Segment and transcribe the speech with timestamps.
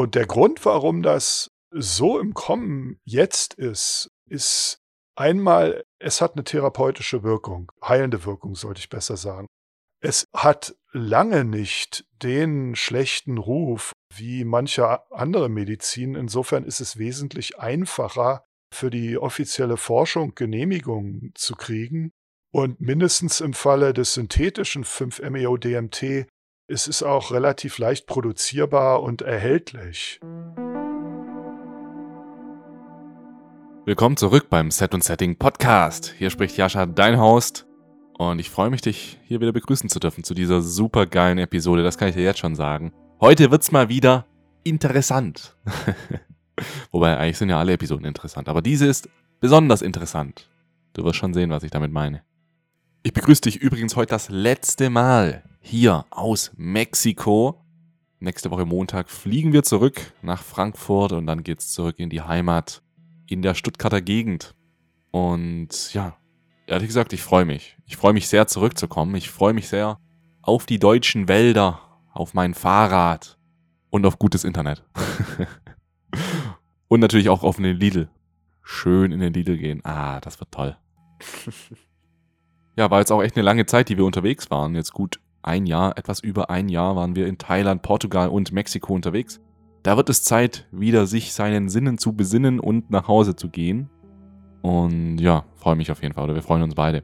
[0.00, 4.78] Und der Grund, warum das so im Kommen jetzt ist, ist
[5.14, 9.46] einmal, es hat eine therapeutische Wirkung, heilende Wirkung, sollte ich besser sagen.
[10.02, 16.14] Es hat lange nicht den schlechten Ruf wie mancher andere Medizin.
[16.14, 18.42] Insofern ist es wesentlich einfacher,
[18.72, 22.10] für die offizielle Forschung Genehmigungen zu kriegen.
[22.54, 26.26] Und mindestens im Falle des synthetischen 5-MeO-DMT
[26.70, 30.20] ist es auch relativ leicht produzierbar und erhältlich.
[33.84, 36.14] Willkommen zurück beim Set und Setting Podcast.
[36.16, 37.66] Hier spricht Jascha, dein Host.
[38.16, 41.82] Und ich freue mich, dich hier wieder begrüßen zu dürfen zu dieser super geilen Episode.
[41.82, 42.92] Das kann ich dir jetzt schon sagen.
[43.20, 44.26] Heute wird's mal wieder
[44.62, 45.56] interessant.
[46.92, 48.48] Wobei eigentlich sind ja alle Episoden interessant.
[48.48, 49.08] Aber diese ist
[49.40, 50.48] besonders interessant.
[50.92, 52.22] Du wirst schon sehen, was ich damit meine.
[53.02, 57.64] Ich begrüße dich übrigens heute das letzte Mal hier aus Mexiko.
[58.18, 62.82] Nächste Woche Montag fliegen wir zurück nach Frankfurt und dann geht's zurück in die Heimat
[63.26, 64.54] in der Stuttgarter Gegend.
[65.12, 66.18] Und ja,
[66.66, 67.78] ehrlich gesagt, ich freue mich.
[67.86, 69.14] Ich freue mich sehr zurückzukommen.
[69.14, 69.98] Ich freue mich sehr
[70.42, 71.80] auf die deutschen Wälder,
[72.12, 73.38] auf mein Fahrrad
[73.88, 74.84] und auf gutes Internet.
[76.88, 78.10] und natürlich auch auf den Lidl.
[78.62, 79.82] Schön in den Lidl gehen.
[79.86, 80.76] Ah, das wird toll.
[82.76, 84.74] ja, war jetzt auch echt eine lange Zeit, die wir unterwegs waren.
[84.74, 88.94] Jetzt gut ein Jahr, etwas über ein Jahr waren wir in Thailand, Portugal und Mexiko
[88.94, 89.40] unterwegs.
[89.82, 93.88] Da wird es Zeit, wieder sich seinen Sinnen zu besinnen und nach Hause zu gehen.
[94.62, 97.02] Und ja, freue mich auf jeden Fall, oder wir freuen uns beide.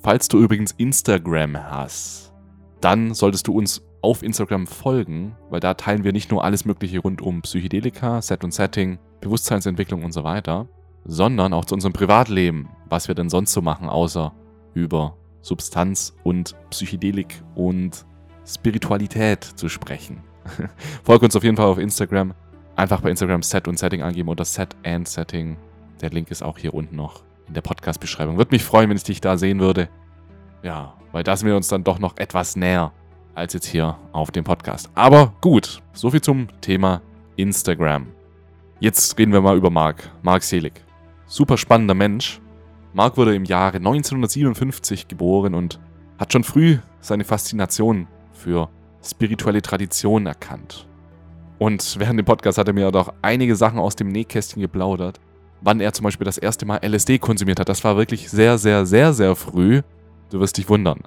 [0.00, 2.32] Falls du übrigens Instagram hast,
[2.80, 7.00] dann solltest du uns auf Instagram folgen, weil da teilen wir nicht nur alles Mögliche
[7.00, 10.68] rund um Psychedelika, Set und Setting, Bewusstseinsentwicklung und so weiter,
[11.04, 14.32] sondern auch zu unserem Privatleben, was wir denn sonst so machen, außer
[14.74, 18.04] über Substanz und Psychedelik und
[18.46, 20.22] Spiritualität zu sprechen.
[21.04, 22.34] Folge uns auf jeden Fall auf Instagram.
[22.76, 25.56] Einfach bei Instagram Set und Setting angeben oder Set and Setting.
[26.00, 28.36] Der Link ist auch hier unten noch in der Podcast-Beschreibung.
[28.36, 29.88] Würde mich freuen, wenn ich dich da sehen würde.
[30.62, 32.92] Ja, weil da sind wir uns dann doch noch etwas näher
[33.34, 34.90] als jetzt hier auf dem Podcast.
[34.94, 37.02] Aber gut, soviel zum Thema
[37.36, 38.08] Instagram.
[38.80, 40.84] Jetzt reden wir mal über Marc, Marc Selig.
[41.26, 42.40] Super spannender Mensch.
[42.92, 45.78] Marc wurde im Jahre 1957 geboren und
[46.18, 48.68] hat schon früh seine Faszination für
[49.02, 50.88] spirituelle Traditionen erkannt.
[51.58, 55.20] Und während dem Podcast hat er mir doch einige Sachen aus dem Nähkästchen geplaudert,
[55.60, 57.68] wann er zum Beispiel das erste Mal LSD konsumiert hat.
[57.68, 59.82] Das war wirklich sehr, sehr, sehr, sehr früh.
[60.30, 61.00] Du wirst dich wundern.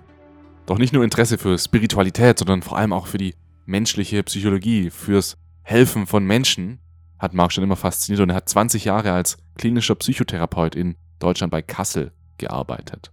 [0.66, 5.36] Doch nicht nur Interesse für Spiritualität, sondern vor allem auch für die menschliche Psychologie, fürs
[5.62, 6.80] Helfen von Menschen
[7.18, 11.50] hat Marc schon immer fasziniert und er hat 20 Jahre als klinischer Psychotherapeut in Deutschland
[11.50, 13.12] bei Kassel gearbeitet.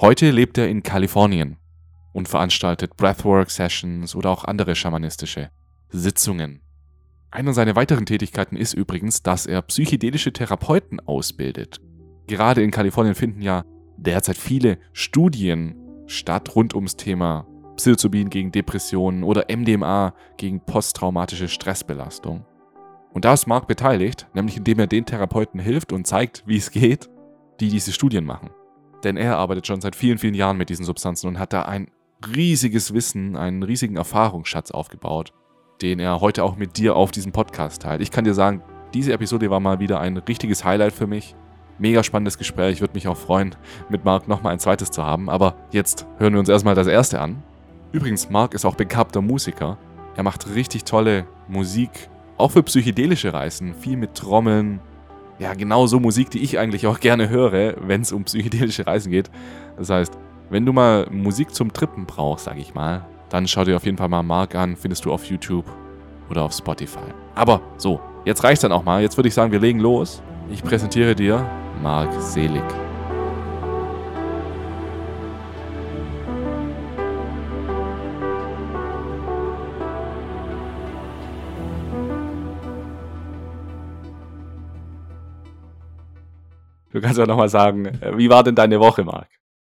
[0.00, 1.56] Heute lebt er in Kalifornien
[2.12, 5.50] und veranstaltet Breathwork-Sessions oder auch andere schamanistische
[5.88, 6.60] Sitzungen.
[7.30, 11.80] Eine seiner weiteren Tätigkeiten ist übrigens, dass er psychedelische Therapeuten ausbildet.
[12.26, 13.64] Gerade in Kalifornien finden ja
[13.96, 15.74] derzeit viele Studien
[16.06, 22.44] statt rund ums Thema Psilocybin gegen Depressionen oder MDMA gegen posttraumatische Stressbelastung.
[23.12, 26.70] Und da ist Mark beteiligt, nämlich indem er den Therapeuten hilft und zeigt, wie es
[26.70, 27.08] geht,
[27.60, 28.50] die diese Studien machen.
[29.04, 31.88] Denn er arbeitet schon seit vielen, vielen Jahren mit diesen Substanzen und hat da ein
[32.34, 35.32] riesiges Wissen, einen riesigen Erfahrungsschatz aufgebaut,
[35.82, 38.00] den er heute auch mit dir auf diesem Podcast teilt.
[38.00, 38.62] Ich kann dir sagen,
[38.94, 41.34] diese Episode war mal wieder ein richtiges Highlight für mich.
[41.78, 42.74] Mega spannendes Gespräch.
[42.74, 43.54] Ich würde mich auch freuen,
[43.88, 45.30] mit Marc nochmal ein zweites zu haben.
[45.30, 47.42] Aber jetzt hören wir uns erstmal das erste an.
[47.92, 49.78] Übrigens, Marc ist auch begabter Musiker.
[50.16, 51.90] Er macht richtig tolle Musik,
[52.36, 53.74] auch für psychedelische Reisen.
[53.74, 54.80] Viel mit Trommeln.
[55.38, 59.12] Ja, genau so Musik, die ich eigentlich auch gerne höre, wenn es um psychedelische Reisen
[59.12, 59.30] geht.
[59.76, 60.18] Das heißt,
[60.50, 63.98] wenn du mal Musik zum Trippen brauchst, sag ich mal, dann schau dir auf jeden
[63.98, 65.66] Fall mal Marc an, findest du auf YouTube
[66.30, 66.98] oder auf Spotify.
[67.34, 69.02] Aber so, jetzt reicht's dann auch mal.
[69.02, 70.22] Jetzt würde ich sagen, wir legen los.
[70.50, 71.48] Ich präsentiere dir
[71.82, 72.87] Marc Selig.
[86.98, 89.28] Du kannst ja nochmal sagen, äh, wie war denn deine Woche, Marc?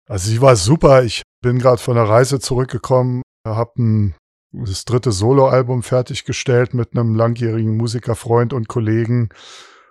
[0.10, 1.04] Also sie war super.
[1.04, 4.12] Ich bin gerade von der Reise zurückgekommen, habe
[4.52, 9.30] das dritte Soloalbum fertiggestellt mit einem langjährigen Musikerfreund und Kollegen.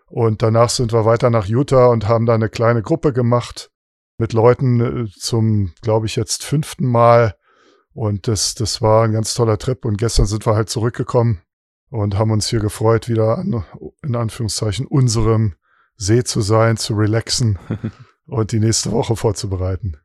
[0.09, 3.71] Und danach sind wir weiter nach Utah und haben da eine kleine Gruppe gemacht
[4.19, 7.35] mit Leuten äh, zum, glaube ich, jetzt fünften Mal.
[7.95, 9.87] Und das, das war ein ganz toller Trip.
[9.87, 11.41] Und gestern sind wir halt zurückgekommen
[11.89, 13.65] und haben uns hier gefreut, wieder an,
[14.03, 15.55] in Anführungszeichen, unserem
[15.97, 17.59] See zu sein, zu relaxen
[18.27, 19.97] und die nächste Woche vorzubereiten.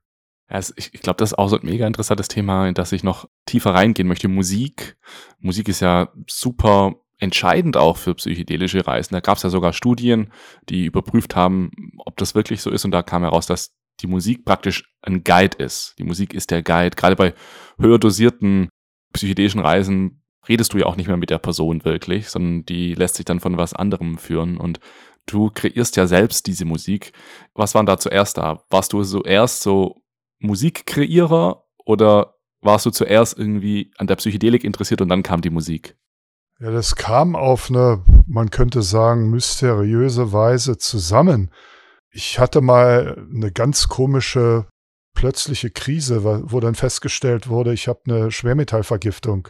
[0.49, 3.03] Ja, ich, ich glaube, das ist auch so ein mega interessantes Thema, in das ich
[3.03, 4.27] noch tiefer reingehen möchte.
[4.27, 4.97] Musik.
[5.39, 9.13] Musik ist ja super entscheidend auch für psychedelische Reisen.
[9.13, 10.31] Da gab es ja sogar Studien,
[10.69, 11.71] die überprüft haben,
[12.05, 12.85] ob das wirklich so ist.
[12.85, 15.95] Und da kam heraus, dass die Musik praktisch ein Guide ist.
[15.97, 16.95] Die Musik ist der Guide.
[16.95, 17.33] Gerade bei
[17.79, 18.69] höher dosierten
[19.13, 23.15] psychedelischen Reisen redest du ja auch nicht mehr mit der Person wirklich, sondern die lässt
[23.15, 24.57] sich dann von was anderem führen.
[24.57, 24.79] Und
[25.27, 27.13] du kreierst ja selbst diese Musik.
[27.53, 28.63] Was waren da zuerst da?
[28.69, 30.01] Warst du zuerst so
[30.39, 35.95] Musikkreierer oder warst du zuerst irgendwie an der Psychedelik interessiert und dann kam die Musik?
[36.59, 41.51] Ja, das kam auf eine, man könnte sagen, mysteriöse Weise zusammen.
[42.09, 44.65] Ich hatte mal eine ganz komische
[45.13, 49.49] plötzliche Krise, wo dann festgestellt wurde, ich habe eine Schwermetallvergiftung.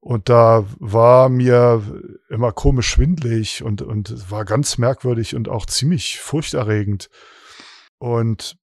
[0.00, 1.82] Und da war mir
[2.28, 7.10] immer komisch schwindlig und, und war ganz merkwürdig und auch ziemlich furchterregend.
[7.98, 8.56] Und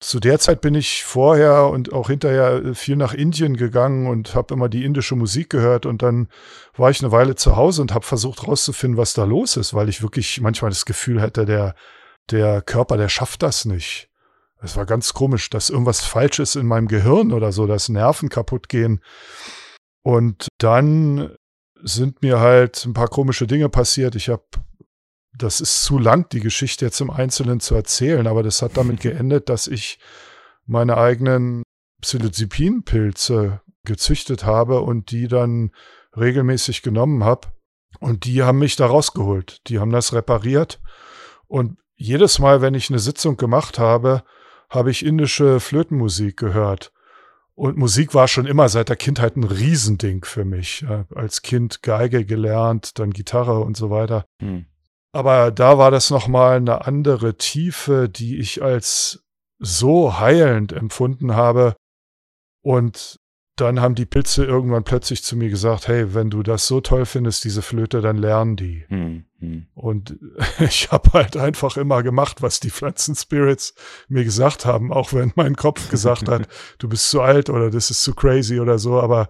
[0.00, 4.54] zu der Zeit bin ich vorher und auch hinterher viel nach Indien gegangen und habe
[4.54, 6.28] immer die indische Musik gehört und dann
[6.76, 9.88] war ich eine Weile zu Hause und habe versucht rauszufinden, was da los ist, weil
[9.88, 11.74] ich wirklich manchmal das Gefühl hätte, der,
[12.30, 14.08] der Körper, der schafft das nicht.
[14.60, 18.28] Es war ganz komisch, dass irgendwas falsch ist in meinem Gehirn oder so, dass Nerven
[18.28, 19.00] kaputt gehen.
[20.02, 21.34] Und dann
[21.82, 24.14] sind mir halt ein paar komische Dinge passiert.
[24.14, 24.44] Ich habe
[25.36, 29.00] das ist zu lang, die Geschichte jetzt im Einzelnen zu erzählen, aber das hat damit
[29.02, 29.98] geendet, dass ich
[30.66, 31.62] meine eigenen
[32.02, 35.70] Psilocybin-Pilze gezüchtet habe und die dann
[36.16, 37.48] regelmäßig genommen habe.
[38.00, 39.60] Und die haben mich da rausgeholt.
[39.68, 40.80] Die haben das repariert.
[41.46, 44.22] Und jedes Mal, wenn ich eine Sitzung gemacht habe,
[44.68, 46.92] habe ich indische Flötenmusik gehört.
[47.58, 50.82] Und Musik war schon immer seit der Kindheit ein Riesending für mich.
[50.82, 54.26] Ja, als Kind Geige gelernt, dann Gitarre und so weiter.
[54.40, 54.66] Hm.
[55.10, 59.24] Aber da war das nochmal eine andere Tiefe, die ich als
[59.58, 61.74] so heilend empfunden habe.
[62.62, 63.18] Und
[63.60, 67.06] dann haben die Pilze irgendwann plötzlich zu mir gesagt, hey, wenn du das so toll
[67.06, 68.84] findest, diese Flöte, dann lernen die.
[68.88, 69.66] Hm, hm.
[69.74, 70.18] Und
[70.60, 73.74] ich habe halt einfach immer gemacht, was die Pflanzenspirits
[74.08, 77.90] mir gesagt haben, auch wenn mein Kopf gesagt hat, du bist zu alt oder das
[77.90, 79.00] ist zu crazy oder so.
[79.00, 79.28] Aber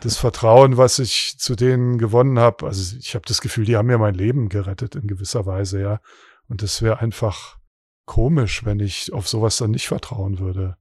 [0.00, 3.86] das Vertrauen, was ich zu denen gewonnen habe, also ich habe das Gefühl, die haben
[3.86, 6.00] mir mein Leben gerettet in gewisser Weise, ja.
[6.48, 7.58] Und das wäre einfach
[8.06, 10.76] komisch, wenn ich auf sowas dann nicht vertrauen würde.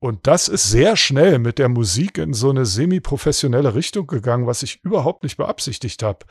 [0.00, 4.62] Und das ist sehr schnell mit der Musik in so eine semi-professionelle Richtung gegangen, was
[4.62, 6.24] ich überhaupt nicht beabsichtigt habe.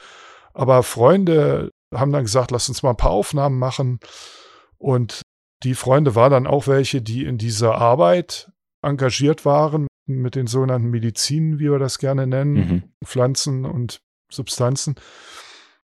[0.54, 4.00] Aber Freunde haben dann gesagt, lass uns mal ein paar Aufnahmen machen.
[4.78, 5.22] Und
[5.64, 10.90] die Freunde waren dann auch welche, die in dieser Arbeit engagiert waren, mit den sogenannten
[10.90, 12.84] Medizinen, wie wir das gerne nennen, mhm.
[13.04, 14.00] Pflanzen und
[14.32, 14.96] Substanzen.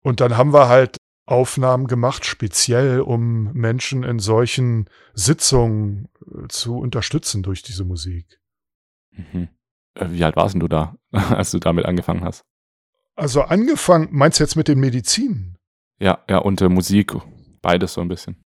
[0.01, 0.97] Und dann haben wir halt
[1.29, 8.39] Aufnahmen gemacht, speziell um Menschen in solchen Sitzungen äh, zu unterstützen durch diese Musik.
[9.11, 9.49] Mhm.
[9.93, 12.45] Äh, wie alt warst du da, als du damit angefangen hast?
[13.15, 15.57] Also angefangen, meinst du jetzt mit den Medizinen?
[15.99, 17.13] Ja, ja, und äh, Musik,
[17.61, 18.41] beides so ein bisschen.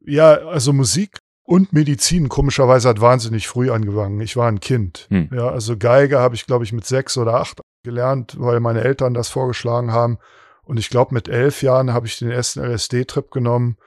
[0.00, 4.20] Ja, also Musik und Medizin, komischerweise hat wahnsinnig früh angefangen.
[4.20, 5.06] Ich war ein Kind.
[5.08, 5.30] Hm.
[5.32, 9.14] Ja, also Geige habe ich, glaube ich, mit sechs oder acht gelernt, weil meine Eltern
[9.14, 10.18] das vorgeschlagen haben.
[10.68, 13.78] Und ich glaube, mit elf Jahren habe ich den ersten LSD-Trip genommen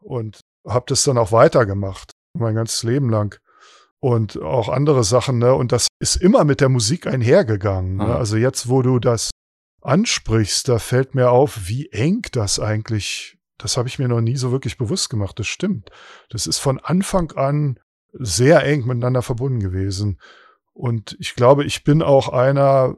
[0.00, 3.38] und habe das dann auch weitergemacht, mein ganzes Leben lang.
[4.00, 5.54] Und auch andere Sachen, ne?
[5.54, 7.98] Und das ist immer mit der Musik einhergegangen.
[7.98, 8.16] Ne?
[8.16, 9.30] Also jetzt, wo du das
[9.80, 14.36] ansprichst, da fällt mir auf, wie eng das eigentlich, das habe ich mir noch nie
[14.36, 15.38] so wirklich bewusst gemacht.
[15.38, 15.90] Das stimmt.
[16.30, 17.78] Das ist von Anfang an
[18.12, 20.18] sehr eng miteinander verbunden gewesen.
[20.72, 22.96] Und ich glaube, ich bin auch einer,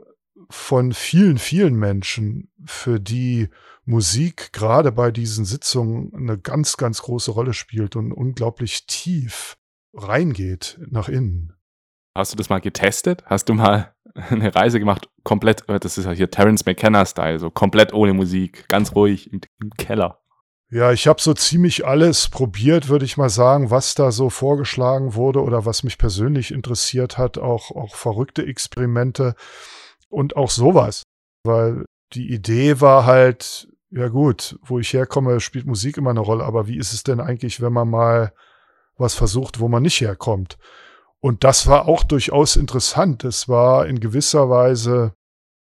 [0.51, 3.49] von vielen, vielen Menschen, für die
[3.85, 9.57] Musik gerade bei diesen Sitzungen eine ganz, ganz große Rolle spielt und unglaublich tief
[9.95, 11.53] reingeht nach innen.
[12.15, 13.25] Hast du das mal getestet?
[13.27, 17.93] Hast du mal eine Reise gemacht, komplett, das ist ja hier Terence McKenna-Style, so komplett
[17.93, 20.21] ohne Musik, ganz ruhig im, im Keller?
[20.69, 25.15] Ja, ich habe so ziemlich alles probiert, würde ich mal sagen, was da so vorgeschlagen
[25.15, 29.37] wurde oder was mich persönlich interessiert hat, auch, auch verrückte Experimente
[30.09, 31.03] und auch sowas.
[31.45, 36.45] Weil die Idee war halt, ja gut, wo ich herkomme, spielt Musik immer eine Rolle,
[36.45, 38.33] aber wie ist es denn eigentlich, wenn man mal
[38.97, 40.59] was versucht, wo man nicht herkommt?
[41.21, 43.25] Und das war auch durchaus interessant.
[43.25, 45.15] Es war in gewisser Weise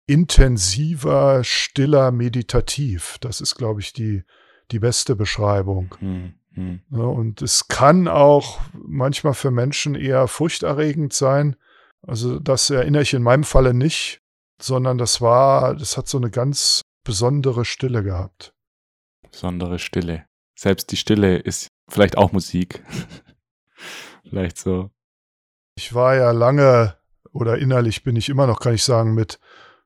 [0.07, 3.17] intensiver, stiller, meditativ.
[3.21, 4.23] Das ist, glaube ich, die,
[4.71, 5.95] die beste Beschreibung.
[5.99, 6.81] Hm, hm.
[6.89, 11.55] Ja, und es kann auch manchmal für Menschen eher furchterregend sein.
[12.01, 14.22] Also das erinnere ich in meinem Falle nicht
[14.63, 18.53] sondern das war, das hat so eine ganz besondere Stille gehabt.
[19.31, 20.25] Besondere Stille.
[20.57, 22.83] Selbst die Stille ist vielleicht auch Musik.
[24.29, 24.89] vielleicht so.
[25.75, 26.97] Ich war ja lange
[27.31, 29.39] oder innerlich bin ich immer noch, kann ich sagen, mit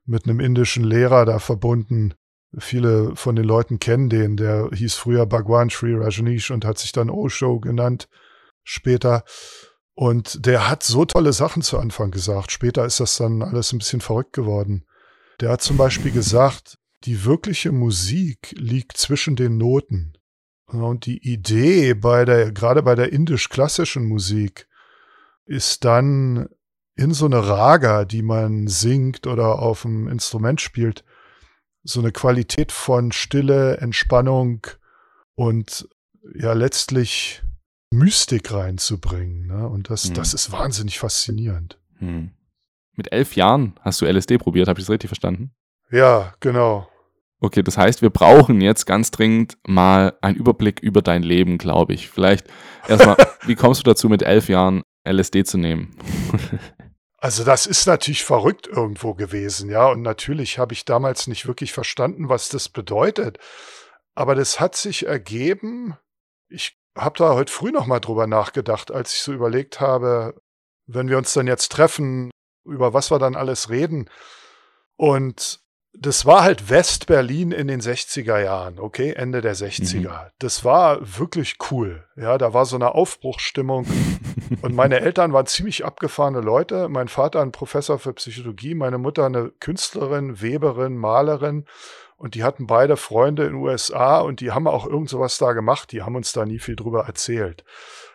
[0.08, 2.14] mit einem indischen Lehrer da verbunden.
[2.58, 6.92] Viele von den Leuten kennen den, der hieß früher Bhagwan Sri Rajneesh und hat sich
[6.92, 8.08] dann Osho genannt
[8.64, 9.22] später.
[9.98, 12.52] Und der hat so tolle Sachen zu Anfang gesagt.
[12.52, 14.84] Später ist das dann alles ein bisschen verrückt geworden.
[15.40, 20.12] Der hat zum Beispiel gesagt, die wirkliche Musik liegt zwischen den Noten.
[20.66, 24.68] Und die Idee bei der, gerade bei der indisch-klassischen Musik,
[25.46, 26.48] ist dann
[26.94, 31.04] in so eine Raga, die man singt oder auf dem Instrument spielt,
[31.82, 34.64] so eine Qualität von Stille, Entspannung
[35.34, 35.88] und
[36.36, 37.42] ja letztlich
[37.90, 39.46] Mystik reinzubringen.
[39.46, 39.68] Ne?
[39.68, 40.14] Und das, hm.
[40.14, 41.78] das ist wahnsinnig faszinierend.
[41.98, 42.32] Hm.
[42.94, 45.52] Mit elf Jahren hast du LSD probiert, habe ich das richtig verstanden?
[45.90, 46.88] Ja, genau.
[47.40, 51.94] Okay, das heißt, wir brauchen jetzt ganz dringend mal einen Überblick über dein Leben, glaube
[51.94, 52.08] ich.
[52.08, 52.48] Vielleicht
[52.88, 53.16] erstmal,
[53.46, 55.96] wie kommst du dazu, mit elf Jahren LSD zu nehmen?
[57.20, 59.88] Also das ist natürlich verrückt irgendwo gewesen, ja.
[59.88, 63.38] Und natürlich habe ich damals nicht wirklich verstanden, was das bedeutet.
[64.14, 65.96] Aber das hat sich ergeben.
[66.48, 70.34] Ich habe da heute früh noch mal drüber nachgedacht, als ich so überlegt habe,
[70.86, 72.30] wenn wir uns dann jetzt treffen,
[72.64, 74.10] über was wir dann alles reden.
[74.96, 75.60] Und
[76.00, 80.24] das war halt West-Berlin in den 60er Jahren, okay, Ende der 60er.
[80.24, 80.30] Mhm.
[80.38, 82.04] Das war wirklich cool.
[82.16, 83.86] Ja, da war so eine Aufbruchsstimmung.
[84.62, 86.88] und meine Eltern waren ziemlich abgefahrene Leute.
[86.88, 91.64] Mein Vater ein Professor für Psychologie, meine Mutter eine Künstlerin, Weberin, Malerin.
[92.18, 95.52] Und die hatten beide Freunde in den USA und die haben auch irgend sowas da
[95.52, 95.92] gemacht.
[95.92, 97.64] Die haben uns da nie viel drüber erzählt.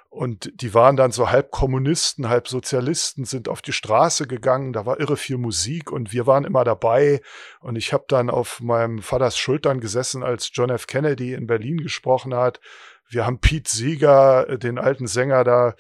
[0.10, 4.74] Und die waren dann so halb Kommunisten, halb Sozialisten, sind auf die Straße gegangen.
[4.74, 7.22] Da war irre viel Musik und wir waren immer dabei.
[7.62, 10.86] Und ich habe dann auf meinem Vaters Schultern gesessen, als John F.
[10.86, 12.60] Kennedy in Berlin gesprochen hat.
[13.08, 15.76] Wir haben Pete Sieger, äh, den alten Sänger da,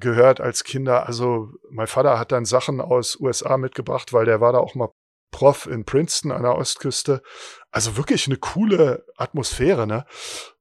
[0.00, 1.06] gehört als Kinder.
[1.06, 4.88] Also mein Vater hat dann Sachen aus USA mitgebracht, weil der war da auch mal
[5.30, 7.22] Prof in Princeton an der Ostküste.
[7.70, 10.04] Also wirklich eine coole Atmosphäre, ne?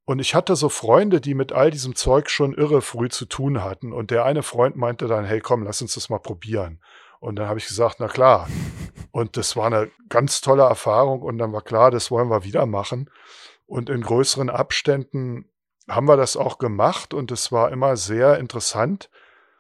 [0.10, 3.62] Und ich hatte so Freunde, die mit all diesem Zeug schon irre früh zu tun
[3.62, 3.92] hatten.
[3.92, 6.82] Und der eine Freund meinte dann, hey komm, lass uns das mal probieren.
[7.20, 8.48] Und dann habe ich gesagt, na klar.
[9.12, 11.22] Und das war eine ganz tolle Erfahrung.
[11.24, 13.10] Und dann war klar, das wollen wir wieder machen.
[13.66, 15.52] Und in größeren Abständen
[15.90, 17.14] haben wir das auch gemacht.
[17.14, 19.10] Und es war immer sehr interessant.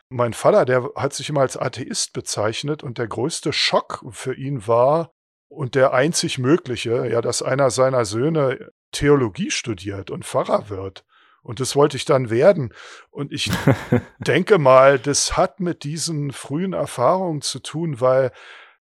[0.10, 2.84] Mein Vater, der hat sich immer als Atheist bezeichnet.
[2.84, 5.12] Und der größte Schock für ihn war,
[5.50, 11.06] und der einzig mögliche, ja, dass einer seiner Söhne Theologie studiert und Pfarrer wird.
[11.42, 12.74] Und das wollte ich dann werden.
[13.10, 13.50] Und ich
[14.20, 18.32] denke mal, das hat mit diesen frühen Erfahrungen zu tun, weil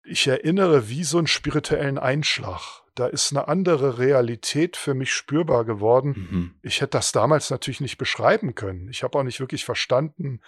[0.04, 2.82] ich erinnere wie so einen spirituellen Einschlag.
[2.96, 6.10] Da ist eine andere Realität für mich spürbar geworden.
[6.10, 6.56] Mhm.
[6.62, 8.90] Ich hätte das damals natürlich nicht beschreiben können.
[8.90, 10.42] Ich habe auch nicht wirklich verstanden,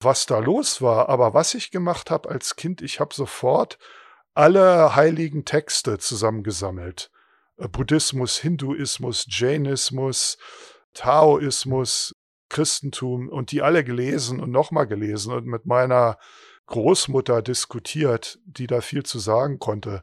[0.00, 1.08] was da los war.
[1.08, 3.78] Aber was ich gemacht habe als Kind, ich habe sofort
[4.34, 7.10] alle heiligen Texte zusammengesammelt.
[7.56, 10.38] Äh, Buddhismus, Hinduismus, Jainismus,
[10.94, 12.14] Taoismus,
[12.48, 16.18] Christentum und die alle gelesen und nochmal gelesen und mit meiner
[16.66, 20.02] Großmutter diskutiert, die da viel zu sagen konnte.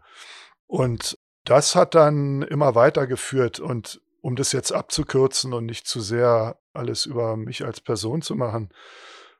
[0.67, 6.59] Und das hat dann immer weitergeführt und um das jetzt abzukürzen und nicht zu sehr
[6.73, 8.69] alles über mich als Person zu machen,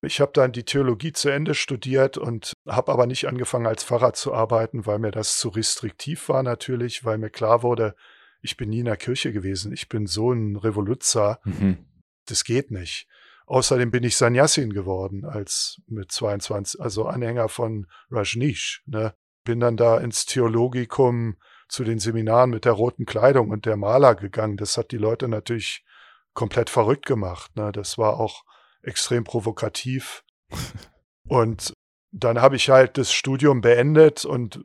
[0.06, 4.14] ich habe dann die Theologie zu Ende studiert und habe aber nicht angefangen als Pfarrer
[4.14, 7.96] zu arbeiten, weil mir das zu restriktiv war natürlich, weil mir klar wurde,
[8.42, 9.74] ich bin nie in der Kirche gewesen.
[9.74, 11.40] Ich bin so ein Revoluzer.
[11.44, 11.86] Mhm.
[12.28, 13.08] Das geht nicht.
[13.48, 18.84] Außerdem bin ich Sannyasin geworden als mit 22, also Anhänger von Rajneesh.
[18.86, 19.14] Ne?
[19.44, 24.16] Bin dann da ins Theologikum zu den Seminaren mit der roten Kleidung und der Maler
[24.16, 24.58] gegangen.
[24.58, 25.84] Das hat die Leute natürlich
[26.34, 27.56] komplett verrückt gemacht.
[27.56, 27.72] Ne?
[27.72, 28.44] Das war auch
[28.86, 30.24] extrem provokativ.
[31.28, 31.74] und
[32.12, 34.64] dann habe ich halt das Studium beendet und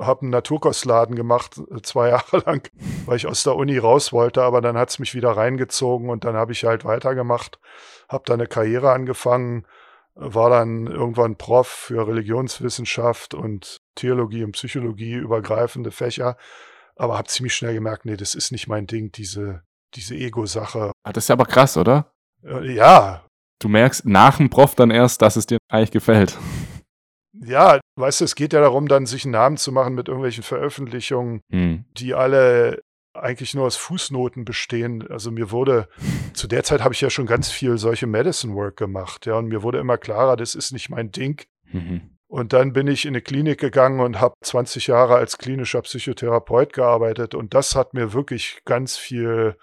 [0.00, 2.68] habe einen Naturkostladen gemacht, äh, zwei Jahre lang,
[3.04, 6.24] weil ich aus der Uni raus wollte, aber dann hat es mich wieder reingezogen und
[6.24, 7.58] dann habe ich halt weitergemacht,
[8.08, 9.66] habe da eine Karriere angefangen,
[10.14, 16.36] war dann irgendwann Prof für Religionswissenschaft und Theologie und Psychologie, übergreifende Fächer,
[16.96, 19.62] aber habe ziemlich schnell gemerkt, nee, das ist nicht mein Ding, diese,
[19.94, 20.92] diese Ego-Sache.
[21.04, 22.12] Ah, das ist aber krass, oder?
[22.42, 23.26] Äh, ja,
[23.58, 26.36] Du merkst nach dem Prof dann erst, dass es dir eigentlich gefällt.
[27.32, 30.42] Ja, weißt du, es geht ja darum, dann sich einen Namen zu machen mit irgendwelchen
[30.42, 31.84] Veröffentlichungen, hm.
[31.96, 32.82] die alle
[33.14, 35.06] eigentlich nur aus Fußnoten bestehen.
[35.10, 35.88] Also mir wurde,
[36.34, 39.48] zu der Zeit habe ich ja schon ganz viel solche Medicine Work gemacht, ja, und
[39.48, 41.46] mir wurde immer klarer, das ist nicht mein Ding.
[41.72, 42.16] Mhm.
[42.28, 46.72] Und dann bin ich in eine Klinik gegangen und habe 20 Jahre als klinischer Psychotherapeut
[46.72, 49.56] gearbeitet und das hat mir wirklich ganz viel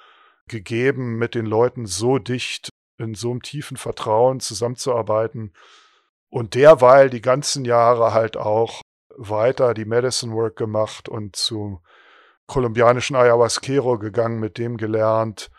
[0.48, 5.54] gegeben, mit den Leuten so dicht in so einem tiefen Vertrauen zusammenzuarbeiten
[6.30, 8.82] und derweil die ganzen Jahre halt auch
[9.16, 11.80] weiter die Medicine Work gemacht und zum
[12.48, 15.50] kolumbianischen Ayahuasquero gegangen, mit dem gelernt.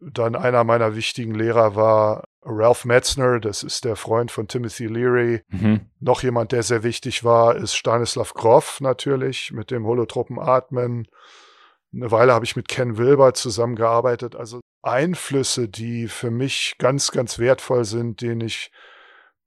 [0.00, 5.42] Dann einer meiner wichtigen Lehrer war Ralph Metzner, das ist der Freund von Timothy Leary.
[5.48, 5.90] Mhm.
[5.98, 11.06] Noch jemand, der sehr wichtig war, ist Stanislav Grof natürlich mit dem holotropen Atmen.
[11.92, 14.36] Eine Weile habe ich mit Ken Wilber zusammengearbeitet.
[14.36, 18.70] Also Einflüsse, die für mich ganz, ganz wertvoll sind, denen ich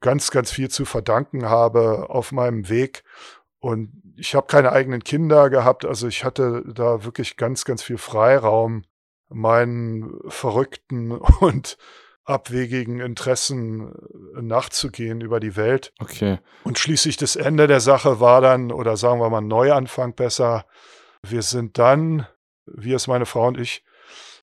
[0.01, 3.03] ganz, ganz viel zu verdanken habe auf meinem Weg.
[3.59, 7.97] Und ich habe keine eigenen Kinder gehabt, also ich hatte da wirklich ganz, ganz viel
[7.97, 8.83] Freiraum,
[9.29, 11.77] meinen verrückten und
[12.25, 13.93] abwegigen Interessen
[14.37, 15.93] äh, nachzugehen über die Welt.
[15.99, 16.39] Okay.
[16.63, 20.65] Und schließlich das Ende der Sache war dann, oder sagen wir mal Neuanfang besser,
[21.21, 22.27] wir sind dann,
[22.65, 23.83] wir ist meine Frau und ich,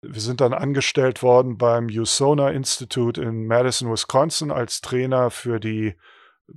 [0.01, 5.95] wir sind dann angestellt worden beim USONA Institute in Madison, Wisconsin als Trainer für die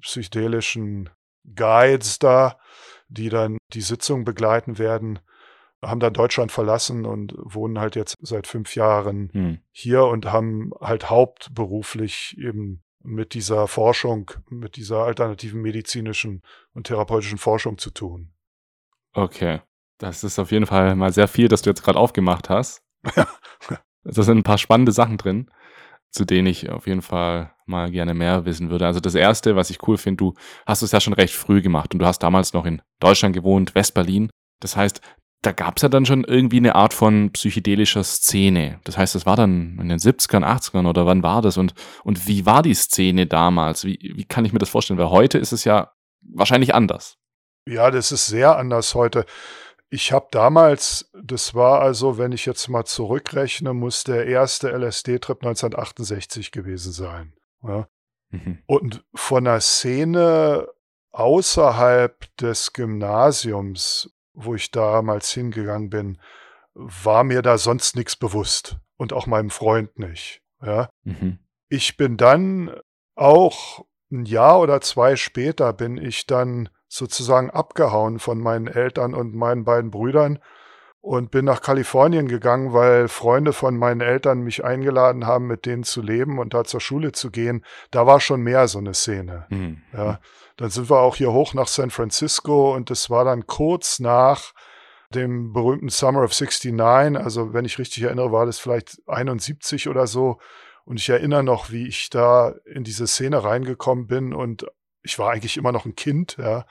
[0.01, 1.11] psychedelischen
[1.55, 2.59] Guides da,
[3.09, 5.21] die dann die Sitzung begleiten werden
[5.83, 9.59] haben dann Deutschland verlassen und wohnen halt jetzt seit fünf Jahren hm.
[9.71, 16.43] hier und haben halt hauptberuflich eben mit dieser Forschung, mit dieser alternativen medizinischen
[16.75, 18.33] und therapeutischen Forschung zu tun.
[19.13, 19.61] Okay.
[20.01, 22.83] Das ist auf jeden Fall mal sehr viel, das du jetzt gerade aufgemacht hast.
[23.15, 23.27] da
[24.05, 25.51] sind ein paar spannende Sachen drin,
[26.11, 28.87] zu denen ich auf jeden Fall mal gerne mehr wissen würde.
[28.87, 30.35] Also das Erste, was ich cool finde, du
[30.67, 33.75] hast es ja schon recht früh gemacht und du hast damals noch in Deutschland gewohnt,
[33.75, 34.31] West-Berlin.
[34.61, 35.03] Das heißt,
[35.43, 38.81] da gab es ja dann schon irgendwie eine Art von psychedelischer Szene.
[38.85, 41.59] Das heißt, das war dann in den 70ern, 80ern oder wann war das?
[41.59, 43.85] Und, und wie war die Szene damals?
[43.85, 44.99] Wie, wie kann ich mir das vorstellen?
[44.99, 45.93] Weil heute ist es ja
[46.23, 47.17] wahrscheinlich anders.
[47.67, 49.27] Ja, das ist sehr anders heute.
[49.91, 55.39] Ich habe damals, das war also, wenn ich jetzt mal zurückrechne, muss der erste LSD-Trip
[55.43, 57.35] 1968 gewesen sein.
[57.63, 57.89] Ja?
[58.31, 58.59] Mhm.
[58.67, 60.69] Und von der Szene
[61.11, 64.09] außerhalb des Gymnasiums
[64.45, 66.19] wo ich damals hingegangen bin,
[66.75, 70.43] war mir da sonst nichts bewusst und auch meinem Freund nicht.
[70.63, 70.91] Ja.
[71.05, 71.39] Mhm.
[71.69, 72.75] Ich bin dann
[73.15, 79.35] auch ein Jahr oder zwei später bin ich dann sozusagen abgehauen von meinen Eltern und
[79.35, 80.41] meinen beiden Brüdern
[81.01, 85.85] und bin nach Kalifornien gegangen, weil Freunde von meinen Eltern mich eingeladen haben, mit denen
[85.85, 87.65] zu leben und da zur Schule zu gehen.
[87.91, 89.47] Da war schon mehr so eine Szene.
[89.49, 89.83] Mhm.
[89.97, 90.21] Ja.
[90.57, 94.53] Dann sind wir auch hier hoch nach San Francisco und das war dann kurz nach
[95.15, 97.17] dem berühmten Summer of 69.
[97.17, 100.39] Also, wenn ich richtig erinnere, war das vielleicht 71 oder so.
[100.85, 104.67] Und ich erinnere noch, wie ich da in diese Szene reingekommen bin und
[105.03, 106.67] ich war eigentlich immer noch ein Kind, ja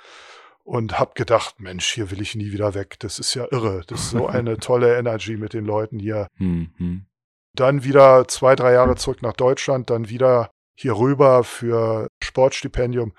[0.69, 2.97] und habe gedacht, Mensch, hier will ich nie wieder weg.
[2.99, 3.81] Das ist ja irre.
[3.87, 6.27] Das ist so eine tolle Energy mit den Leuten hier.
[6.37, 7.07] Mhm.
[7.55, 13.13] Dann wieder zwei, drei Jahre zurück nach Deutschland, dann wieder hier rüber für Sportstipendium.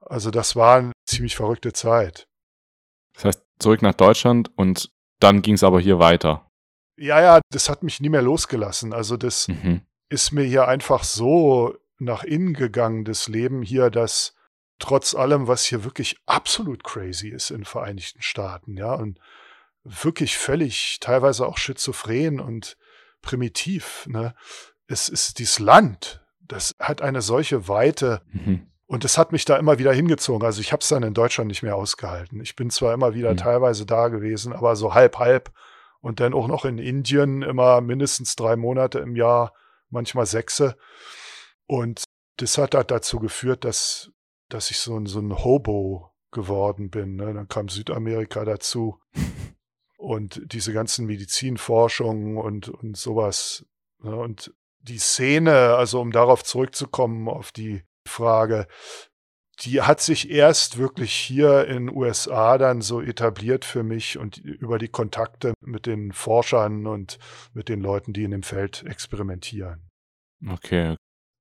[0.00, 2.26] Also das war eine ziemlich verrückte Zeit.
[3.12, 6.50] Das heißt, zurück nach Deutschland und dann ging es aber hier weiter.
[6.96, 8.94] Ja, ja, das hat mich nie mehr losgelassen.
[8.94, 9.82] Also das mhm.
[10.08, 14.34] ist mir hier einfach so nach innen gegangen, das Leben hier, dass
[14.84, 19.18] trotz allem, was hier wirklich absolut crazy ist in den Vereinigten Staaten, ja, und
[19.82, 22.76] wirklich völlig, teilweise auch schizophren und
[23.22, 24.34] primitiv, ne,
[24.86, 28.66] es ist dieses Land, das hat eine solche Weite mhm.
[28.84, 30.44] und es hat mich da immer wieder hingezogen.
[30.44, 32.42] Also ich habe es dann in Deutschland nicht mehr ausgehalten.
[32.42, 33.38] Ich bin zwar immer wieder mhm.
[33.38, 35.50] teilweise da gewesen, aber so halb, halb
[36.00, 39.54] und dann auch noch in Indien immer mindestens drei Monate im Jahr,
[39.88, 40.76] manchmal sechse.
[41.66, 42.04] Und
[42.36, 44.10] das hat halt dazu geführt, dass
[44.48, 47.16] dass ich so ein, so ein Hobo geworden bin.
[47.16, 47.32] Ne?
[47.32, 49.00] Dann kam Südamerika dazu
[49.96, 53.66] und diese ganzen Medizinforschungen und, und sowas.
[54.02, 54.14] Ne?
[54.14, 58.66] Und die Szene, also um darauf zurückzukommen, auf die Frage,
[59.60, 64.78] die hat sich erst wirklich hier in USA dann so etabliert für mich und über
[64.78, 67.18] die Kontakte mit den Forschern und
[67.52, 69.88] mit den Leuten, die in dem Feld experimentieren.
[70.46, 70.96] Okay,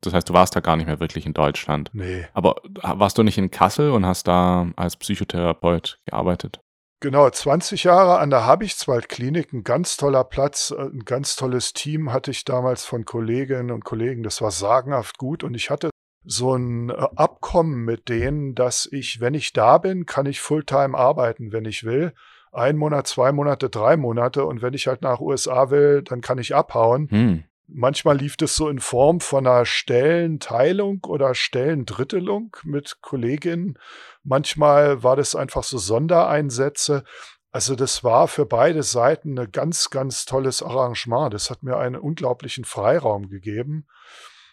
[0.06, 1.90] das heißt, du warst da gar nicht mehr wirklich in Deutschland.
[1.94, 2.26] Nee.
[2.34, 6.60] Aber warst du nicht in Kassel und hast da als Psychotherapeut gearbeitet?
[7.04, 12.14] Genau, 20 Jahre an der Habichtswald-Klinik, ein ganz toller Platz, äh, ein ganz tolles Team
[12.14, 14.24] hatte ich damals von Kolleginnen und Kollegen.
[14.24, 15.90] Das war sagenhaft gut und ich hatte
[16.24, 20.98] so ein äh, Abkommen mit denen, dass ich, wenn ich da bin, kann ich Fulltime
[20.98, 22.14] arbeiten, wenn ich will.
[22.54, 26.38] Ein Monat, zwei Monate, drei Monate und wenn ich halt nach USA will, dann kann
[26.38, 27.10] ich abhauen.
[27.10, 27.44] Hm.
[27.68, 33.80] Manchmal lief das so in Form von einer Stellenteilung oder Stellendrittelung mit Kolleginnen.
[34.24, 37.04] Manchmal war das einfach so Sondereinsätze.
[37.52, 41.34] Also das war für beide Seiten ein ganz, ganz tolles Arrangement.
[41.34, 43.88] Das hat mir einen unglaublichen Freiraum gegeben.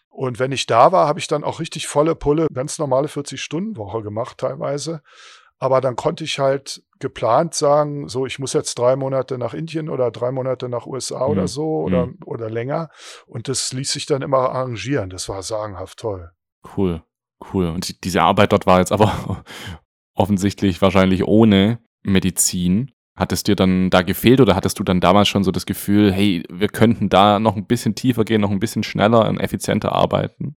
[0.08, 4.02] Und wenn ich da war, habe ich dann auch richtig volle Pulle, ganz normale 40-Stunden-Woche
[4.02, 5.02] gemacht teilweise.
[5.60, 9.90] Aber dann konnte ich halt geplant sagen, so, ich muss jetzt drei Monate nach Indien
[9.90, 11.32] oder drei Monate nach USA mhm.
[11.32, 12.18] oder so oder, mhm.
[12.24, 12.88] oder länger.
[13.26, 15.10] Und das ließ sich dann immer arrangieren.
[15.10, 16.30] Das war sagenhaft toll.
[16.76, 17.02] Cool,
[17.52, 17.66] cool.
[17.66, 19.44] Und diese Arbeit dort war jetzt aber
[20.14, 22.92] offensichtlich wahrscheinlich ohne Medizin.
[23.14, 26.10] Hat es dir dann da gefehlt oder hattest du dann damals schon so das Gefühl,
[26.10, 29.92] hey, wir könnten da noch ein bisschen tiefer gehen, noch ein bisschen schneller und effizienter
[29.92, 30.56] arbeiten?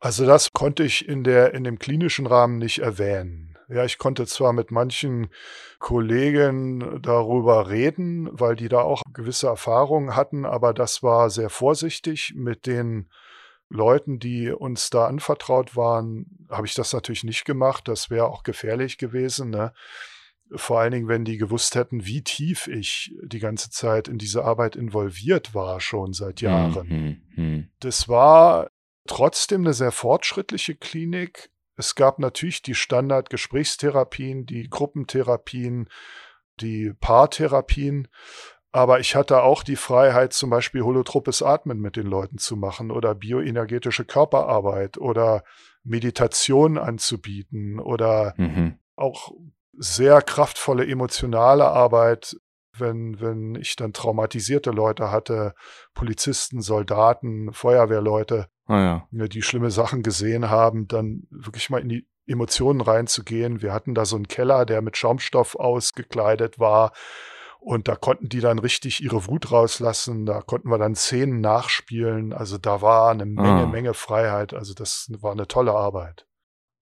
[0.00, 3.53] Also das konnte ich in, der, in dem klinischen Rahmen nicht erwähnen.
[3.74, 5.28] Ja, ich konnte zwar mit manchen
[5.80, 12.34] Kollegen darüber reden, weil die da auch gewisse Erfahrungen hatten, aber das war sehr vorsichtig.
[12.36, 13.10] Mit den
[13.68, 17.88] Leuten, die uns da anvertraut waren, habe ich das natürlich nicht gemacht.
[17.88, 19.50] Das wäre auch gefährlich gewesen.
[19.50, 19.72] Ne?
[20.54, 24.44] Vor allen Dingen, wenn die gewusst hätten, wie tief ich die ganze Zeit in diese
[24.44, 26.88] Arbeit involviert war, schon seit Jahren.
[26.88, 27.68] Hm, hm, hm.
[27.80, 28.70] Das war
[29.06, 35.88] trotzdem eine sehr fortschrittliche Klinik, es gab natürlich die Standard-Gesprächstherapien, die Gruppentherapien,
[36.60, 38.08] die Paartherapien,
[38.74, 42.90] aber ich hatte auch die Freiheit, zum Beispiel holotropes Atmen mit den Leuten zu machen
[42.90, 45.44] oder bioenergetische Körperarbeit oder
[45.84, 48.78] Meditation anzubieten oder mhm.
[48.96, 49.30] auch
[49.76, 52.36] sehr kraftvolle emotionale Arbeit,
[52.76, 55.54] wenn, wenn ich dann traumatisierte Leute hatte,
[55.94, 59.28] Polizisten, Soldaten, Feuerwehrleute, Ah, ja.
[59.28, 63.60] die schlimme Sachen gesehen haben, dann wirklich mal in die Emotionen reinzugehen.
[63.60, 66.92] Wir hatten da so einen Keller, der mit Schaumstoff ausgekleidet war.
[67.60, 70.26] Und da konnten die dann richtig ihre Wut rauslassen.
[70.26, 72.32] Da konnten wir dann Szenen nachspielen.
[72.32, 73.66] Also da war eine Menge, ah.
[73.66, 74.52] Menge Freiheit.
[74.52, 76.26] Also das war eine tolle Arbeit.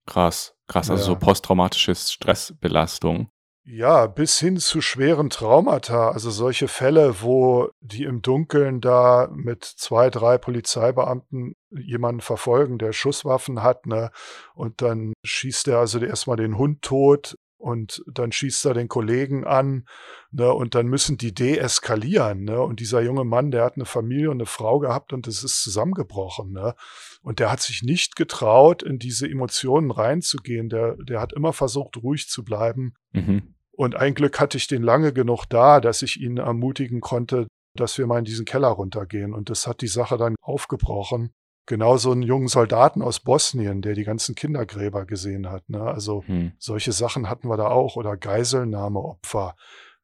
[0.05, 0.89] Krass, krass.
[0.89, 1.07] Also ja.
[1.07, 3.29] so posttraumatische Stressbelastung.
[3.65, 9.63] Ja, bis hin zu schweren Traumata, also solche Fälle, wo die im Dunkeln da mit
[9.63, 14.11] zwei, drei Polizeibeamten jemanden verfolgen, der Schusswaffen hat, ne?
[14.53, 19.45] Und dann schießt er also erstmal den Hund tot und dann schießt er den Kollegen
[19.45, 19.85] an,
[20.31, 20.51] ne?
[20.51, 22.61] Und dann müssen die deeskalieren, ne?
[22.61, 25.63] Und dieser junge Mann, der hat eine Familie und eine Frau gehabt und es ist
[25.63, 26.75] zusammengebrochen, ne?
[27.23, 30.67] Und der hat sich nicht getraut, in diese Emotionen reinzugehen.
[30.69, 32.93] Der, der hat immer versucht, ruhig zu bleiben.
[33.13, 33.55] Mhm.
[33.71, 37.97] Und ein Glück hatte ich den lange genug da, dass ich ihn ermutigen konnte, dass
[37.97, 39.33] wir mal in diesen Keller runtergehen.
[39.33, 41.31] Und das hat die Sache dann aufgebrochen.
[41.65, 45.69] Genauso einen jungen Soldaten aus Bosnien, der die ganzen Kindergräber gesehen hat.
[45.69, 45.81] Ne?
[45.81, 46.51] Also hm.
[46.59, 47.95] solche Sachen hatten wir da auch.
[47.95, 49.55] Oder Geiselnahmeopfer.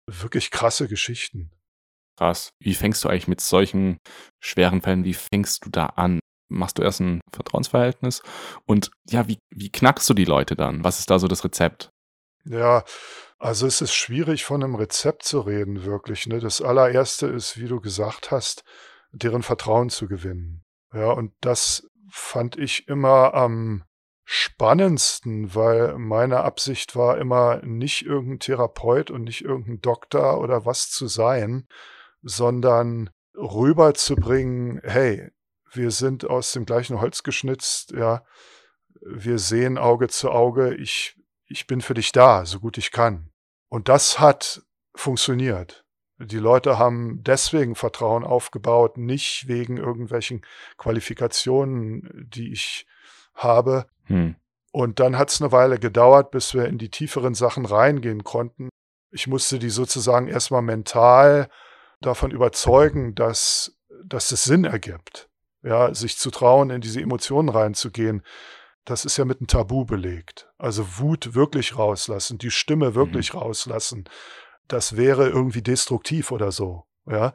[0.08, 1.52] Wirklich krasse Geschichten.
[2.18, 2.54] Krass.
[2.60, 3.98] Wie fängst du eigentlich mit solchen
[4.40, 6.20] schweren Fällen, wie fängst du da an?
[6.50, 8.22] Machst du erst ein Vertrauensverhältnis?
[8.66, 10.84] Und ja, wie, wie knackst du die Leute dann?
[10.84, 11.92] Was ist da so das Rezept?
[12.44, 12.84] Ja,
[13.38, 16.28] also es ist schwierig von einem Rezept zu reden, wirklich.
[16.28, 16.40] Ne?
[16.40, 18.64] Das allererste ist, wie du gesagt hast,
[19.12, 20.64] deren Vertrauen zu gewinnen.
[20.94, 23.84] Ja, und das fand ich immer am
[24.26, 30.90] spannendsten, weil meine Absicht war immer nicht irgendein Therapeut und nicht irgendein Doktor oder was
[30.90, 31.68] zu sein,
[32.22, 35.30] sondern rüberzubringen, hey,
[35.72, 38.24] wir sind aus dem gleichen Holz geschnitzt, ja,
[39.02, 43.32] wir sehen Auge zu Auge, ich ich bin für dich da, so gut ich kann.
[43.68, 44.62] Und das hat
[44.96, 45.84] funktioniert.
[46.18, 50.46] Die Leute haben deswegen Vertrauen aufgebaut, nicht wegen irgendwelchen
[50.78, 52.86] Qualifikationen, die ich
[53.34, 53.88] habe.
[54.06, 54.36] Hm.
[54.72, 58.70] Und dann hat es eine Weile gedauert, bis wir in die tieferen Sachen reingehen konnten.
[59.12, 61.50] Ich musste die sozusagen erstmal mental
[62.02, 65.29] davon überzeugen, dass, dass es Sinn ergibt.
[65.62, 68.24] Ja, sich zu trauen, in diese Emotionen reinzugehen
[68.90, 70.50] das ist ja mit einem Tabu belegt.
[70.58, 73.40] Also Wut wirklich rauslassen, die Stimme wirklich mhm.
[73.40, 74.10] rauslassen.
[74.68, 77.34] Das wäre irgendwie destruktiv oder so, ja.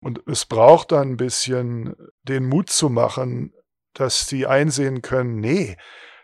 [0.00, 3.52] Und es braucht dann ein bisschen den Mut zu machen,
[3.94, 5.76] dass die einsehen können, nee,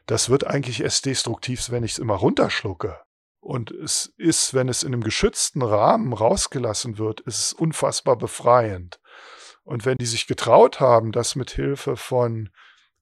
[0.06, 2.98] das wird eigentlich erst destruktiv, wenn ich es immer runterschlucke.
[3.40, 9.00] Und es ist, wenn es in einem geschützten Rahmen rausgelassen wird, ist es unfassbar befreiend.
[9.64, 12.50] Und wenn die sich getraut haben, das mit Hilfe von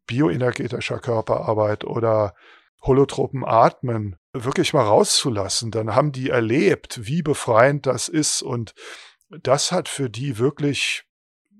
[0.06, 2.34] bioenergetischer Körperarbeit oder
[2.82, 8.74] holotropen Atmen wirklich mal rauszulassen, dann haben die erlebt, wie befreiend das ist und
[9.28, 11.04] das hat für die wirklich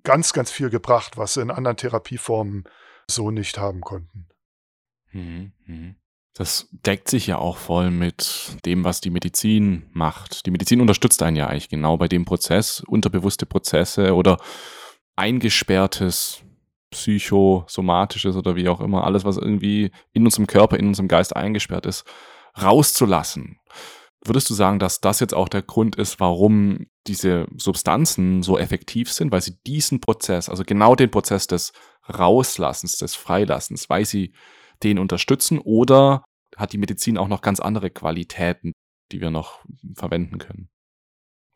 [0.02, 2.64] ganz, ganz viel gebracht, was sie in anderen Therapieformen
[3.06, 4.28] so nicht haben konnten.
[5.12, 5.96] Mhm, mhm.
[6.32, 10.46] Das deckt sich ja auch voll mit dem, was die Medizin macht.
[10.46, 14.38] Die Medizin unterstützt einen ja eigentlich genau bei dem Prozess, unterbewusste Prozesse oder
[15.20, 16.42] eingesperrtes
[16.90, 21.86] psychosomatisches oder wie auch immer, alles, was irgendwie in unserem Körper, in unserem Geist eingesperrt
[21.86, 22.04] ist,
[22.60, 23.58] rauszulassen.
[24.24, 29.12] Würdest du sagen, dass das jetzt auch der Grund ist, warum diese Substanzen so effektiv
[29.12, 31.72] sind, weil sie diesen Prozess, also genau den Prozess des
[32.08, 34.32] Rauslassens, des Freilassens, weil sie
[34.82, 36.24] den unterstützen oder
[36.56, 38.72] hat die Medizin auch noch ganz andere Qualitäten,
[39.12, 39.60] die wir noch
[39.94, 40.70] verwenden können?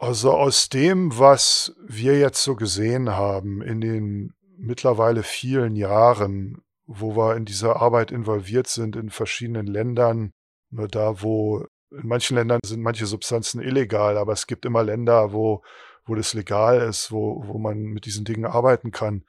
[0.04, 7.16] Also aus dem, was wir jetzt so gesehen haben in den mittlerweile vielen Jahren, wo
[7.16, 10.34] wir in dieser Arbeit involviert sind in verschiedenen Ländern,
[10.68, 15.32] nur da, wo in manchen Ländern sind manche Substanzen illegal, aber es gibt immer Länder,
[15.32, 15.62] wo,
[16.04, 19.24] wo das legal ist, wo, wo man mit diesen Dingen arbeiten kann.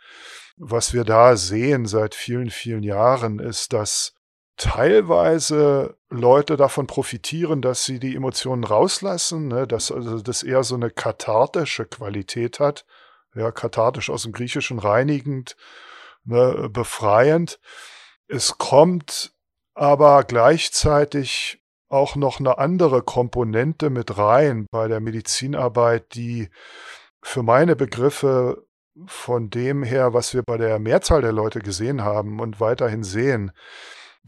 [0.58, 4.15] Was wir da sehen seit vielen, vielen Jahren, ist, dass
[4.58, 10.76] teilweise Leute davon profitieren, dass sie die Emotionen rauslassen, ne, dass also das eher so
[10.76, 12.86] eine kathartische Qualität hat.
[13.34, 15.58] Ja, kathartisch aus dem Griechischen reinigend,
[16.24, 17.60] ne, befreiend.
[18.28, 19.34] Es kommt
[19.74, 26.50] aber gleichzeitig auch noch eine andere Komponente mit rein bei der Medizinarbeit, die
[27.22, 28.66] für meine Begriffe
[29.06, 33.52] von dem her, was wir bei der Mehrzahl der Leute gesehen haben und weiterhin sehen,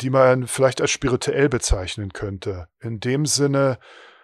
[0.01, 2.67] die man vielleicht als spirituell bezeichnen könnte.
[2.79, 3.79] In dem Sinne,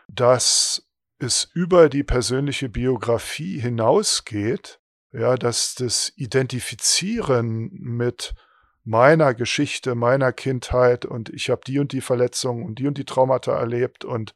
[0.07, 0.87] dass
[1.19, 4.79] es über die persönliche Biografie hinausgeht,
[5.11, 8.33] ja, dass das Identifizieren mit
[8.83, 13.05] meiner Geschichte, meiner Kindheit und ich habe die und die Verletzungen und die und die
[13.05, 14.33] Traumata erlebt und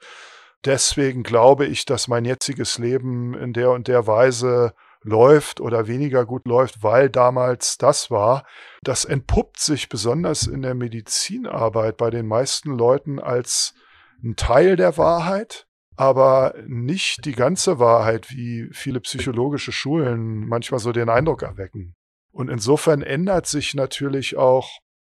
[0.63, 6.25] deswegen glaube ich, dass mein jetziges Leben in der und der Weise läuft oder weniger
[6.25, 8.45] gut läuft, weil damals das war.
[8.83, 13.73] Das entpuppt sich besonders in der Medizinarbeit bei den meisten Leuten als
[14.23, 20.91] ein Teil der Wahrheit, aber nicht die ganze Wahrheit, wie viele psychologische Schulen manchmal so
[20.91, 21.95] den Eindruck erwecken.
[22.31, 24.69] Und insofern ändert sich natürlich auch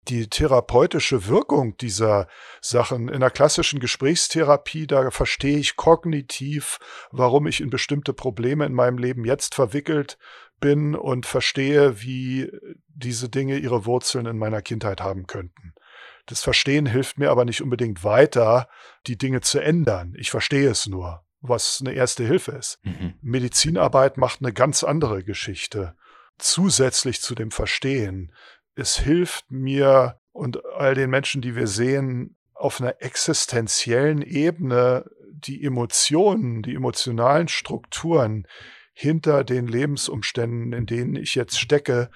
[0.08, 2.26] die therapeutische Wirkung dieser
[2.60, 3.08] Sachen.
[3.08, 6.78] In der klassischen Gesprächstherapie, da verstehe ich kognitiv,
[7.10, 10.18] warum ich in bestimmte Probleme in meinem Leben jetzt verwickelt
[10.60, 12.50] bin und verstehe, wie
[12.88, 15.74] diese Dinge ihre Wurzeln in meiner Kindheit haben könnten.
[16.26, 18.68] Das Verstehen hilft mir aber nicht unbedingt weiter,
[19.06, 20.14] die Dinge zu ändern.
[20.16, 22.78] Ich verstehe es nur, was eine erste Hilfe ist.
[22.84, 23.14] Mhm.
[23.20, 25.96] Medizinarbeit macht eine ganz andere Geschichte
[26.38, 28.32] zusätzlich zu dem Verstehen.
[28.74, 35.64] Es hilft mir und all den Menschen, die wir sehen, auf einer existenziellen Ebene die
[35.64, 38.46] Emotionen, die emotionalen Strukturen
[38.94, 42.10] hinter den Lebensumständen, in denen ich jetzt stecke,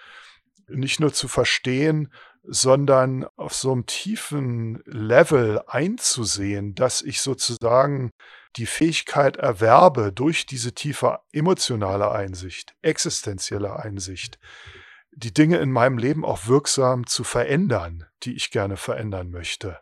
[0.69, 2.12] nicht nur zu verstehen,
[2.49, 8.12] sondern auf so einem tiefen Level einzusehen, dass ich sozusagen
[8.57, 14.38] die Fähigkeit erwerbe durch diese tiefe emotionale Einsicht, existenzielle Einsicht,
[15.16, 19.81] die Dinge in meinem Leben auch wirksam zu verändern, die ich gerne verändern möchte.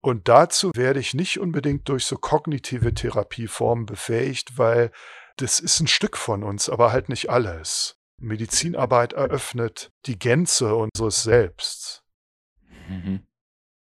[0.00, 4.90] Und dazu werde ich nicht unbedingt durch so kognitive Therapieformen befähigt, weil
[5.36, 7.96] das ist ein Stück von uns, aber halt nicht alles.
[8.18, 12.02] Medizinarbeit eröffnet die Gänze unseres Selbst.
[12.88, 13.26] Mhm.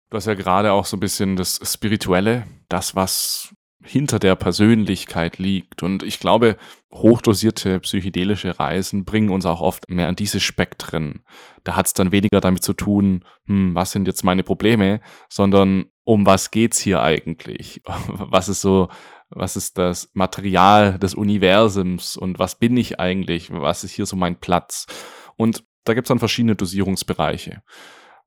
[0.10, 5.38] Du hast ja gerade auch so ein bisschen das Spirituelle, das, was hinter der Persönlichkeit
[5.38, 5.84] liegt.
[5.84, 6.58] Und ich glaube,
[6.94, 11.24] hochdosierte psychedelische Reisen bringen uns auch oft mehr an diese Spektren.
[11.64, 15.86] Da hat es dann weniger damit zu tun, hm, was sind jetzt meine Probleme, sondern
[16.04, 17.82] um was geht's hier eigentlich?
[17.88, 18.90] Was ist so,
[19.30, 23.52] was ist das Material des Universums und was bin ich eigentlich?
[23.52, 24.88] Was ist hier so mein Platz?
[25.38, 27.64] Und da gibt es dann verschiedene Dosierungsbereiche.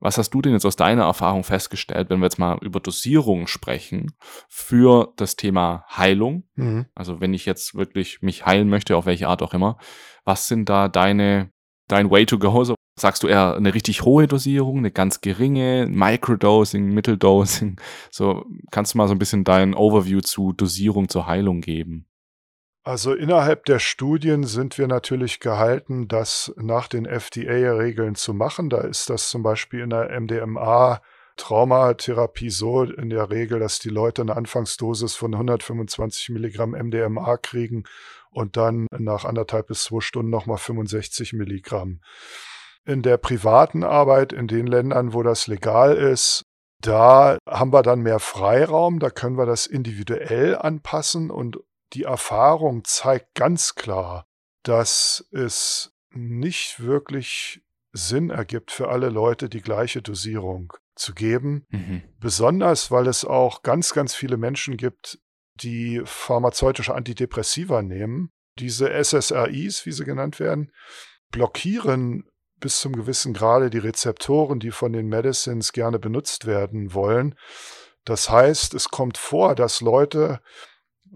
[0.04, 3.46] Was hast du denn jetzt aus deiner Erfahrung festgestellt, wenn wir jetzt mal über Dosierung
[3.46, 4.12] sprechen
[4.50, 6.44] für das Thema Heilung?
[6.56, 6.84] Mhm.
[6.94, 9.78] Also wenn ich jetzt wirklich mich heilen möchte, auf welche Art auch immer,
[10.26, 11.52] was sind da deine,
[11.88, 12.64] dein Way to go?
[12.64, 17.80] So, sagst du eher eine richtig hohe Dosierung, eine ganz geringe, Microdosing, Mitteldosing?
[18.10, 22.04] So, kannst du mal so ein bisschen dein Overview zu Dosierung zur Heilung geben?
[22.86, 28.68] Also innerhalb der Studien sind wir natürlich gehalten, das nach den FDA-Regeln zu machen.
[28.68, 31.00] Da ist das zum Beispiel in der MDMA
[31.36, 37.84] Traumatherapie so in der Regel, dass die Leute eine Anfangsdosis von 125 Milligramm MDMA kriegen
[38.30, 42.00] und dann nach anderthalb bis zwei Stunden nochmal 65 Milligramm.
[42.84, 46.44] In der privaten Arbeit in den Ländern, wo das legal ist,
[46.82, 51.58] da haben wir dann mehr Freiraum, da können wir das individuell anpassen und
[51.94, 54.26] die Erfahrung zeigt ganz klar,
[54.62, 61.66] dass es nicht wirklich Sinn ergibt für alle Leute, die gleiche Dosierung zu geben.
[61.70, 62.02] Mhm.
[62.18, 65.18] Besonders, weil es auch ganz, ganz viele Menschen gibt,
[65.60, 68.30] die pharmazeutische Antidepressiva nehmen.
[68.58, 70.72] Diese SSRIs, wie sie genannt werden,
[71.30, 72.24] blockieren
[72.60, 77.34] bis zum gewissen Grade die Rezeptoren, die von den Medicines gerne benutzt werden wollen.
[78.04, 80.40] Das heißt, es kommt vor, dass Leute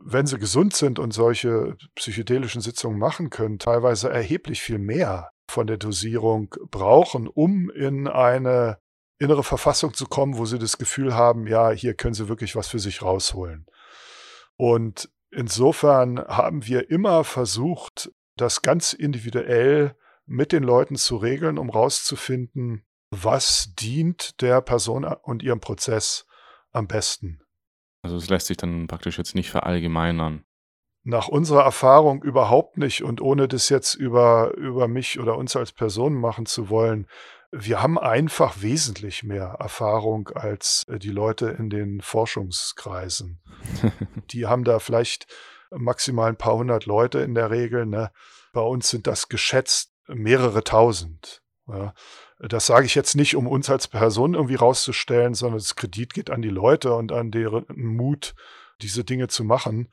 [0.05, 5.67] wenn sie gesund sind und solche psychedelischen Sitzungen machen können, teilweise erheblich viel mehr von
[5.67, 8.79] der Dosierung brauchen, um in eine
[9.19, 12.69] innere Verfassung zu kommen, wo sie das Gefühl haben, ja, hier können sie wirklich was
[12.69, 13.67] für sich rausholen.
[14.57, 21.71] Und insofern haben wir immer versucht, das ganz individuell mit den Leuten zu regeln, um
[21.71, 26.27] rauszufinden, was dient der Person und ihrem Prozess
[26.71, 27.41] am besten.
[28.03, 30.45] Also es lässt sich dann praktisch jetzt nicht verallgemeinern.
[31.05, 35.73] Nach unserer Erfahrung überhaupt nicht und ohne das jetzt über, über mich oder uns als
[35.73, 37.07] Person machen zu wollen,
[37.51, 43.41] wir haben einfach wesentlich mehr Erfahrung als äh, die Leute in den Forschungskreisen.
[44.31, 45.27] die haben da vielleicht
[45.71, 47.87] maximal ein paar hundert Leute in der Regel.
[47.87, 48.11] Ne?
[48.53, 51.43] Bei uns sind das geschätzt mehrere tausend.
[51.67, 51.95] Ja?
[52.41, 56.31] Das sage ich jetzt nicht, um uns als Person irgendwie rauszustellen, sondern das Kredit geht
[56.31, 58.35] an die Leute und an deren Mut,
[58.81, 59.89] diese Dinge zu machen.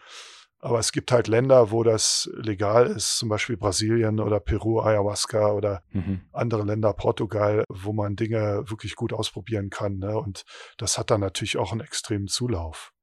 [0.60, 5.52] Aber es gibt halt Länder, wo das legal ist, zum Beispiel Brasilien oder Peru, Ayahuasca
[5.52, 6.22] oder mhm.
[6.34, 9.98] andere Länder, Portugal, wo man Dinge wirklich gut ausprobieren kann.
[9.98, 10.18] Ne?
[10.18, 10.44] Und
[10.78, 12.94] das hat dann natürlich auch einen extremen Zulauf.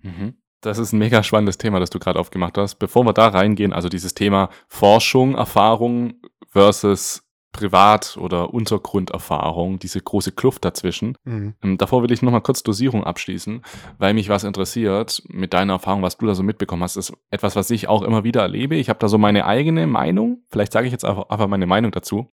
[0.00, 0.38] Mhm.
[0.60, 2.76] Das ist ein mega spannendes Thema, das du gerade aufgemacht hast.
[2.76, 6.14] Bevor wir da reingehen, also dieses Thema Forschung, Erfahrung
[6.48, 7.22] versus
[7.54, 11.16] Privat- oder Untergrunderfahrung, diese große Kluft dazwischen.
[11.24, 11.54] Mhm.
[11.62, 13.62] Ähm, davor will ich nochmal kurz Dosierung abschließen,
[13.98, 16.96] weil mich was interessiert mit deiner Erfahrung, was du da so mitbekommen hast.
[16.96, 18.74] Ist etwas, was ich auch immer wieder erlebe.
[18.74, 20.42] Ich habe da so meine eigene Meinung.
[20.50, 22.28] Vielleicht sage ich jetzt einfach, einfach meine Meinung dazu.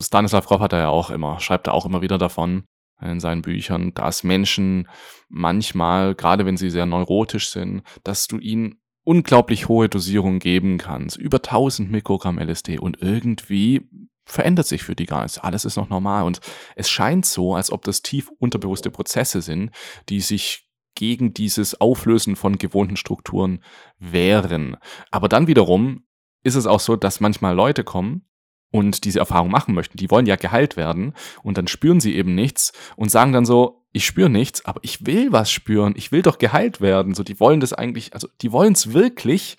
[0.00, 2.64] Stanislav Grof hat er ja auch immer, schreibt er auch immer wieder davon
[3.02, 4.88] in seinen Büchern, dass Menschen
[5.28, 11.16] manchmal, gerade wenn sie sehr neurotisch sind, dass du ihnen unglaublich hohe Dosierungen geben kannst,
[11.16, 13.88] über 1000 Mikrogramm LSD und irgendwie
[14.24, 15.38] verändert sich für die gar nichts.
[15.38, 16.24] Alles ist noch normal.
[16.24, 16.40] Und
[16.76, 19.70] es scheint so, als ob das tief unterbewusste Prozesse sind,
[20.08, 23.62] die sich gegen dieses Auflösen von gewohnten Strukturen
[23.98, 24.76] wehren.
[25.10, 26.04] Aber dann wiederum
[26.42, 28.26] ist es auch so, dass manchmal Leute kommen
[28.70, 29.96] und diese Erfahrung machen möchten.
[29.96, 33.84] Die wollen ja geheilt werden und dann spüren sie eben nichts und sagen dann so,
[33.92, 35.94] ich spüre nichts, aber ich will was spüren.
[35.96, 37.14] Ich will doch geheilt werden.
[37.14, 39.56] So, die wollen das eigentlich, also die wollen es wirklich,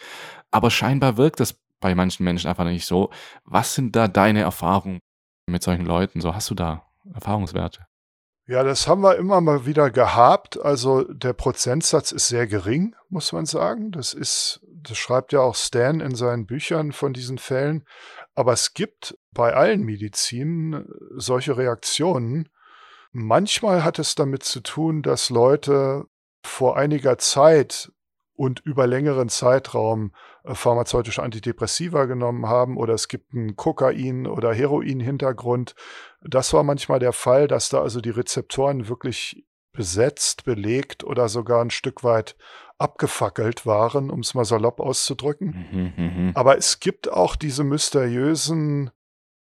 [0.51, 3.11] aber scheinbar wirkt das bei manchen Menschen einfach nicht so.
[3.43, 4.99] Was sind da deine Erfahrungen
[5.47, 6.21] mit solchen Leuten?
[6.21, 7.85] So hast du da Erfahrungswerte?
[8.47, 10.59] Ja, das haben wir immer mal wieder gehabt.
[10.63, 13.91] Also der Prozentsatz ist sehr gering, muss man sagen.
[13.91, 17.85] Das ist, das schreibt ja auch Stan in seinen Büchern von diesen Fällen.
[18.35, 22.49] Aber es gibt bei allen Medizinen solche Reaktionen.
[23.11, 26.05] Manchmal hat es damit zu tun, dass Leute
[26.43, 27.91] vor einiger Zeit
[28.35, 30.11] und über längeren Zeitraum
[30.43, 35.75] äh, pharmazeutische Antidepressiva genommen haben oder es gibt einen Kokain- oder Heroin-Hintergrund.
[36.21, 41.61] Das war manchmal der Fall, dass da also die Rezeptoren wirklich besetzt, belegt oder sogar
[41.61, 42.35] ein Stück weit
[42.77, 45.93] abgefackelt waren, um es mal salopp auszudrücken.
[45.97, 48.91] Mhm, mhm, Aber es gibt auch diese mysteriösen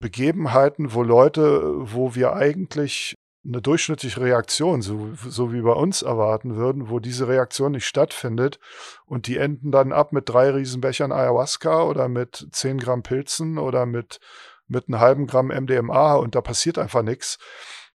[0.01, 1.63] Begebenheiten, wo Leute,
[1.95, 7.27] wo wir eigentlich eine durchschnittliche Reaktion, so, so wie bei uns erwarten würden, wo diese
[7.27, 8.61] Reaktion nicht stattfindet
[9.05, 13.85] und die enden dann ab mit drei Riesenbechern Ayahuasca oder mit zehn Gramm Pilzen oder
[13.85, 14.21] mit,
[14.69, 17.39] mit einem halben Gramm MDMA und da passiert einfach nichts.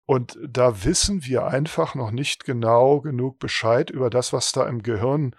[0.05, 4.83] Und da wissen wir einfach noch nicht genau genug Bescheid über das, was da im
[4.83, 5.35] Gehirn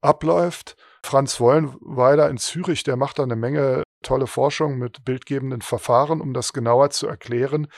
[0.00, 0.76] abläuft.
[1.04, 6.34] Franz Wollenweider in Zürich, der macht da eine Menge tolle Forschung mit bildgebenden Verfahren, um
[6.34, 7.68] das genauer zu erklären.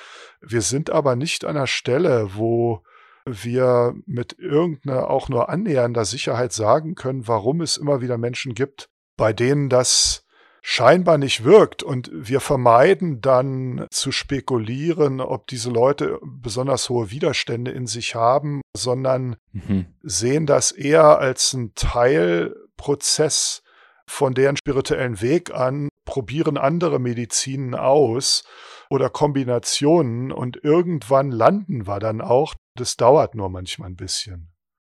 [0.40, 2.82] Wir sind aber nicht an einer Stelle, wo
[3.26, 8.88] wir mit irgendeiner auch nur annähernder Sicherheit sagen können, warum es immer wieder Menschen gibt,
[9.16, 10.24] bei denen das
[10.62, 11.82] scheinbar nicht wirkt.
[11.82, 18.60] Und wir vermeiden dann zu spekulieren, ob diese Leute besonders hohe Widerstände in sich haben,
[18.76, 19.86] sondern mhm.
[20.02, 23.62] sehen das eher als ein Teilprozess
[24.06, 28.42] von deren spirituellen Weg an, probieren andere Medizinen aus
[28.90, 32.54] oder Kombinationen und irgendwann landen wir dann auch.
[32.76, 34.52] Das dauert nur manchmal ein bisschen.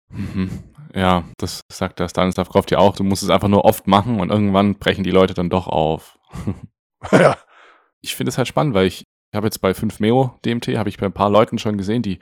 [0.09, 0.64] Mhm.
[0.94, 2.96] Ja, das sagt der Stanislav Grof ja auch.
[2.96, 6.18] Du musst es einfach nur oft machen und irgendwann brechen die Leute dann doch auf.
[7.12, 7.37] ja.
[8.01, 10.88] Ich finde es halt spannend, weil ich, ich habe jetzt bei 5 Meo DMT, habe
[10.88, 12.20] ich bei ein paar Leuten schon gesehen, die,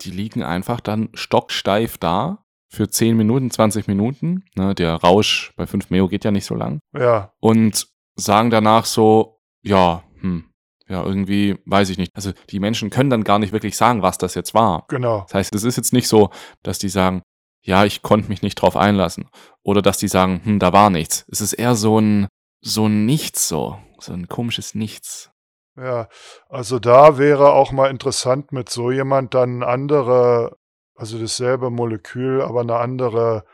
[0.00, 4.44] die liegen einfach dann stocksteif da für 10 Minuten, 20 Minuten.
[4.56, 6.80] Ne, der Rausch bei 5 Meo geht ja nicht so lang.
[6.92, 7.32] Ja.
[7.38, 10.50] Und sagen danach so, ja, hm,
[10.86, 12.14] ja, irgendwie, weiß ich nicht.
[12.14, 14.84] Also die Menschen können dann gar nicht wirklich sagen, was das jetzt war.
[14.88, 15.22] Genau.
[15.22, 16.30] Das heißt, es ist jetzt nicht so,
[16.62, 17.22] dass die sagen,
[17.62, 19.28] ja, ich konnte mich nicht drauf einlassen.
[19.62, 21.24] Oder dass die sagen, hm, da war nichts.
[21.28, 22.28] Es ist eher so ein,
[22.60, 23.78] so ein Nichts so.
[23.98, 25.30] So ein komisches Nichts.
[25.76, 26.08] Ja,
[26.48, 30.56] also da wäre auch mal interessant, mit so jemand dann andere,
[30.94, 33.44] also dasselbe Molekül, aber eine andere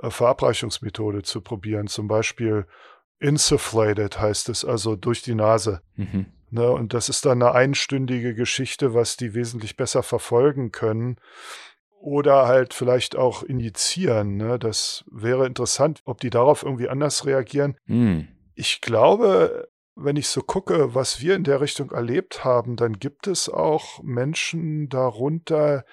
[0.00, 1.88] äh, Verabreichungsmethode zu probieren.
[1.88, 2.66] Zum Beispiel
[3.20, 5.80] insufflated heißt es, also durch die Nase.
[5.96, 6.26] Mhm.
[6.50, 11.16] Ne, und das ist dann eine einstündige Geschichte, was die wesentlich besser verfolgen können.
[12.00, 14.36] Oder halt vielleicht auch injizieren.
[14.36, 14.58] Ne?
[14.58, 17.76] Das wäre interessant, ob die darauf irgendwie anders reagieren.
[17.86, 18.28] Hm.
[18.54, 23.26] Ich glaube, wenn ich so gucke, was wir in der Richtung erlebt haben, dann gibt
[23.26, 25.84] es auch Menschen darunter,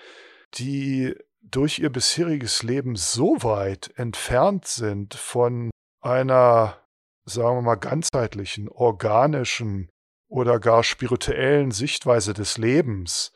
[0.54, 5.72] die durch ihr bisheriges Leben so weit entfernt sind von
[6.02, 6.78] einer,
[7.26, 9.90] sagen wir mal, ganzheitlichen, organischen
[10.28, 13.32] oder gar spirituellen Sichtweise des Lebens,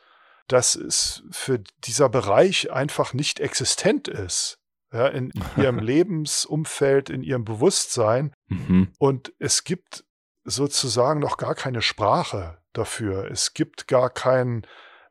[0.48, 4.56] dass es für dieser Bereich einfach nicht existent ist.
[4.92, 8.32] Ja, in ihrem Lebensumfeld, in ihrem Bewusstsein.
[8.48, 8.92] Mhm.
[8.98, 10.04] Und es gibt
[10.44, 13.30] sozusagen noch gar keine Sprache dafür.
[13.30, 14.66] Es gibt gar kein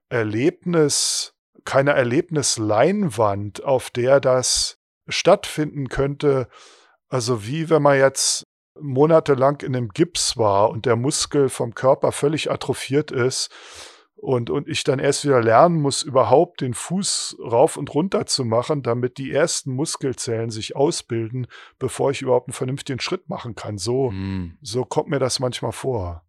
[0.09, 6.49] Erlebnis, keine Erlebnisleinwand, auf der das stattfinden könnte.
[7.07, 8.48] Also wie wenn man jetzt
[8.81, 13.49] monatelang in einem Gips war und der Muskel vom Körper völlig atrophiert ist
[14.15, 18.43] und, und ich dann erst wieder lernen muss, überhaupt den Fuß rauf und runter zu
[18.43, 23.77] machen, damit die ersten Muskelzellen sich ausbilden, bevor ich überhaupt einen vernünftigen Schritt machen kann.
[23.77, 24.57] So, Hm.
[24.61, 26.23] so kommt mir das manchmal vor.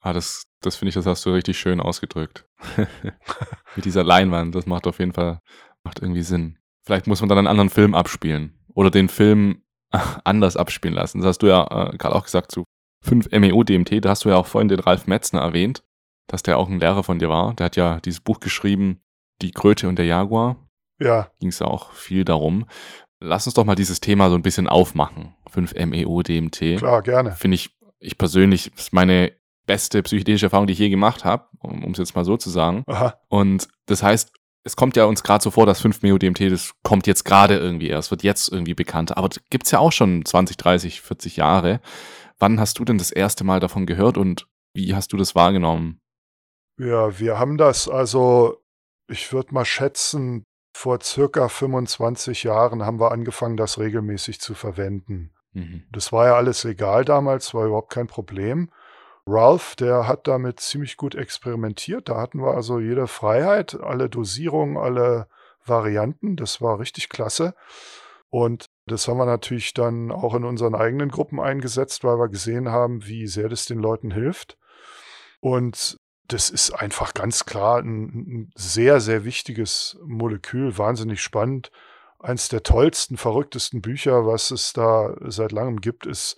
[0.00, 2.46] Ah, das, das finde ich, das hast du richtig schön ausgedrückt.
[3.76, 5.40] Mit dieser Leinwand, das macht auf jeden Fall,
[5.82, 6.58] macht irgendwie Sinn.
[6.84, 8.58] Vielleicht muss man dann einen anderen Film abspielen.
[8.72, 9.62] Oder den Film
[10.24, 11.18] anders abspielen lassen.
[11.18, 12.64] Das hast du ja äh, gerade auch gesagt zu
[13.04, 15.82] 5 MEO DMT, da hast du ja auch vorhin den Ralf Metzner erwähnt,
[16.26, 17.54] dass der auch ein Lehrer von dir war.
[17.54, 19.00] Der hat ja dieses Buch geschrieben,
[19.42, 20.56] Die Kröte und der Jaguar.
[20.98, 22.66] Ja, Ging es ja auch viel darum.
[23.20, 25.34] Lass uns doch mal dieses Thema so ein bisschen aufmachen.
[25.50, 26.78] 5 MEO DMT.
[26.78, 27.32] klar, gerne.
[27.32, 27.70] Finde ich,
[28.00, 29.32] ich persönlich, ist meine
[29.66, 32.82] beste psychedelische Erfahrung, die ich je gemacht habe, um es jetzt mal so zu sagen.
[32.86, 34.32] Aha, Und das heißt,
[34.66, 37.56] es kommt ja uns gerade so vor, dass 5 MEO DMT, das kommt jetzt gerade
[37.56, 39.16] irgendwie erst, wird jetzt irgendwie bekannter.
[39.16, 41.80] Aber gibt's ja auch schon 20, 30, 40 Jahre.
[42.38, 46.00] Wann hast du denn das erste Mal davon gehört und wie hast du das wahrgenommen?
[46.78, 48.62] ja, wir haben das also,
[49.08, 50.44] ich würde mal schätzen,
[50.76, 55.32] vor circa 25 Jahren haben wir angefangen, das regelmäßig zu verwenden.
[55.52, 55.84] Mhm.
[55.90, 58.70] Das war ja alles legal damals, war überhaupt kein Problem.
[59.26, 62.08] Ralph, der hat damit ziemlich gut experimentiert.
[62.08, 65.26] Da hatten wir also jede Freiheit, alle Dosierungen, alle
[65.64, 66.36] Varianten.
[66.36, 67.54] Das war richtig klasse.
[68.30, 72.68] Und das haben wir natürlich dann auch in unseren eigenen Gruppen eingesetzt, weil wir gesehen
[72.70, 74.56] haben, wie sehr das den Leuten hilft.
[75.40, 75.98] Und
[76.28, 81.70] das ist einfach ganz klar ein, ein sehr, sehr wichtiges Molekül, wahnsinnig spannend.
[82.18, 86.36] Eins der tollsten, verrücktesten Bücher, was es da seit langem gibt, ist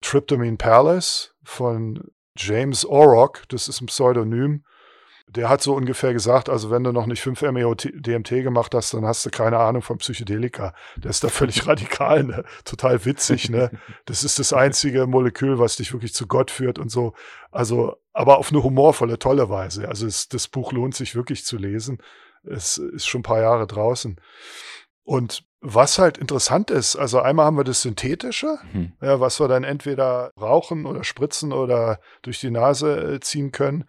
[0.00, 3.42] Tryptamine Palace von James Orrock.
[3.48, 4.64] Das ist ein Pseudonym.
[5.28, 9.24] Der hat so ungefähr gesagt, also wenn du noch nicht 5-MeO-DMT gemacht hast, dann hast
[9.24, 10.74] du keine Ahnung von Psychedelika.
[10.96, 12.44] Der ist da völlig radikal, ne?
[12.64, 13.48] total witzig.
[13.48, 13.70] Ne?
[14.04, 17.14] Das ist das einzige Molekül, was dich wirklich zu Gott führt und so.
[17.50, 19.88] Also, aber auf eine humorvolle, tolle Weise.
[19.88, 21.98] Also es, das Buch lohnt sich wirklich zu lesen.
[22.44, 24.20] Es ist schon ein paar Jahre draußen.
[25.04, 28.92] Und was halt interessant ist, also einmal haben wir das Synthetische, Mhm.
[29.00, 33.84] ja, was wir dann entweder rauchen oder spritzen oder durch die Nase äh, ziehen können.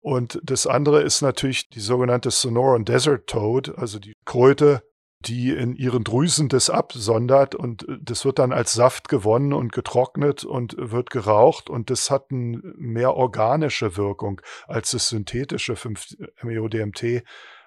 [0.00, 4.82] Und das andere ist natürlich die sogenannte Sonoran Desert Toad, also die Kröte,
[5.20, 9.72] die in ihren Drüsen das absondert und äh, das wird dann als Saft gewonnen und
[9.72, 17.22] getrocknet und wird geraucht und das hat eine mehr organische Wirkung als das synthetische 5-MeO-DMT.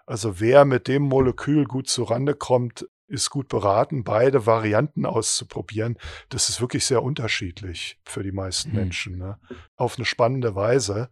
[0.08, 5.98] Also wer mit dem Molekül gut zurande kommt, ist gut beraten, beide Varianten auszuprobieren.
[6.30, 8.76] Das ist wirklich sehr unterschiedlich für die meisten Hm.
[8.78, 9.40] Menschen, ne?
[9.76, 11.10] auf eine spannende Weise.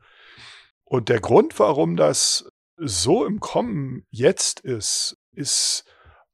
[0.83, 5.85] Und der Grund, warum das so im Kommen jetzt ist, ist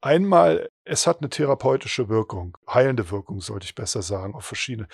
[0.01, 4.87] einmal, es hat eine therapeutische Wirkung, heilende Wirkung, sollte ich besser sagen, auf verschiedene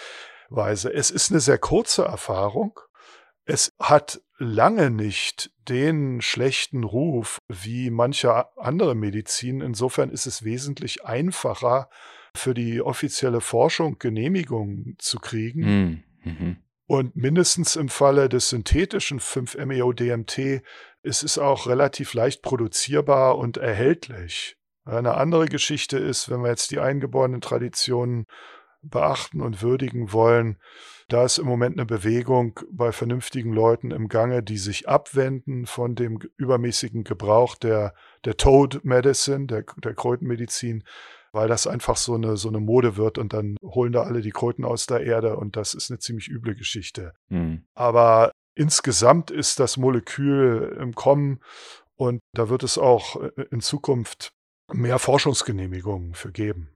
[0.49, 0.91] Weise.
[0.93, 2.79] Es ist eine sehr kurze Erfahrung.
[3.45, 9.61] Es hat lange nicht den schlechten Ruf wie manche andere Medizin.
[9.61, 11.89] Insofern ist es wesentlich einfacher
[12.35, 16.03] für die offizielle Forschung Genehmigungen zu kriegen.
[16.23, 16.57] Mhm.
[16.87, 20.61] Und mindestens im Falle des synthetischen 5-MeO-DMT
[21.01, 24.57] ist es auch relativ leicht produzierbar und erhältlich.
[24.83, 28.27] Eine andere Geschichte ist, wenn wir jetzt die eingeborenen Traditionen
[28.83, 30.57] beachten und würdigen wollen,
[31.07, 35.95] da ist im Moment eine Bewegung bei vernünftigen Leuten im Gange, die sich abwenden von
[35.95, 37.93] dem übermäßigen Gebrauch der,
[38.25, 40.83] der Toad Medicine, der, der Kräutenmedizin,
[41.31, 44.31] weil das einfach so eine, so eine Mode wird und dann holen da alle die
[44.31, 47.13] Kröten aus der Erde und das ist eine ziemlich üble Geschichte.
[47.29, 47.65] Mhm.
[47.75, 51.39] Aber insgesamt ist das Molekül im Kommen
[51.95, 53.17] und da wird es auch
[53.51, 54.31] in Zukunft
[54.73, 56.75] mehr Forschungsgenehmigungen für geben.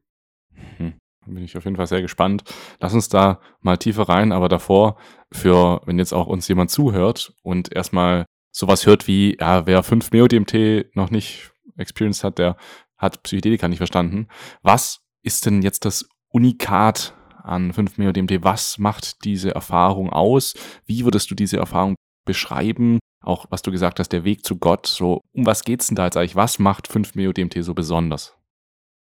[0.77, 0.99] Mhm.
[1.29, 2.43] Bin ich auf jeden Fall sehr gespannt.
[2.79, 4.97] Lass uns da mal tiefer rein, aber davor,
[5.31, 10.11] für, wenn jetzt auch uns jemand zuhört und erstmal sowas hört wie, ja, wer 5
[10.11, 12.57] Meo-DMT noch nicht experienced hat, der
[12.97, 14.27] hat Psychedelika nicht verstanden.
[14.61, 17.13] Was ist denn jetzt das Unikat
[17.43, 18.43] an 5 Meo-DMT?
[18.43, 20.55] Was macht diese Erfahrung aus?
[20.85, 22.99] Wie würdest du diese Erfahrung beschreiben?
[23.21, 24.87] Auch was du gesagt hast, der Weg zu Gott.
[24.87, 26.35] So, um was geht's denn da jetzt eigentlich?
[26.35, 28.38] Was macht 5 Meo-DMT so besonders?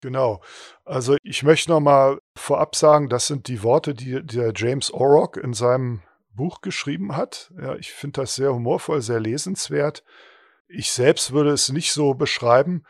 [0.02, 0.40] Genau.
[0.84, 5.36] Also ich möchte noch mal vorab sagen, das sind die Worte, die der James Orrock
[5.36, 7.52] in seinem Buch geschrieben hat.
[7.60, 10.04] Ja, ich finde das sehr humorvoll, sehr lesenswert.
[10.68, 12.84] Ich selbst würde es nicht so beschreiben,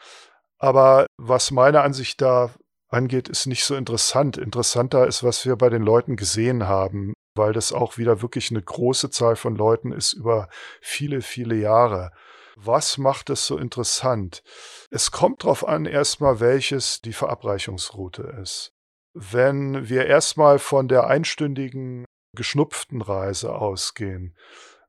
[0.59, 2.51] aber was meine Ansicht da
[2.89, 4.39] angeht, ist nicht so interessant.
[4.39, 8.63] Interessanter ist, was wir bei den Leuten gesehen haben, weil das auch wieder wirklich eine
[8.63, 10.49] große Zahl von Leuten ist über
[10.81, 12.13] viele, viele Jahre.
[12.59, 14.43] Was macht es so interessant?
[14.91, 18.73] Es kommt darauf an, erstmal, welches die Verabreichungsroute ist.
[19.13, 24.35] Wenn wir erstmal von der einstündigen geschnupften Reise ausgehen,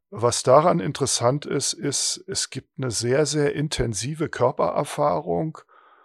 [0.10, 5.58] was daran interessant ist, ist, es gibt eine sehr, sehr intensive Körpererfahrung,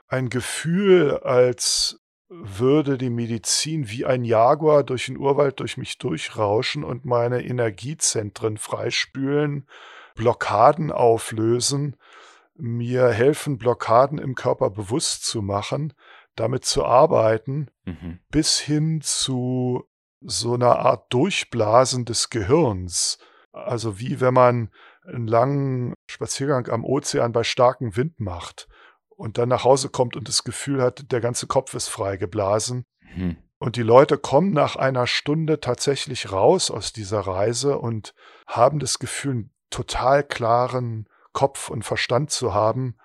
[0.08, 6.82] ein Gefühl, als würde die Medizin wie ein Jaguar durch den Urwald durch mich durchrauschen
[6.82, 9.68] und meine Energiezentren freispülen
[10.14, 11.96] Blockaden auflösen,
[12.54, 15.94] mir helfen, Blockaden im Körper bewusst zu machen,
[16.36, 18.20] damit zu arbeiten, mhm.
[18.30, 19.84] bis hin zu
[20.20, 23.18] so einer Art Durchblasen des Gehirns.
[23.52, 24.70] Also wie wenn man
[25.06, 28.68] einen langen Spaziergang am Ozean bei starkem Wind macht
[29.08, 32.84] und dann nach Hause kommt und das Gefühl hat, der ganze Kopf ist freigeblasen.
[33.14, 33.36] Mhm.
[33.58, 38.14] Und die Leute kommen nach einer Stunde tatsächlich raus aus dieser Reise und
[38.46, 42.96] haben das Gefühl, total klaren Kopf und Verstand zu haben,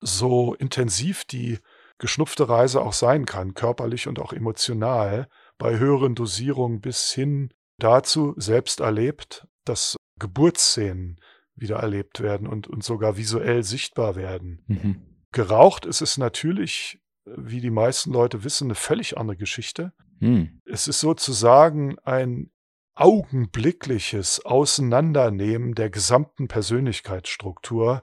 [0.00, 1.58] so intensiv die
[1.98, 8.34] geschnupfte Reise auch sein kann, körperlich und auch emotional, bei höheren Dosierungen bis hin dazu
[8.36, 11.20] selbst erlebt, dass Geburtsszenen
[11.54, 14.64] wieder erlebt werden und, und sogar visuell sichtbar werden.
[14.66, 15.02] Mhm.
[15.32, 19.92] Geraucht ist es natürlich, wie die meisten Leute wissen, eine völlig andere Geschichte.
[20.18, 20.60] Mhm.
[20.64, 22.50] Es ist sozusagen ein
[22.94, 28.02] augenblickliches Auseinandernehmen der gesamten Persönlichkeitsstruktur,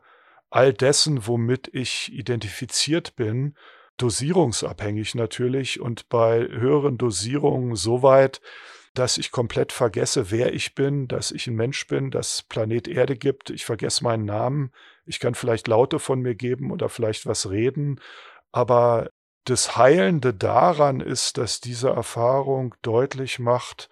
[0.49, 3.55] all dessen, womit ich identifiziert bin,
[3.97, 8.41] dosierungsabhängig natürlich und bei höheren Dosierungen so weit,
[8.93, 13.15] dass ich komplett vergesse, wer ich bin, dass ich ein Mensch bin, dass Planet Erde
[13.15, 13.51] gibt.
[13.51, 14.71] Ich vergesse meinen Namen.
[15.05, 17.99] Ich kann vielleicht Laute von mir geben oder vielleicht was reden.
[18.51, 19.09] Aber
[19.43, 23.89] das Heilende daran ist, dass diese Erfahrung deutlich macht,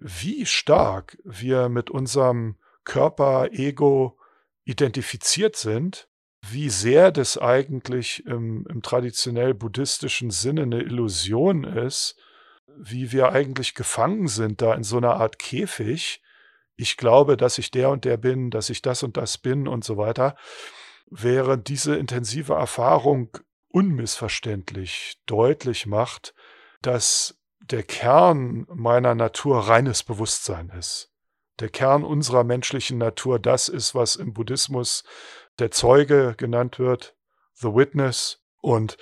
[0.00, 4.18] wie stark wir mit unserem Körper, Ego
[4.64, 6.08] identifiziert sind,
[6.48, 12.16] wie sehr das eigentlich im, im traditionell buddhistischen Sinne eine Illusion ist,
[12.76, 16.22] wie wir eigentlich gefangen sind da in so einer Art Käfig.
[16.76, 19.84] Ich glaube, dass ich der und der bin, dass ich das und das bin und
[19.84, 20.34] so weiter,
[21.10, 23.36] während diese intensive Erfahrung
[23.68, 26.34] unmissverständlich deutlich macht,
[26.80, 27.39] dass
[27.70, 31.10] der Kern meiner Natur reines Bewusstsein ist.
[31.60, 35.04] Der Kern unserer menschlichen Natur, das ist, was im Buddhismus
[35.58, 37.14] der Zeuge genannt wird,
[37.54, 38.38] the witness.
[38.60, 38.96] Und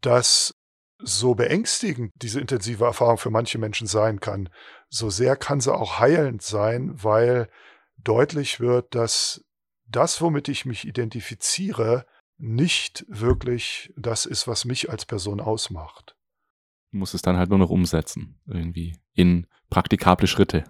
[0.00, 0.54] das
[0.98, 4.48] so beängstigend diese intensive Erfahrung für manche Menschen sein kann,
[4.88, 7.50] so sehr kann sie auch heilend sein, weil
[7.98, 9.44] deutlich wird, dass
[9.86, 12.06] das, womit ich mich identifiziere,
[12.36, 16.13] nicht wirklich das ist, was mich als Person ausmacht
[16.94, 20.64] muss es dann halt nur noch umsetzen, irgendwie in praktikable Schritte.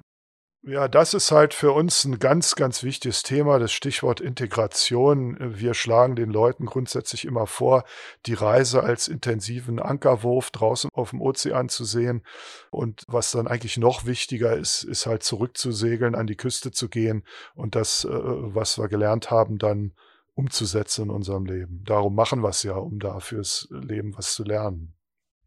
[0.66, 5.36] Ja, das ist halt für uns ein ganz, ganz wichtiges Thema, das Stichwort Integration.
[5.38, 7.84] Wir schlagen den Leuten grundsätzlich immer vor,
[8.24, 12.22] die Reise als intensiven Ankerwurf draußen auf dem Ozean zu sehen.
[12.70, 17.24] Und was dann eigentlich noch wichtiger ist, ist halt zurückzusegeln, an die Küste zu gehen
[17.54, 19.92] und das, äh, was wir gelernt haben, dann
[20.32, 21.82] umzusetzen in unserem Leben.
[21.84, 24.93] Darum machen wir es ja, um da fürs Leben was zu lernen.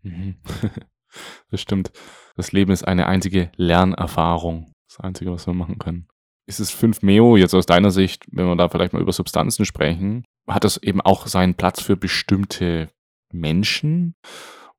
[0.07, 0.35] Mhm.
[1.51, 1.91] das stimmt.
[2.35, 4.73] Das Leben ist eine einzige Lernerfahrung.
[4.87, 6.07] Das Einzige, was wir machen können.
[6.45, 9.65] Ist es 5 Meo jetzt aus deiner Sicht, wenn wir da vielleicht mal über Substanzen
[9.65, 12.89] sprechen, hat das eben auch seinen Platz für bestimmte
[13.33, 14.15] Menschen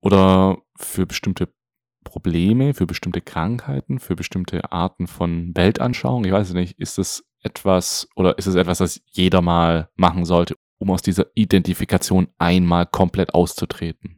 [0.00, 1.52] oder für bestimmte
[2.04, 6.24] Probleme, für bestimmte Krankheiten, für bestimmte Arten von Weltanschauung?
[6.24, 10.56] Ich weiß nicht, ist das etwas oder ist es etwas, das jeder mal machen sollte,
[10.78, 14.17] um aus dieser Identifikation einmal komplett auszutreten?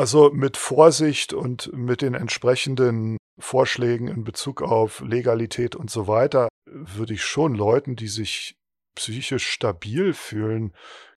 [0.00, 6.48] Also mit Vorsicht und mit den entsprechenden Vorschlägen in Bezug auf Legalität und so weiter
[6.64, 8.56] würde ich schon Leuten, die sich
[8.94, 10.74] psychisch stabil fühlen,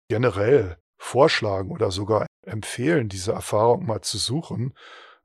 [0.09, 4.73] generell vorschlagen oder sogar empfehlen, diese Erfahrung mal zu suchen,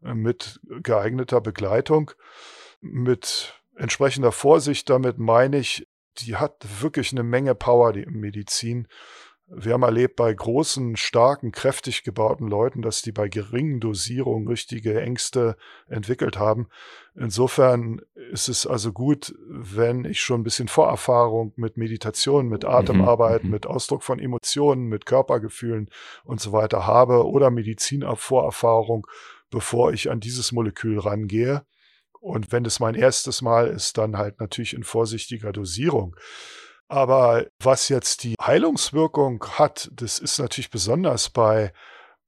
[0.05, 2.13] äh, mit geeigneter Begleitung,
[2.81, 4.89] mit entsprechender Vorsicht.
[4.89, 5.85] Damit meine ich,
[6.19, 8.87] die hat wirklich eine Menge Power, die Medizin.
[9.51, 15.01] Wir haben erlebt bei großen, starken, kräftig gebauten Leuten, dass die bei geringen Dosierungen richtige
[15.01, 16.69] Ängste entwickelt haben.
[17.15, 22.69] Insofern ist es also gut, wenn ich schon ein bisschen Vorerfahrung mit Meditation, mit mhm,
[22.69, 25.89] Atemarbeit, mhm, mit Ausdruck von Emotionen, mit Körpergefühlen
[26.25, 29.07] und so weiter habe oder Medizinvorerfahrung,
[29.51, 31.65] bevor ich an dieses Molekül rangehe.
[32.21, 36.17] Und wenn es mein erstes Mal ist, dann halt natürlich in vorsichtiger Dosierung.
[36.89, 41.73] Aber was jetzt die Heilungswirkung hat, das ist natürlich besonders bei,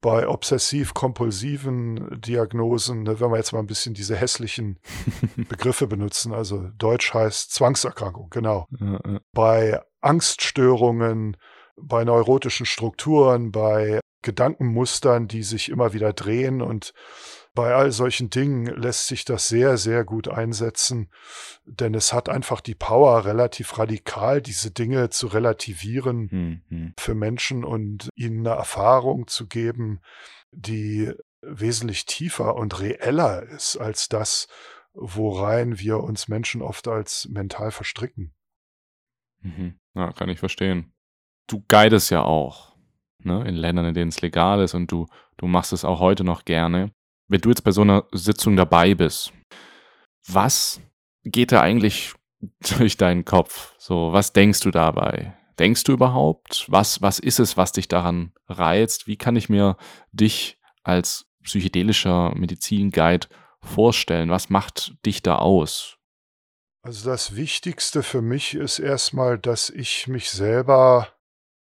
[0.01, 4.79] bei obsessiv-kompulsiven Diagnosen, ne, wenn wir jetzt mal ein bisschen diese hässlichen
[5.49, 8.67] Begriffe benutzen, also Deutsch heißt Zwangserkrankung, genau.
[8.79, 9.19] Ja, ja.
[9.33, 11.37] Bei Angststörungen,
[11.75, 16.93] bei neurotischen Strukturen, bei Gedankenmustern, die sich immer wieder drehen und
[17.53, 21.09] bei all solchen Dingen lässt sich das sehr, sehr gut einsetzen,
[21.65, 26.93] denn es hat einfach die Power, relativ radikal diese Dinge zu relativieren mhm.
[26.97, 29.99] für Menschen und ihnen eine Erfahrung zu geben,
[30.51, 34.47] die wesentlich tiefer und reeller ist als das,
[34.93, 38.33] worein wir uns Menschen oft als mental verstricken.
[39.41, 39.79] Mhm.
[39.93, 40.93] Ja, kann ich verstehen.
[41.47, 42.77] Du guidest ja auch
[43.19, 46.23] ne, in Ländern, in denen es legal ist und du, du machst es auch heute
[46.23, 46.93] noch gerne
[47.31, 49.31] wenn du jetzt bei so einer Sitzung dabei bist,
[50.27, 50.81] was
[51.23, 52.13] geht da eigentlich
[52.77, 53.73] durch deinen Kopf?
[53.77, 55.37] So, was denkst du dabei?
[55.57, 56.65] Denkst du überhaupt?
[56.67, 59.07] Was, was ist es, was dich daran reizt?
[59.07, 59.77] Wie kann ich mir
[60.11, 63.27] dich als psychedelischer Medizinguide
[63.61, 64.29] vorstellen?
[64.29, 65.97] Was macht dich da aus?
[66.83, 71.07] Also das Wichtigste für mich ist erstmal, dass ich mich selber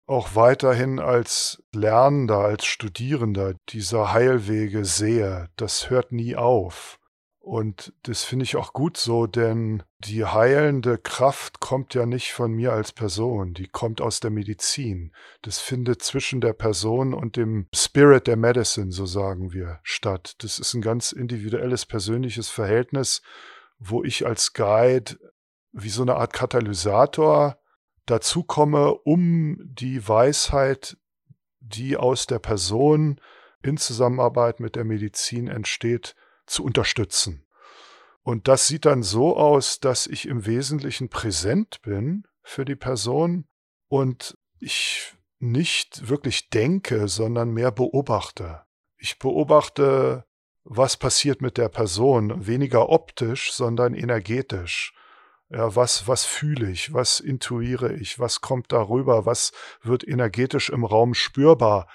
[0.10, 5.50] auch weiterhin als Lernender, als Studierender dieser Heilwege sehe.
[5.56, 7.00] Das hört nie auf.
[7.40, 12.52] Und das finde ich auch gut so, denn die heilende Kraft kommt ja nicht von
[12.52, 15.14] mir als Person, die kommt aus der Medizin.
[15.44, 20.36] Das findet zwischen der Person und dem Spirit der Medicine, so sagen wir, statt.
[20.40, 23.22] Das ist ein ganz individuelles, persönliches Verhältnis,
[23.78, 25.18] wo ich als Guide
[25.72, 27.59] wie so eine Art Katalysator
[28.10, 30.98] dazu komme, um die Weisheit,
[31.60, 33.20] die aus der Person
[33.62, 37.46] in Zusammenarbeit mit der Medizin entsteht, zu unterstützen.
[38.22, 43.46] Und das sieht dann so aus, dass ich im Wesentlichen präsent bin für die Person
[43.88, 48.64] und ich nicht wirklich denke, sondern mehr beobachte.
[48.98, 50.26] Ich beobachte,
[50.64, 54.94] was passiert mit der Person, weniger optisch, sondern energetisch.
[55.50, 56.94] Ja, was, was fühle ich?
[56.94, 58.20] Was intuiere ich?
[58.20, 59.26] Was kommt darüber?
[59.26, 61.88] Was wird energetisch im Raum spürbar?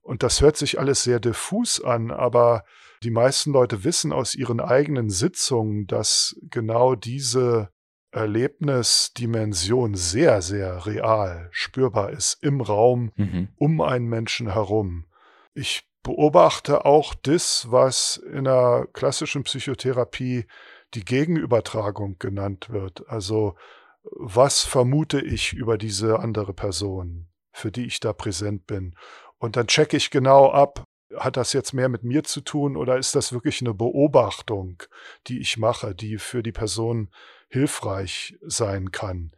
[0.00, 2.64] Und das hört sich alles sehr diffus an, aber
[3.02, 7.70] die meisten Leute wissen aus ihren eigenen Sitzungen, dass genau diese
[8.12, 13.48] Erlebnisdimension sehr, sehr real spürbar ist im Raum mhm.
[13.56, 15.06] um einen Menschen herum.
[15.54, 20.46] Ich beobachte auch das, was in der klassischen Psychotherapie
[20.94, 23.08] die Gegenübertragung genannt wird.
[23.08, 23.56] Also
[24.02, 28.96] was vermute ich über diese andere Person, für die ich da präsent bin?
[29.38, 30.84] Und dann checke ich genau ab,
[31.16, 34.82] hat das jetzt mehr mit mir zu tun oder ist das wirklich eine Beobachtung,
[35.26, 37.10] die ich mache, die für die Person
[37.48, 39.32] hilfreich sein kann?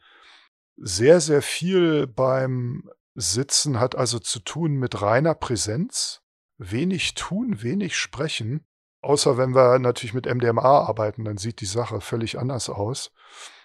[0.76, 6.22] Sehr, sehr viel beim Sitzen hat also zu tun mit reiner Präsenz,
[6.58, 8.64] wenig tun, wenig sprechen
[9.04, 13.12] Außer wenn wir natürlich mit MDMA arbeiten, dann sieht die Sache völlig anders aus,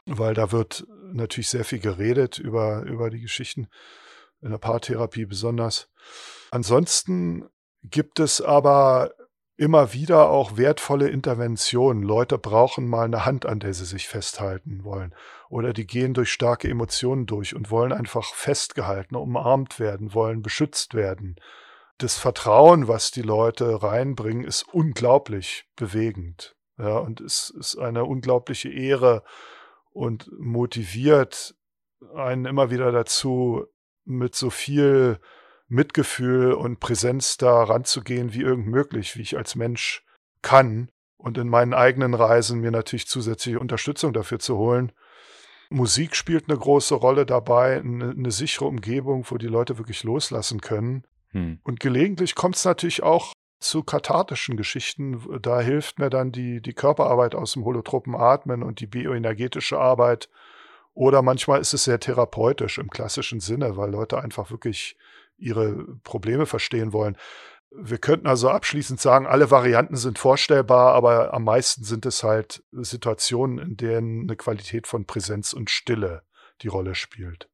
[0.05, 3.69] weil da wird natürlich sehr viel geredet über, über die Geschichten,
[4.41, 5.89] in der Paartherapie besonders.
[6.51, 7.49] Ansonsten
[7.83, 9.11] gibt es aber
[9.55, 12.03] immer wieder auch wertvolle Interventionen.
[12.03, 15.15] Leute brauchen mal eine Hand, an der sie sich festhalten wollen.
[15.49, 20.95] Oder die gehen durch starke Emotionen durch und wollen einfach festgehalten, umarmt werden, wollen beschützt
[20.95, 21.37] werden
[21.99, 26.55] das Vertrauen, was die Leute reinbringen, ist unglaublich bewegend.
[26.77, 29.23] Ja, und es ist eine unglaubliche Ehre
[29.91, 31.55] und motiviert
[32.15, 33.65] einen immer wieder dazu,
[34.05, 35.19] mit so viel
[35.67, 40.03] Mitgefühl und Präsenz da ranzugehen, wie irgend möglich, wie ich als Mensch
[40.41, 40.89] kann.
[41.17, 44.93] Und in meinen eigenen Reisen mir natürlich zusätzliche Unterstützung dafür zu holen.
[45.69, 50.61] Musik spielt eine große Rolle dabei, eine, eine sichere Umgebung, wo die Leute wirklich loslassen
[50.61, 51.03] können.
[51.31, 51.59] Hm.
[51.63, 55.21] Und gelegentlich kommt es natürlich auch zu kathartischen Geschichten.
[55.41, 60.29] Da hilft mir dann die, die Körperarbeit aus dem holotropen Atmen und die bioenergetische Arbeit.
[60.93, 64.97] Oder manchmal ist es sehr therapeutisch im klassischen Sinne, weil Leute einfach wirklich
[65.37, 67.17] ihre Probleme verstehen wollen.
[67.71, 72.63] Wir könnten also abschließend sagen, alle Varianten sind vorstellbar, aber am meisten sind es halt
[72.71, 76.23] Situationen, in denen eine Qualität von Präsenz und Stille
[76.61, 77.47] die Rolle spielt.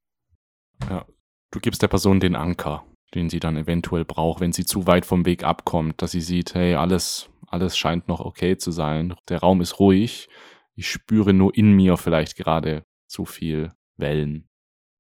[0.90, 1.06] Ja,
[1.52, 2.86] du gibst der Person den Anker,
[3.16, 6.54] den sie dann eventuell braucht, wenn sie zu weit vom Weg abkommt, dass sie sieht,
[6.54, 10.30] hey, alles, alles scheint noch okay zu sein, der Raum ist ruhig,
[10.76, 14.50] ich spüre nur in mir vielleicht gerade zu viel Wellen.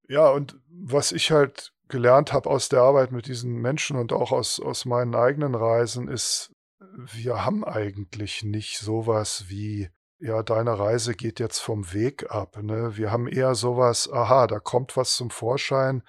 [0.07, 4.31] Ja, und was ich halt gelernt habe aus der Arbeit mit diesen Menschen und auch
[4.31, 6.51] aus, aus meinen eigenen Reisen, ist,
[6.95, 9.89] wir haben eigentlich nicht sowas wie,
[10.19, 12.57] ja, deine Reise geht jetzt vom Weg ab.
[12.61, 12.95] Ne?
[12.95, 16.03] Wir haben eher sowas, aha, da kommt was zum Vorschein,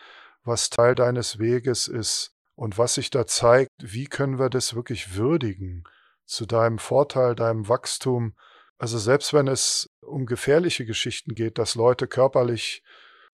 [0.46, 2.32] was Teil deines Weges ist.
[2.54, 5.84] Und was sich da zeigt, wie können wir das wirklich würdigen?
[6.24, 8.34] Zu deinem Vorteil, deinem Wachstum.
[8.78, 12.82] Also selbst wenn es um gefährliche Geschichten geht, dass Leute körperlich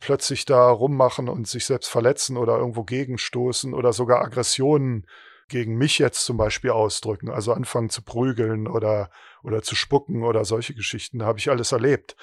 [0.00, 5.06] plötzlich da rummachen und sich selbst verletzen oder irgendwo gegenstoßen oder sogar Aggressionen
[5.48, 9.10] gegen mich jetzt zum Beispiel ausdrücken, also anfangen zu prügeln oder,
[9.44, 12.16] oder zu spucken oder solche Geschichten, habe ich alles erlebt.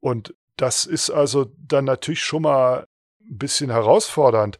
[0.00, 2.86] Und das ist also dann natürlich schon mal
[3.30, 4.58] ein bisschen herausfordernd.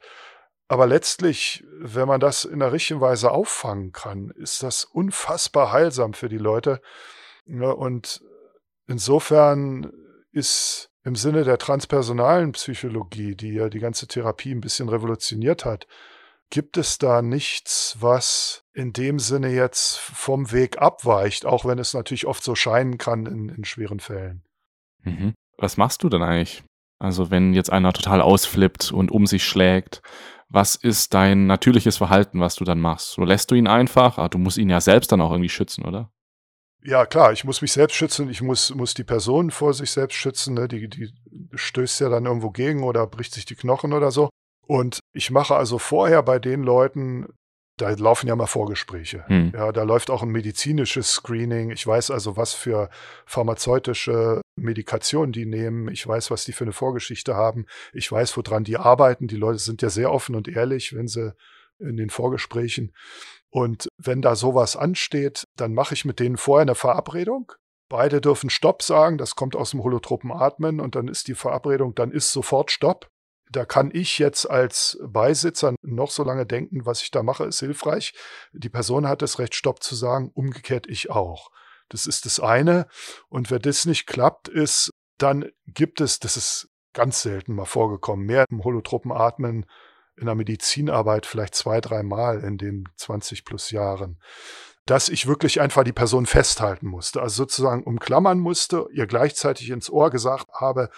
[0.69, 6.13] Aber letztlich, wenn man das in der richtigen Weise auffangen kann, ist das unfassbar heilsam
[6.13, 6.81] für die Leute.
[7.47, 8.23] Und
[8.87, 9.91] insofern
[10.31, 15.87] ist im Sinne der transpersonalen Psychologie, die ja die ganze Therapie ein bisschen revolutioniert hat,
[16.51, 21.95] gibt es da nichts, was in dem Sinne jetzt vom Weg abweicht, auch wenn es
[21.95, 24.45] natürlich oft so scheinen kann in, in schweren Fällen.
[25.03, 25.35] Mhm.
[25.57, 26.63] Was machst du denn eigentlich?
[26.99, 30.03] Also wenn jetzt einer total ausflippt und um sich schlägt,
[30.49, 33.13] was ist dein natürliches Verhalten, was du dann machst?
[33.13, 35.85] So lässt du ihn einfach, ah, du musst ihn ja selbst dann auch irgendwie schützen,
[35.85, 36.11] oder?
[36.83, 40.15] Ja, klar, ich muss mich selbst schützen, ich muss, muss die Person vor sich selbst
[40.15, 40.69] schützen, ne?
[40.69, 41.13] die, die
[41.53, 44.31] stößt ja dann irgendwo gegen oder bricht sich die Knochen oder so.
[44.67, 47.27] Und ich mache also vorher bei den Leuten,
[47.81, 49.25] da laufen ja mal Vorgespräche.
[49.29, 49.53] Hm.
[49.55, 51.71] Ja, da läuft auch ein medizinisches Screening.
[51.71, 52.91] Ich weiß also, was für
[53.25, 55.89] pharmazeutische Medikationen die nehmen.
[55.89, 57.67] Ich weiß, was die für eine Vorgeschichte haben.
[57.93, 59.29] Ich weiß, woran die arbeiten.
[59.29, 61.35] Die Leute sind ja sehr offen und ehrlich, wenn sie
[61.79, 62.93] in den Vorgesprächen.
[63.51, 67.53] Und wenn da sowas ansteht, dann mache ich mit denen vorher eine Verabredung.
[67.89, 71.95] Beide dürfen Stopp sagen, das kommt aus dem holotropen Atmen und dann ist die Verabredung,
[71.95, 73.09] dann ist sofort Stopp.
[73.51, 77.61] Da kann ich jetzt als Beisitzer noch so lange denken, was ich da mache, ist
[77.61, 78.15] hilfreich.
[78.53, 81.51] Die Person hat das Recht, Stopp zu sagen, umgekehrt ich auch.
[81.89, 82.87] Das ist das eine.
[83.29, 88.27] Und wenn das nicht klappt, ist, dann gibt es, das ist ganz selten mal vorgekommen,
[88.27, 89.67] mehr im holotropen Atmen
[90.17, 94.19] in der Medizinarbeit vielleicht zwei, dreimal in den 20 plus Jahren,
[94.87, 99.91] dass ich wirklich einfach die Person festhalten musste, also sozusagen umklammern musste, ihr gleichzeitig ins
[99.91, 100.91] Ohr gesagt habe,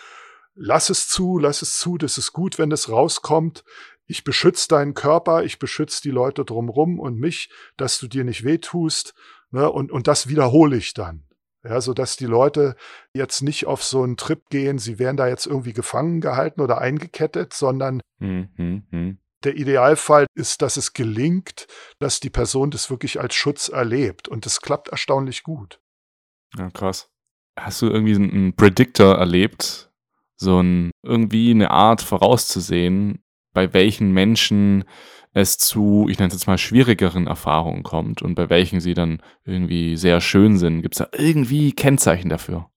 [0.55, 3.65] lass es zu, lass es zu, das ist gut, wenn es rauskommt.
[4.07, 8.45] Ich beschütze deinen Körper, ich beschütze die Leute drumrum und mich, dass du dir nicht
[8.45, 9.15] wehtust.
[9.53, 11.25] Ne, und, und das wiederhole ich dann.
[11.63, 12.75] Ja, so dass die Leute
[13.13, 16.79] jetzt nicht auf so einen Trip gehen, sie werden da jetzt irgendwie gefangen gehalten oder
[16.79, 19.19] eingekettet, sondern hm, hm, hm.
[19.45, 21.67] der Idealfall ist, dass es gelingt,
[21.99, 24.27] dass die Person das wirklich als Schutz erlebt.
[24.27, 25.81] Und das klappt erstaunlich gut.
[26.57, 27.11] Ja, krass.
[27.59, 29.90] Hast du irgendwie einen Predictor erlebt?
[30.41, 33.23] So ein, irgendwie eine Art vorauszusehen,
[33.53, 34.85] bei welchen Menschen
[35.33, 39.23] es zu, ich nenne es jetzt mal, schwierigeren Erfahrungen kommt und bei welchen sie dann
[39.45, 40.81] irgendwie sehr schön sind.
[40.81, 42.71] Gibt es da irgendwie Kennzeichen dafür?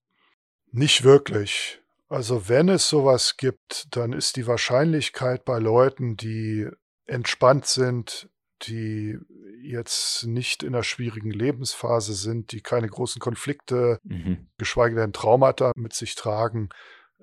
[0.72, 1.80] Nicht wirklich.
[2.10, 6.68] Also wenn es sowas gibt, dann ist die Wahrscheinlichkeit bei Leuten, die
[7.06, 8.30] entspannt sind,
[8.64, 9.18] die
[9.62, 14.48] jetzt nicht in einer schwierigen Lebensphase sind, die keine großen Konflikte, mhm.
[14.58, 16.70] geschweige denn Traumata mit sich tragen,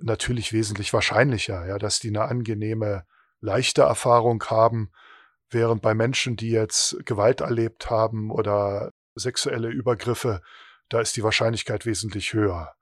[0.02, 3.04] natürlich wesentlich wahrscheinlicher, ja, dass die eine angenehme,
[3.40, 4.90] leichte Erfahrung haben
[5.50, 10.42] Während bei Menschen, die jetzt Gewalt erlebt haben oder sexuelle Übergriffe,
[10.88, 12.74] da ist die Wahrscheinlichkeit wesentlich höher.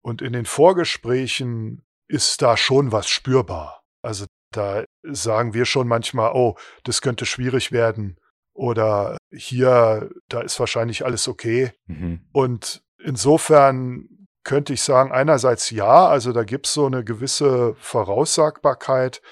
[0.00, 3.82] Und in den Vorgesprächen ist da schon was spürbar.
[4.02, 8.18] Also da sagen wir schon manchmal, oh, das könnte schwierig werden.
[8.54, 11.72] Oder hier, da ist wahrscheinlich alles okay.
[11.86, 12.26] Mhm.
[12.32, 14.08] Und insofern
[14.44, 19.22] könnte ich sagen, einerseits ja, also da gibt es so eine gewisse Voraussagbarkeit,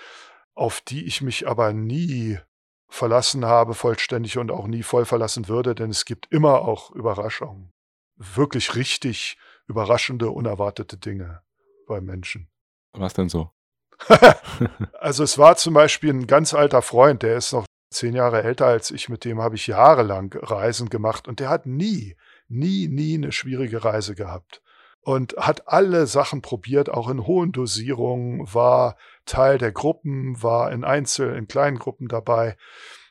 [0.55, 2.39] auf die ich mich aber nie
[2.89, 7.71] verlassen habe, vollständig und auch nie voll verlassen würde, denn es gibt immer auch Überraschungen.
[8.17, 11.43] Wirklich richtig überraschende, unerwartete Dinge
[11.87, 12.49] bei Menschen.
[12.93, 13.51] Was denn so?
[14.99, 18.67] also es war zum Beispiel ein ganz alter Freund, der ist noch zehn Jahre älter
[18.67, 22.17] als ich, mit dem habe ich jahrelang Reisen gemacht und der hat nie,
[22.49, 24.63] nie, nie eine schwierige Reise gehabt
[25.03, 28.97] und hat alle Sachen probiert, auch in hohen Dosierungen, war
[29.27, 32.57] Teil der Gruppen, war in Einzel-, in kleinen Gruppen dabei.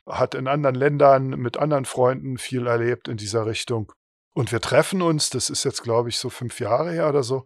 [0.04, 3.92] hat in anderen Ländern mit anderen Freunden viel erlebt in dieser Richtung.
[4.34, 7.44] Und wir treffen uns, das ist jetzt, glaube ich, so fünf Jahre her oder so,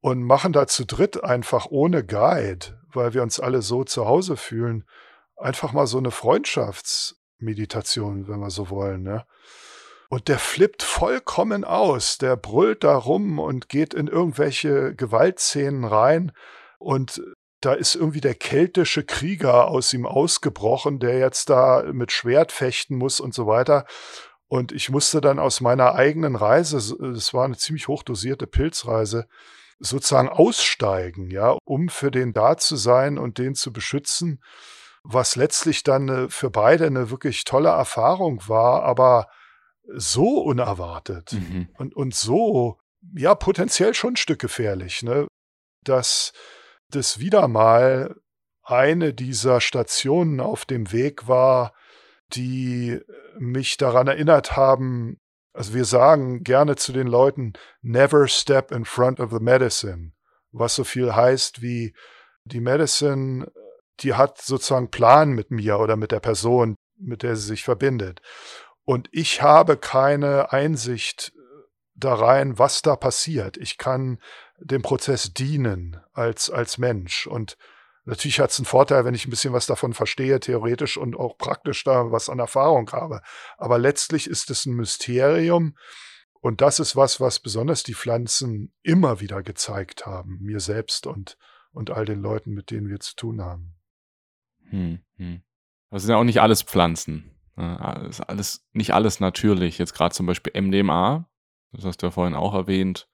[0.00, 4.36] und machen da zu dritt einfach ohne Guide, weil wir uns alle so zu Hause
[4.36, 4.84] fühlen,
[5.36, 9.02] einfach mal so eine Freundschaftsmeditation, wenn wir so wollen.
[9.02, 9.24] Ne?
[10.10, 12.18] Und der flippt vollkommen aus.
[12.18, 16.32] Der brüllt da rum und geht in irgendwelche Gewaltszenen rein.
[16.80, 17.22] Und
[17.60, 22.96] da ist irgendwie der keltische Krieger aus ihm ausgebrochen, der jetzt da mit Schwert fechten
[22.96, 23.86] muss und so weiter.
[24.48, 29.28] Und ich musste dann aus meiner eigenen Reise, es war eine ziemlich hochdosierte Pilzreise,
[29.78, 34.42] sozusagen aussteigen, ja, um für den da zu sein und den zu beschützen,
[35.04, 39.28] was letztlich dann für beide eine wirklich tolle Erfahrung war, aber
[39.94, 41.68] so unerwartet mhm.
[41.78, 42.78] und, und so,
[43.14, 45.26] ja, potenziell schon ein Stück gefährlich, ne,
[45.84, 46.32] dass
[46.90, 48.16] das wieder mal
[48.62, 51.72] eine dieser Stationen auf dem Weg war,
[52.32, 53.00] die
[53.38, 55.18] mich daran erinnert haben,
[55.52, 60.12] also wir sagen gerne zu den Leuten, never step in front of the medicine,
[60.52, 61.94] was so viel heißt wie
[62.44, 63.50] die Medicine,
[64.00, 68.20] die hat sozusagen Plan mit mir oder mit der Person, mit der sie sich verbindet.
[68.84, 71.32] Und ich habe keine Einsicht
[71.94, 73.56] da rein, was da passiert.
[73.56, 74.18] Ich kann
[74.58, 77.26] dem Prozess dienen als, als Mensch.
[77.26, 77.56] Und
[78.06, 81.36] Natürlich hat es einen Vorteil, wenn ich ein bisschen was davon verstehe, theoretisch und auch
[81.36, 83.20] praktisch da was an Erfahrung habe.
[83.58, 85.76] Aber letztlich ist es ein Mysterium.
[86.40, 91.36] Und das ist was, was besonders die Pflanzen immer wieder gezeigt haben, mir selbst und,
[91.72, 93.74] und all den Leuten, mit denen wir zu tun haben.
[94.70, 95.42] Hm, hm.
[95.90, 97.30] Das sind ja auch nicht alles Pflanzen.
[98.08, 99.78] Ist alles, nicht alles natürlich.
[99.78, 101.28] Jetzt gerade zum Beispiel MDMA,
[101.72, 103.08] das hast du ja vorhin auch erwähnt.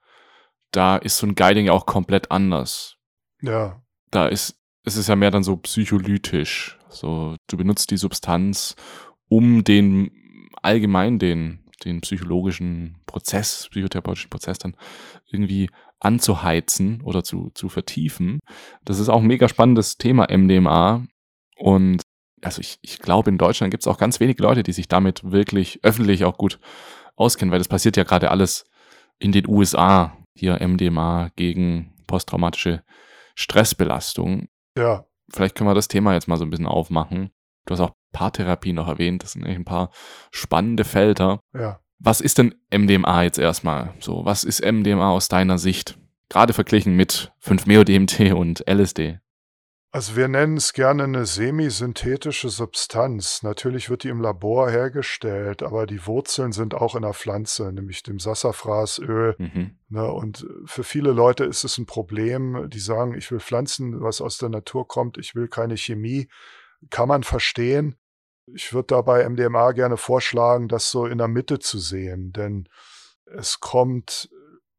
[0.71, 2.97] Da ist so ein Guiding ja auch komplett anders.
[3.41, 3.83] Ja.
[4.11, 6.79] Da ist es ist ja mehr dann so psycholytisch.
[6.89, 8.77] So, du benutzt die Substanz,
[9.29, 10.13] um den
[10.63, 14.77] allgemein den, den psychologischen Prozess, psychotherapeutischen Prozess dann
[15.29, 15.69] irgendwie
[15.99, 18.39] anzuheizen oder zu, zu vertiefen.
[18.85, 21.05] Das ist auch ein mega spannendes Thema MDMA.
[21.57, 22.03] Und
[22.47, 25.33] also ich, ich glaube, in Deutschland gibt es auch ganz wenige Leute, die sich damit
[25.33, 26.61] wirklich öffentlich auch gut
[27.17, 28.65] auskennen, weil das passiert ja gerade alles
[29.19, 30.17] in den USA.
[30.39, 32.85] Hier MDMA gegen posttraumatische
[33.35, 34.47] Stressbelastung.
[34.79, 35.07] Ja.
[35.33, 37.31] Vielleicht können wir das Thema jetzt mal so ein bisschen aufmachen.
[37.65, 39.25] Du hast auch Paartherapie noch erwähnt.
[39.25, 39.91] Das sind eigentlich ein paar
[40.31, 41.41] spannende Felder.
[41.53, 41.81] Ja.
[41.99, 43.95] Was ist denn MDMA jetzt erstmal?
[43.99, 45.99] So, was ist MDMA aus deiner Sicht?
[46.29, 49.19] Gerade verglichen mit 5-Meo-DMT und LSD.
[49.93, 53.43] Also wir nennen es gerne eine semisynthetische Substanz.
[53.43, 58.03] Natürlich wird die im Labor hergestellt, aber die Wurzeln sind auch in der Pflanze, nämlich
[58.03, 59.37] dem Sassafrasöl.
[59.39, 59.79] Mhm.
[59.89, 64.21] Ne, und für viele Leute ist es ein Problem, die sagen, ich will Pflanzen, was
[64.21, 66.29] aus der Natur kommt, ich will keine Chemie.
[66.91, 67.97] Kann man verstehen.
[68.55, 72.69] Ich würde dabei MDMA gerne vorschlagen, das so in der Mitte zu sehen, denn
[73.25, 74.29] es kommt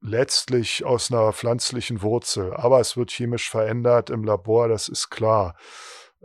[0.01, 5.55] letztlich aus einer pflanzlichen Wurzel, aber es wird chemisch verändert im Labor, das ist klar.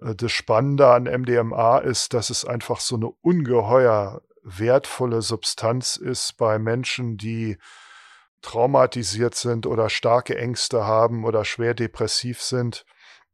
[0.00, 6.36] Äh, das Spannende an MDMA ist, dass es einfach so eine ungeheuer wertvolle Substanz ist
[6.36, 7.58] bei Menschen, die
[8.42, 12.84] traumatisiert sind oder starke Ängste haben oder schwer depressiv sind.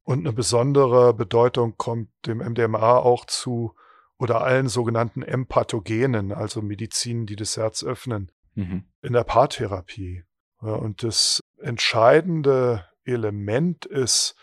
[0.02, 3.74] Und eine besondere Bedeutung kommt dem MDMA auch zu
[4.18, 8.84] oder allen sogenannten Empathogenen, also Medizinen, die das Herz öffnen, mhm.
[9.00, 10.24] in der Paartherapie.
[10.60, 14.34] Und das entscheidende Element ist,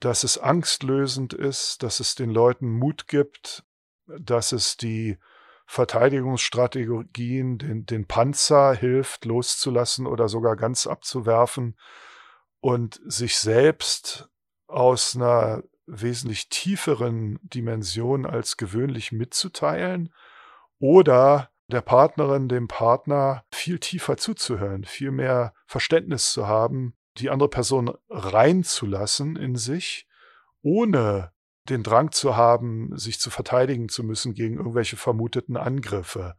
[0.00, 3.64] dass es angstlösend ist, dass es den Leuten Mut gibt,
[4.06, 5.18] dass es die
[5.66, 11.78] Verteidigungsstrategien, den, den Panzer hilft loszulassen oder sogar ganz abzuwerfen
[12.60, 14.28] und sich selbst
[14.66, 20.12] aus einer wesentlich tieferen Dimension als gewöhnlich mitzuteilen
[20.78, 27.48] oder der Partnerin, dem Partner viel tiefer zuzuhören, viel mehr Verständnis zu haben, die andere
[27.48, 30.06] Person reinzulassen in sich,
[30.62, 31.32] ohne
[31.68, 36.34] den Drang zu haben, sich zu verteidigen zu müssen gegen irgendwelche vermuteten Angriffe.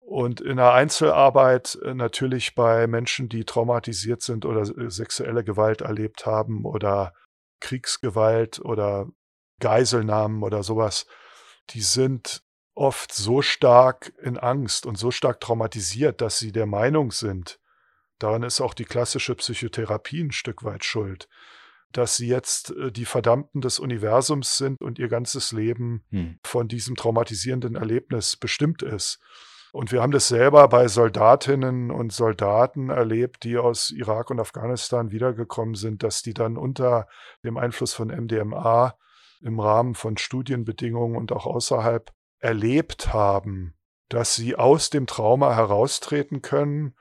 [0.00, 5.82] Und in der Einzelarbeit äh, natürlich bei Menschen, die traumatisiert sind oder äh, sexuelle Gewalt
[5.82, 7.12] erlebt haben oder
[7.60, 9.08] Kriegsgewalt oder
[9.60, 11.06] Geiselnahmen oder sowas,
[11.70, 12.42] die sind
[12.74, 17.58] oft so stark in Angst und so stark traumatisiert, dass sie der Meinung sind,
[18.18, 21.28] daran ist auch die klassische Psychotherapie ein Stück weit schuld,
[21.92, 26.38] dass sie jetzt äh, die Verdammten des Universums sind und ihr ganzes Leben hm.
[26.44, 29.18] von diesem traumatisierenden Erlebnis bestimmt ist.
[29.72, 35.12] Und wir haben das selber bei Soldatinnen und Soldaten erlebt, die aus Irak und Afghanistan
[35.12, 37.06] wiedergekommen sind, dass die dann unter
[37.44, 38.96] dem Einfluss von MDMA
[39.42, 42.10] im Rahmen von Studienbedingungen und auch außerhalb
[42.40, 43.74] erlebt haben,
[44.08, 46.94] dass sie aus dem Trauma heraustreten können,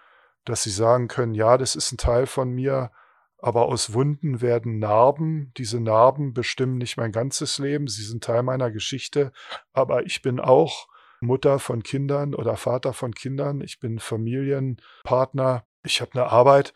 [0.46, 2.92] dass sie sagen können, ja, das ist ein Teil von mir,
[3.38, 5.52] aber aus Wunden werden Narben.
[5.58, 9.32] Diese Narben bestimmen nicht mein ganzes Leben, sie sind Teil meiner Geschichte,
[9.74, 10.88] aber ich bin auch
[11.22, 16.74] Mutter von Kindern oder Vater von Kindern, ich bin Familienpartner, ich habe eine Arbeit.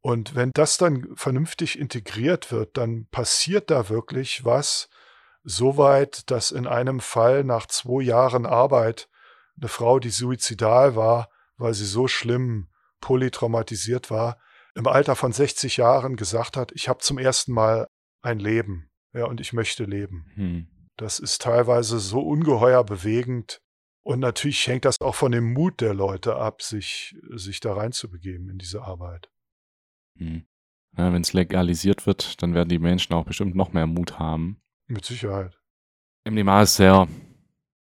[0.00, 4.90] Und wenn das dann vernünftig integriert wird, dann passiert da wirklich was,
[5.44, 9.08] soweit, dass in einem Fall nach zwei Jahren Arbeit
[9.56, 12.68] eine Frau, die suizidal war, weil sie so schlimm
[13.00, 14.38] polytraumatisiert war,
[14.74, 17.86] im Alter von 60 Jahren gesagt hat, ich habe zum ersten Mal
[18.22, 20.26] ein Leben, ja, und ich möchte leben.
[20.34, 20.66] Hm.
[20.96, 23.60] Das ist teilweise so ungeheuer bewegend.
[24.02, 28.50] Und natürlich hängt das auch von dem Mut der Leute ab, sich, sich da reinzubegeben
[28.50, 29.30] in diese Arbeit.
[30.18, 30.46] Hm.
[30.96, 34.60] Ja, Wenn es legalisiert wird, dann werden die Menschen auch bestimmt noch mehr Mut haben.
[34.86, 35.58] Mit Sicherheit.
[36.24, 37.08] MDMA ist sehr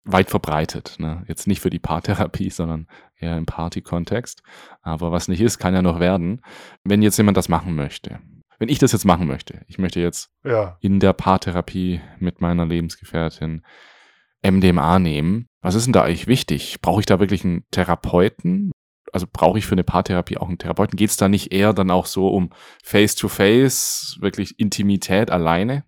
[0.03, 0.95] weit verbreitet.
[0.99, 1.23] Ne?
[1.27, 2.87] Jetzt nicht für die Paartherapie, sondern
[3.19, 4.41] eher im Party-Kontext.
[4.81, 6.41] Aber was nicht ist, kann ja noch werden.
[6.83, 8.19] Wenn jetzt jemand das machen möchte.
[8.59, 10.77] Wenn ich das jetzt machen möchte, ich möchte jetzt ja.
[10.81, 13.63] in der Paartherapie mit meiner Lebensgefährtin
[14.43, 15.47] MDMA nehmen.
[15.61, 16.81] Was ist denn da eigentlich wichtig?
[16.81, 18.71] Brauche ich da wirklich einen Therapeuten?
[19.13, 20.97] Also brauche ich für eine Paartherapie auch einen Therapeuten?
[20.97, 22.49] Geht es da nicht eher dann auch so um
[22.83, 25.83] Face-to-Face, -face, wirklich Intimität alleine?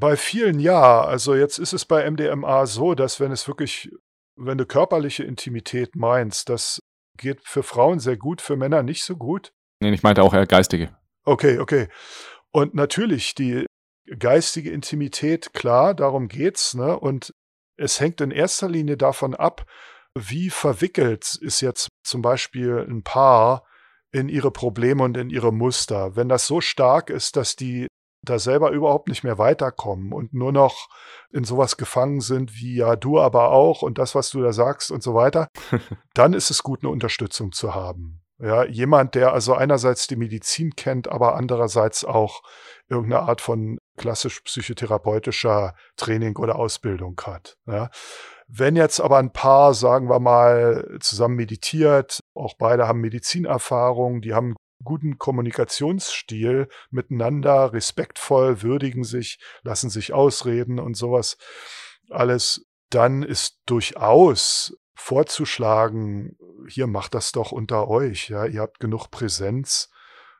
[0.00, 1.02] Bei vielen ja.
[1.02, 3.90] Also jetzt ist es bei MDMA so, dass wenn es wirklich,
[4.36, 6.80] wenn du körperliche Intimität meinst, das
[7.16, 9.52] geht für Frauen sehr gut, für Männer nicht so gut.
[9.80, 10.96] Nee, ich meinte auch eher geistige.
[11.24, 11.88] Okay, okay.
[12.52, 13.66] Und natürlich die
[14.18, 16.98] geistige Intimität, klar, darum geht's, ne?
[16.98, 17.34] Und
[17.76, 19.66] es hängt in erster Linie davon ab,
[20.14, 23.64] wie verwickelt ist jetzt zum Beispiel ein Paar
[24.10, 26.16] in ihre Probleme und in ihre Muster.
[26.16, 27.88] Wenn das so stark ist, dass die
[28.22, 30.88] da selber überhaupt nicht mehr weiterkommen und nur noch
[31.30, 34.90] in sowas gefangen sind wie ja, du aber auch und das, was du da sagst
[34.90, 35.48] und so weiter,
[36.14, 38.22] dann ist es gut, eine Unterstützung zu haben.
[38.40, 42.42] Ja, jemand, der also einerseits die Medizin kennt, aber andererseits auch
[42.88, 47.56] irgendeine Art von klassisch psychotherapeutischer Training oder Ausbildung hat.
[47.66, 47.90] Ja.
[48.46, 54.34] Wenn jetzt aber ein Paar, sagen wir mal, zusammen meditiert, auch beide haben Medizinerfahrung, die
[54.34, 54.54] haben
[54.84, 61.36] guten Kommunikationsstil miteinander, respektvoll, würdigen sich, lassen sich ausreden und sowas
[62.10, 66.36] alles, dann ist durchaus vorzuschlagen,
[66.68, 69.90] hier macht das doch unter euch, ja, ihr habt genug Präsenz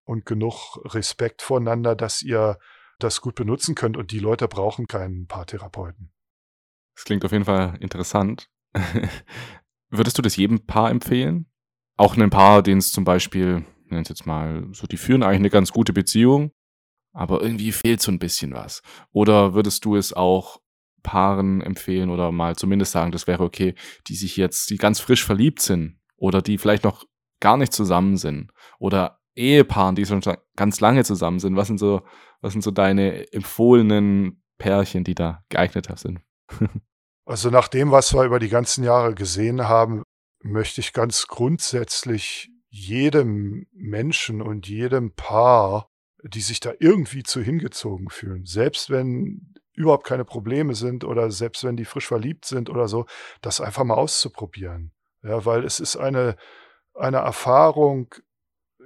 [0.05, 2.59] und genug Respekt voneinander, dass ihr
[2.99, 6.13] das gut benutzen könnt und die Leute brauchen keinen Paartherapeuten.
[6.95, 8.49] Das klingt auf jeden Fall interessant.
[9.91, 11.47] Würdest du das jedem Paar empfehlen?
[11.97, 15.37] Auch einem Paar, den es zum Beispiel nenne es jetzt mal, so, die führen eigentlich
[15.41, 16.53] eine ganz gute Beziehung,
[17.13, 18.83] aber irgendwie fehlt so ein bisschen was.
[19.13, 20.61] Oder würdest du es auch
[21.03, 23.75] Paaren empfehlen oder mal zumindest sagen, das wäre okay,
[24.09, 27.05] die sich jetzt, die ganz frisch verliebt sind oder die vielleicht noch
[27.41, 30.21] gar nicht zusammen sind oder Ehepaaren, die schon
[30.57, 31.57] ganz lange zusammen sind.
[31.57, 32.03] Was sind so,
[32.41, 36.21] was sind so deine empfohlenen Pärchen, die da geeigneter sind?
[37.25, 40.03] also nach dem, was wir über die ganzen Jahre gesehen haben,
[40.43, 45.91] möchte ich ganz grundsätzlich jedem Menschen und jedem Paar,
[46.23, 51.65] die sich da irgendwie zu hingezogen fühlen, selbst wenn überhaupt keine Probleme sind oder selbst
[51.65, 53.07] wenn die frisch verliebt sind oder so,
[53.41, 54.93] das einfach mal auszuprobieren.
[55.23, 56.37] Ja, weil es ist eine,
[56.95, 58.15] eine Erfahrung,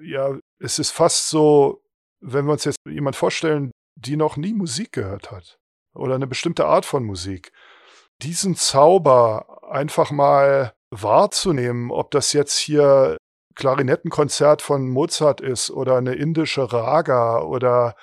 [0.03, 1.83] ja, es ist fast so,
[2.20, 5.59] wenn wir uns jetzt jemand vorstellen, die noch nie Musik gehört hat
[5.95, 7.53] oder eine bestimmte Art von Musik,
[8.20, 13.16] diesen Zauber einfach mal wahrzunehmen, ob das jetzt hier
[13.55, 17.94] Klarinettenkonzert von Mozart ist oder eine indische Raga oder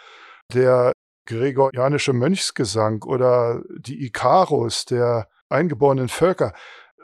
[0.53, 0.91] der
[1.25, 6.53] gregorianische Mönchsgesang oder die Ikarus der eingeborenen Völker.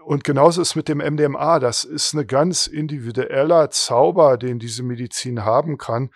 [0.03, 1.59] Und genauso ist mit dem MDMA.
[1.59, 6.11] Das ist ein ganz individueller Zauber, den diese Medizin haben kann.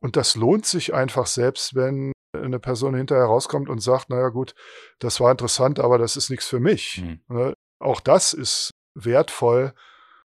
[0.00, 4.54] Und das lohnt sich einfach selbst, wenn eine Person hinterher rauskommt und sagt, naja gut,
[4.98, 7.02] das war interessant, aber das ist nichts für mich.
[7.28, 7.54] Mhm.
[7.78, 9.74] Auch das ist wertvoll.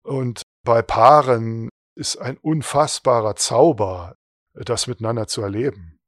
[0.03, 4.14] Und bei Paaren ist ein unfassbarer Zauber,
[4.55, 5.99] das miteinander zu erleben.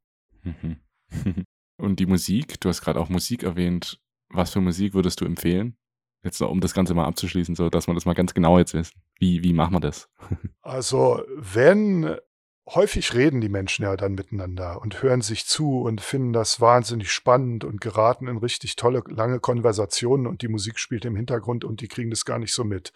[0.45, 0.77] Mhm.
[1.79, 3.99] Und die Musik, du hast gerade auch Musik erwähnt.
[4.29, 5.77] Was für Musik würdest du empfehlen?
[6.23, 9.03] Jetzt, um das Ganze mal abzuschließen, so dass man das mal ganz genau jetzt wissen.
[9.19, 10.09] Wie, wie machen wir das?
[10.63, 12.17] Also, wenn
[12.69, 17.11] häufig reden die Menschen ja dann miteinander und hören sich zu und finden das wahnsinnig
[17.11, 21.81] spannend und geraten in richtig tolle, lange Konversationen und die Musik spielt im Hintergrund und
[21.81, 22.93] die kriegen das gar nicht so mit.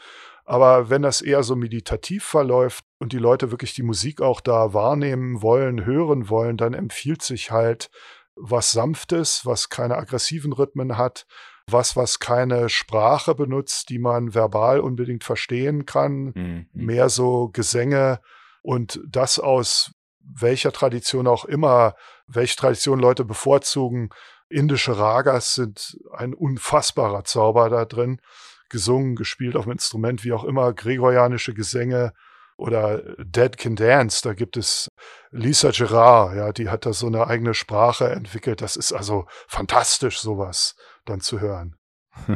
[0.47, 4.73] Aber wenn das eher so meditativ verläuft und die Leute wirklich die Musik auch da
[4.73, 7.91] wahrnehmen wollen, hören wollen, dann empfiehlt sich halt
[8.37, 11.27] was Sanftes, was keine aggressiven Rhythmen hat,
[11.69, 16.67] was, was keine Sprache benutzt, die man verbal unbedingt verstehen kann, mhm.
[16.73, 18.21] mehr so Gesänge
[18.63, 21.95] und das aus welcher Tradition auch immer,
[22.29, 24.11] welche Tradition Leute bevorzugen.
[24.49, 28.21] Indische Ragas sind ein unfassbarer Zauber da drin.
[28.69, 32.13] Gesungen, gespielt auf dem Instrument, wie auch immer, gregorianische Gesänge,
[32.57, 34.89] oder Dead Can Dance, da gibt es
[35.31, 38.63] Lisa Gerard, ja, die hat da so eine eigene Sprache entwickelt.
[38.63, 41.77] Das ist also fantastisch, sowas dann zu hören.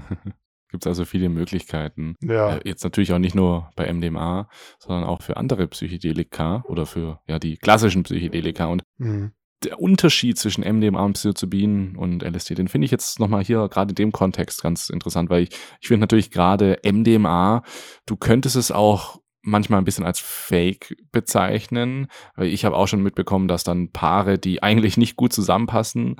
[0.71, 2.15] Gibt es also viele Möglichkeiten.
[2.21, 2.57] Ja.
[2.57, 7.21] Äh, jetzt natürlich auch nicht nur bei MDMA, sondern auch für andere Psychedelika oder für
[7.27, 8.67] ja die klassischen Psychedelika.
[8.67, 9.33] Und mhm.
[9.63, 13.91] Der Unterschied zwischen MDMA und Psilocybin und LSD, den finde ich jetzt nochmal hier gerade
[13.91, 15.51] in dem Kontext ganz interessant, weil ich,
[15.81, 17.63] ich finde natürlich gerade MDMA,
[18.07, 22.09] du könntest es auch manchmal ein bisschen als Fake bezeichnen.
[22.39, 26.17] Ich habe auch schon mitbekommen, dass dann Paare, die eigentlich nicht gut zusammenpassen,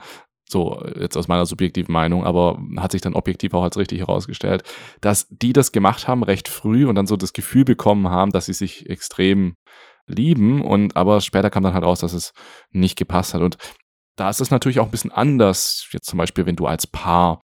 [0.49, 4.65] so jetzt aus meiner subjektiven Meinung, aber hat sich dann objektiv auch als richtig herausgestellt,
[5.01, 8.47] dass die das gemacht haben recht früh und dann so das Gefühl bekommen haben, dass
[8.47, 9.55] sie sich extrem
[10.11, 12.33] lieben und aber später kam dann halt raus, dass es
[12.71, 13.57] nicht gepasst hat und
[14.17, 17.41] da ist es natürlich auch ein bisschen anders, jetzt zum Beispiel, wenn du als Paar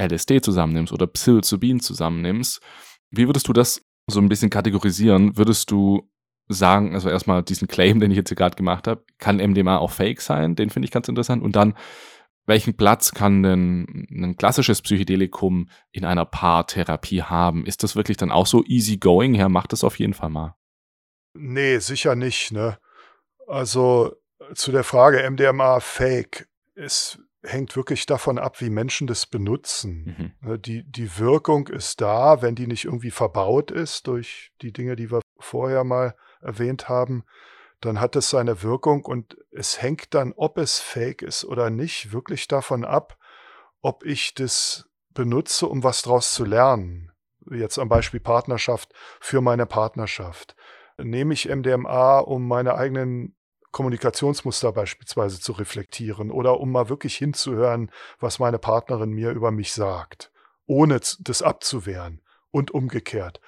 [0.00, 2.60] LSD zusammennimmst oder Psilocybin zusammennimmst.
[3.10, 6.08] Wie würdest du das so ein bisschen kategorisieren, würdest du
[6.48, 10.20] sagen, also erstmal diesen Claim, den ich jetzt gerade gemacht habe, kann MDMA auch fake
[10.20, 10.56] sein?
[10.56, 11.42] Den finde ich ganz interessant.
[11.42, 11.74] Und dann,
[12.46, 17.66] welchen Platz kann denn ein klassisches Psychedelikum in einer Paartherapie haben?
[17.66, 19.34] Ist das wirklich dann auch so easy going?
[19.34, 20.54] Ja, macht das auf jeden Fall mal.
[21.34, 22.78] Nee, sicher nicht, ne?
[23.46, 24.16] Also
[24.54, 30.34] zu der Frage MDMA fake ist hängt wirklich davon ab, wie Menschen das benutzen.
[30.40, 30.48] Mhm.
[30.48, 34.96] Ne, die, die Wirkung ist da, wenn die nicht irgendwie verbaut ist durch die Dinge,
[34.96, 37.24] die wir vorher mal erwähnt haben,
[37.80, 42.12] dann hat es seine Wirkung und es hängt dann, ob es fake ist oder nicht,
[42.12, 43.16] wirklich davon ab,
[43.80, 47.10] ob ich das benutze, um was draus zu lernen.
[47.50, 50.54] Jetzt am Beispiel Partnerschaft für meine Partnerschaft.
[51.04, 53.34] Nehme ich MDMA, um meine eigenen
[53.72, 59.72] Kommunikationsmuster beispielsweise zu reflektieren oder um mal wirklich hinzuhören, was meine Partnerin mir über mich
[59.72, 60.32] sagt,
[60.66, 62.20] ohne das abzuwehren
[62.50, 63.40] und umgekehrt.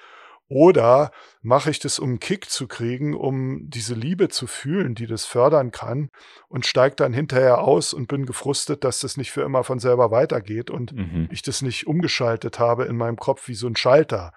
[0.49, 5.07] Oder mache ich das, um einen Kick zu kriegen, um diese Liebe zu fühlen, die
[5.07, 6.09] das fördern kann
[6.47, 10.11] und steige dann hinterher aus und bin gefrustet, dass das nicht für immer von selber
[10.11, 11.27] weitergeht und mhm.
[11.31, 14.31] ich das nicht umgeschaltet habe in meinem Kopf wie so ein Schalter.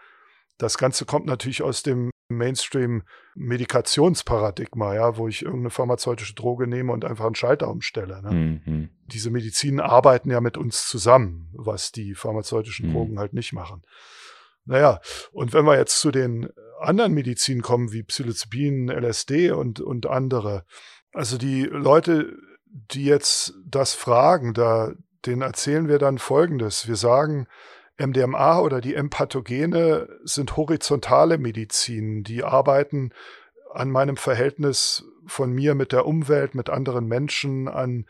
[0.59, 7.05] Das Ganze kommt natürlich aus dem Mainstream-Medikationsparadigma, ja, wo ich irgendeine pharmazeutische Droge nehme und
[7.05, 8.21] einfach einen Schalter umstelle.
[8.23, 8.61] Ne?
[8.65, 8.91] Mhm.
[9.07, 12.95] Diese Medizinen arbeiten ja mit uns zusammen, was die pharmazeutischen mhm.
[12.95, 13.83] Drogen halt nicht machen.
[14.65, 15.01] Naja,
[15.31, 16.49] und wenn wir jetzt zu den
[16.81, 20.65] anderen Medizinen kommen, wie Psilocybin, LSD und, und andere,
[21.13, 22.37] also die Leute,
[22.67, 24.93] die jetzt das fragen, da,
[25.25, 26.89] denen erzählen wir dann Folgendes.
[26.89, 27.47] Wir sagen,
[27.99, 33.13] MDMA oder die M-Pathogene sind horizontale Medizin, die arbeiten
[33.73, 38.07] an meinem Verhältnis von mir mit der Umwelt, mit anderen Menschen, an,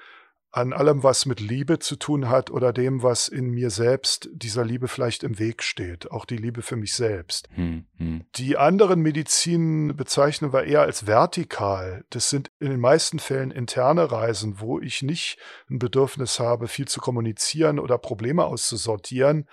[0.51, 4.65] an allem, was mit Liebe zu tun hat oder dem, was in mir selbst dieser
[4.65, 7.49] Liebe vielleicht im Weg steht, auch die Liebe für mich selbst.
[7.55, 8.25] Hm, hm.
[8.37, 12.05] Die anderen Medizinen bezeichnen wir eher als vertikal.
[12.11, 16.89] Das sind in den meisten Fällen interne Reisen, wo ich nicht ein Bedürfnis habe, viel
[16.89, 19.49] zu kommunizieren oder Probleme auszusortieren,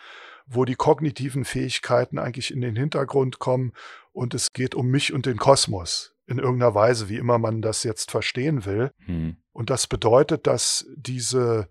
[0.45, 3.73] wo die kognitiven Fähigkeiten eigentlich in den Hintergrund kommen
[4.11, 7.83] und es geht um mich und den Kosmos in irgendeiner Weise, wie immer man das
[7.83, 8.91] jetzt verstehen will.
[9.05, 9.37] Hm.
[9.51, 11.69] Und das bedeutet, dass diese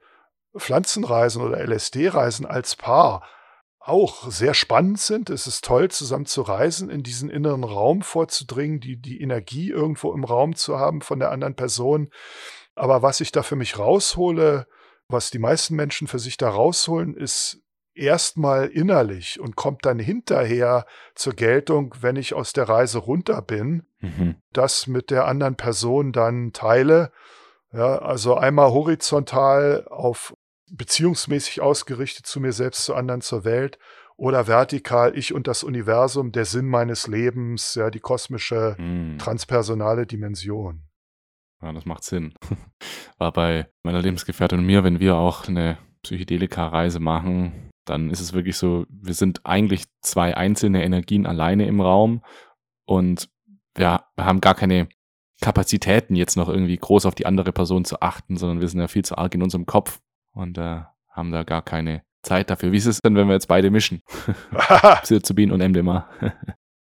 [0.57, 3.23] Pflanzenreisen oder LSD-Reisen als Paar
[3.85, 5.29] auch sehr spannend sind.
[5.31, 10.13] Es ist toll, zusammen zu reisen, in diesen inneren Raum vorzudringen, die, die Energie irgendwo
[10.13, 12.11] im Raum zu haben von der anderen Person.
[12.75, 14.67] Aber was ich da für mich raushole,
[15.09, 17.61] was die meisten Menschen für sich da rausholen, ist
[17.95, 23.85] erstmal innerlich und kommt dann hinterher zur Geltung, wenn ich aus der Reise runter bin,
[24.01, 24.37] mhm.
[24.53, 27.13] das mit der anderen Person dann teile.
[27.73, 30.35] Ja, also einmal horizontal auf
[30.71, 33.79] beziehungsmäßig ausgerichtet zu mir selbst, zu anderen, zur Welt
[34.17, 39.19] oder vertikal ich und das Universum, der Sinn meines Lebens, ja, die kosmische, mhm.
[39.19, 40.83] transpersonale Dimension.
[41.63, 42.35] Ja, das macht Sinn.
[43.19, 48.33] War bei meiner Lebensgefährtin und mir, wenn wir auch eine Psychedelika-Reise machen, dann ist es
[48.33, 52.23] wirklich so, wir sind eigentlich zwei einzelne Energien alleine im Raum
[52.85, 53.29] und
[53.75, 54.89] wir haben gar keine
[55.41, 58.89] Kapazitäten, jetzt noch irgendwie groß auf die andere Person zu achten, sondern wir sind ja
[58.89, 60.01] viel zu arg in unserem Kopf
[60.33, 62.73] und äh, haben da gar keine Zeit dafür.
[62.73, 64.03] Wie ist es denn, wenn wir jetzt beide mischen?
[65.03, 66.09] Psilocybin und MDMA.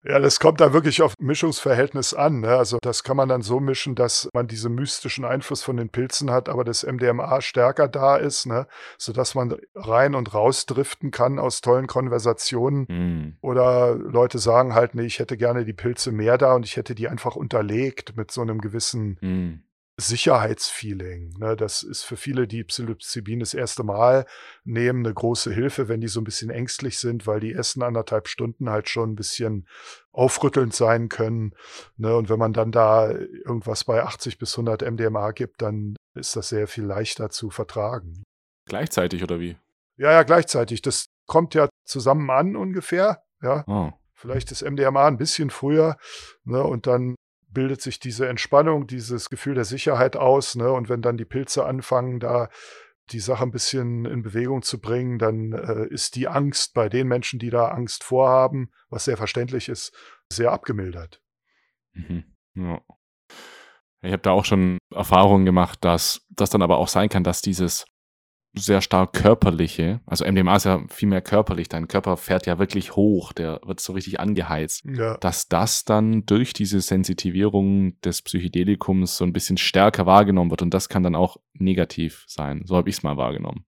[0.04, 2.40] Ja, das kommt da wirklich auf Mischungsverhältnis an.
[2.40, 2.56] Ne?
[2.56, 6.32] Also das kann man dann so mischen, dass man diesen mystischen Einfluss von den Pilzen
[6.32, 8.68] hat, aber das MDMA stärker da ist, ne?
[8.98, 12.84] sodass man rein und raus driften kann aus tollen Konversationen.
[12.88, 13.38] Mm.
[13.42, 16.96] Oder Leute sagen halt, nee, ich hätte gerne die Pilze mehr da und ich hätte
[16.96, 19.69] die einfach unterlegt mit so einem gewissen Mm.
[20.00, 21.38] Sicherheitsfeeling.
[21.38, 21.56] Ne?
[21.56, 24.26] Das ist für viele, die Psilocybin das erste Mal
[24.64, 28.28] nehmen, eine große Hilfe, wenn die so ein bisschen ängstlich sind, weil die ersten anderthalb
[28.28, 29.68] Stunden halt schon ein bisschen
[30.12, 31.54] aufrüttelnd sein können.
[31.98, 32.16] Ne?
[32.16, 36.50] Und wenn man dann da irgendwas bei 80 bis 100 MDMA gibt, dann ist das
[36.50, 38.24] sehr viel leichter zu vertragen.
[38.66, 39.58] Gleichzeitig oder wie?
[39.98, 40.82] Ja, ja, gleichzeitig.
[40.82, 43.24] Das kommt ja zusammen an ungefähr.
[43.42, 43.92] Ja, Oh.
[44.14, 45.98] vielleicht das MDMA ein bisschen früher.
[46.44, 46.64] Ne?
[46.64, 47.16] Und dann
[47.50, 50.56] bildet sich diese Entspannung, dieses Gefühl der Sicherheit aus.
[50.56, 50.72] Ne?
[50.72, 52.50] Und wenn dann die Pilze anfangen, da
[53.12, 57.08] die Sache ein bisschen in Bewegung zu bringen, dann äh, ist die Angst bei den
[57.08, 59.96] Menschen, die da Angst vorhaben, was sehr verständlich ist,
[60.32, 61.22] sehr abgemildert.
[61.94, 62.24] Mhm.
[62.56, 62.82] Ja.
[64.02, 67.42] Ich habe da auch schon Erfahrungen gemacht, dass das dann aber auch sein kann, dass
[67.42, 67.86] dieses
[68.56, 72.96] sehr stark körperliche, also MDMA ist ja viel mehr körperlich, dein Körper fährt ja wirklich
[72.96, 75.18] hoch, der wird so richtig angeheizt, Ja.
[75.18, 80.74] dass das dann durch diese Sensitivierung des Psychedelikums so ein bisschen stärker wahrgenommen wird und
[80.74, 82.64] das kann dann auch negativ sein.
[82.66, 83.66] So habe ich es mal wahrgenommen.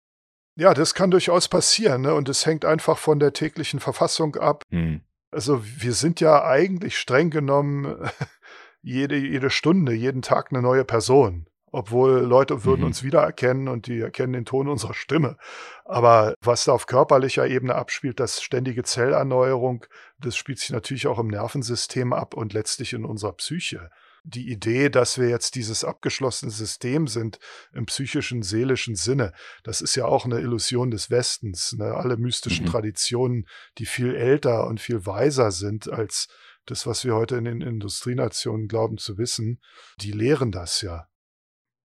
[0.56, 2.02] ja, das kann durchaus passieren.
[2.04, 2.14] Ne?
[2.14, 4.64] Und es hängt einfach von der täglichen Verfassung ab.
[4.72, 5.02] Hm.
[5.32, 7.96] Also wir sind ja eigentlich streng genommen
[8.82, 11.46] jede, jede Stunde, jeden Tag eine neue Person.
[11.72, 12.88] Obwohl Leute würden Mhm.
[12.88, 15.38] uns wiedererkennen und die erkennen den Ton unserer Stimme.
[15.86, 19.86] Aber was da auf körperlicher Ebene abspielt, das ständige Zellerneuerung,
[20.20, 23.90] das spielt sich natürlich auch im Nervensystem ab und letztlich in unserer Psyche.
[24.26, 27.40] Die Idee, dass wir jetzt dieses abgeschlossene System sind
[27.74, 29.32] im psychischen, seelischen Sinne,
[29.64, 31.74] das ist ja auch eine Illusion des Westens.
[31.74, 31.86] Ne?
[31.96, 32.70] Alle mystischen Mhm.
[32.70, 33.46] Traditionen,
[33.78, 36.28] die viel älter und viel weiser sind als
[36.66, 39.62] das, was wir heute in den Industrienationen glauben zu wissen,
[40.02, 41.08] die lehren das ja.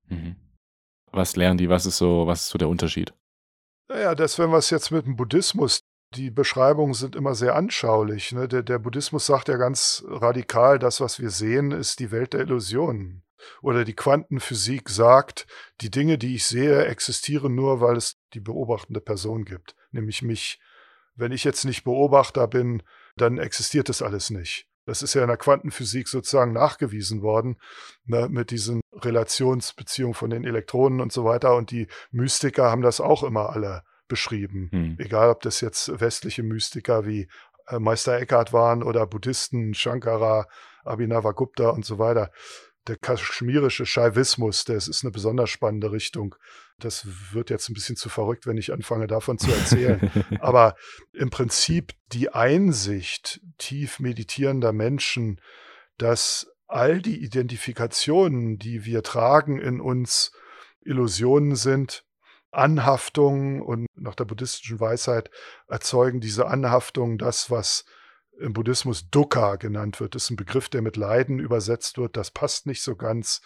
[0.09, 0.37] Mhm.
[1.13, 1.69] Was lernen die?
[1.69, 3.15] Was ist so, was ist so der Unterschied?
[3.89, 5.81] Naja, das, wenn wir es jetzt mit dem Buddhismus,
[6.15, 8.33] die Beschreibungen sind immer sehr anschaulich.
[8.33, 8.49] Ne?
[8.49, 12.41] Der, der Buddhismus sagt ja ganz radikal, das, was wir sehen, ist die Welt der
[12.41, 13.25] Illusionen.
[13.61, 15.47] Oder die Quantenphysik sagt,
[15.81, 20.61] die Dinge, die ich sehe, existieren nur, weil es die beobachtende Person gibt, nämlich mich.
[21.15, 22.83] Wenn ich jetzt nicht Beobachter bin,
[23.17, 24.67] dann existiert das alles nicht.
[24.87, 27.57] Das ist ja in der Quantenphysik sozusagen nachgewiesen worden,
[28.05, 31.57] ne, mit diesen Relationsbeziehungen von den Elektronen und so weiter.
[31.57, 34.69] Und die Mystiker haben das auch immer alle beschrieben.
[34.73, 34.97] Hm.
[34.99, 37.29] Egal, ob das jetzt westliche Mystiker wie
[37.69, 40.47] äh, Meister Eckhart waren oder Buddhisten, Shankara,
[40.85, 42.31] Abhinavagupta und so weiter.
[42.87, 46.35] Der kaschmirische Shaivismus, das ist eine besonders spannende Richtung.
[46.79, 50.11] Das wird jetzt ein bisschen zu verrückt, wenn ich anfange davon zu erzählen.
[50.41, 50.75] Aber
[51.13, 55.41] im Prinzip die Einsicht tief meditierender Menschen,
[55.97, 60.33] dass all die Identifikationen, die wir tragen in uns,
[60.81, 62.05] Illusionen sind,
[62.51, 65.31] Anhaftungen und nach der buddhistischen Weisheit
[65.69, 67.85] erzeugen diese Anhaftungen das, was
[68.41, 70.17] im Buddhismus Dukkha genannt wird.
[70.17, 72.17] Das ist ein Begriff, der mit Leiden übersetzt wird.
[72.17, 73.41] Das passt nicht so ganz.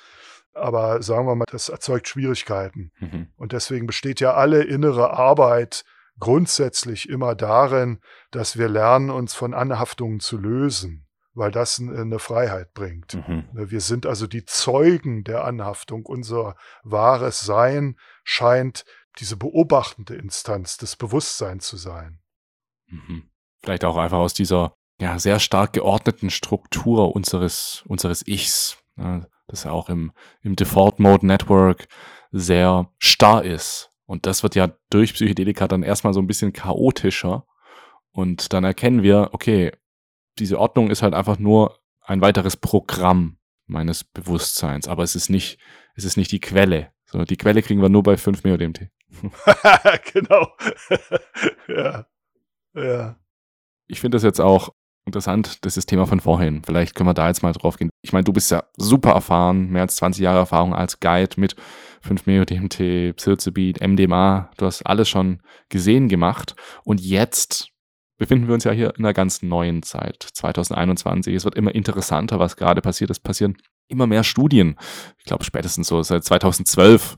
[0.54, 2.92] Aber sagen wir mal, das erzeugt Schwierigkeiten.
[2.98, 3.28] Mhm.
[3.36, 5.84] Und deswegen besteht ja alle innere Arbeit
[6.18, 8.00] grundsätzlich immer darin,
[8.30, 11.07] dass wir lernen, uns von Anhaftungen zu lösen,
[11.38, 13.14] weil das eine Freiheit bringt.
[13.14, 13.44] Mhm.
[13.52, 16.04] Ne, Wir sind also die Zeugen der Anhaftung.
[16.04, 18.84] Unser wahres Sein scheint
[19.18, 22.20] diese beobachtende Instanz des Bewusstseins zu sein.
[22.88, 23.30] Mhm.
[23.62, 29.64] Vielleicht auch einfach aus dieser ja, sehr stark geordneten Struktur unseres, unseres Ichs, ja, das
[29.64, 30.12] ja auch im,
[30.42, 31.86] im Default Mode Network
[32.32, 33.90] sehr starr ist.
[34.06, 37.46] Und das wird ja durch Psychedelika dann erstmal so ein bisschen chaotischer.
[38.10, 39.72] Und dann erkennen wir, okay,
[40.38, 45.58] diese Ordnung ist halt einfach nur ein weiteres Programm meines Bewusstseins, aber es ist nicht,
[45.94, 46.92] es ist nicht die Quelle.
[47.06, 48.88] So, die Quelle kriegen wir nur bei 5 MeoDMT.
[50.12, 50.48] genau.
[51.68, 52.06] ja.
[52.74, 53.16] Ja.
[53.86, 54.74] ich finde das jetzt auch
[55.06, 56.62] interessant, das ist das Thema von vorhin.
[56.64, 57.90] Vielleicht können wir da jetzt mal drauf gehen.
[58.02, 61.56] Ich meine, du bist ja super erfahren, mehr als 20 Jahre Erfahrung als Guide mit
[62.06, 64.50] 5-Meo-DMT, Psilocybin, MDMA.
[64.56, 66.54] Du hast alles schon gesehen, gemacht.
[66.84, 67.70] Und jetzt
[68.18, 71.34] befinden wir uns ja hier in einer ganz neuen Zeit, 2021.
[71.34, 73.10] Es wird immer interessanter, was gerade passiert.
[73.10, 74.76] Es passieren immer mehr Studien.
[75.18, 77.16] Ich glaube, spätestens so seit 2012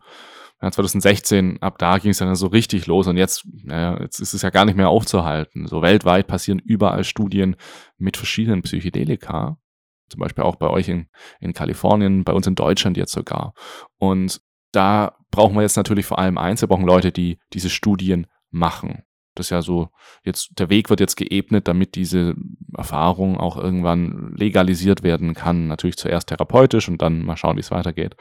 [0.62, 4.34] ja, 2016, ab da ging es dann so richtig los und jetzt, naja, jetzt ist
[4.34, 5.66] es ja gar nicht mehr aufzuhalten.
[5.66, 7.56] So weltweit passieren überall Studien
[7.96, 9.56] mit verschiedenen Psychedelika.
[10.10, 11.08] Zum Beispiel auch bei euch in,
[11.40, 13.54] in Kalifornien, bei uns in Deutschland jetzt sogar.
[13.96, 18.26] Und da brauchen wir jetzt natürlich vor allem eins, wir brauchen Leute, die diese Studien
[18.50, 19.04] machen.
[19.34, 19.88] Das ist ja so,
[20.24, 22.34] jetzt, der Weg wird jetzt geebnet, damit diese
[22.76, 25.68] Erfahrung auch irgendwann legalisiert werden kann.
[25.68, 28.16] Natürlich zuerst therapeutisch und dann mal schauen, wie es weitergeht.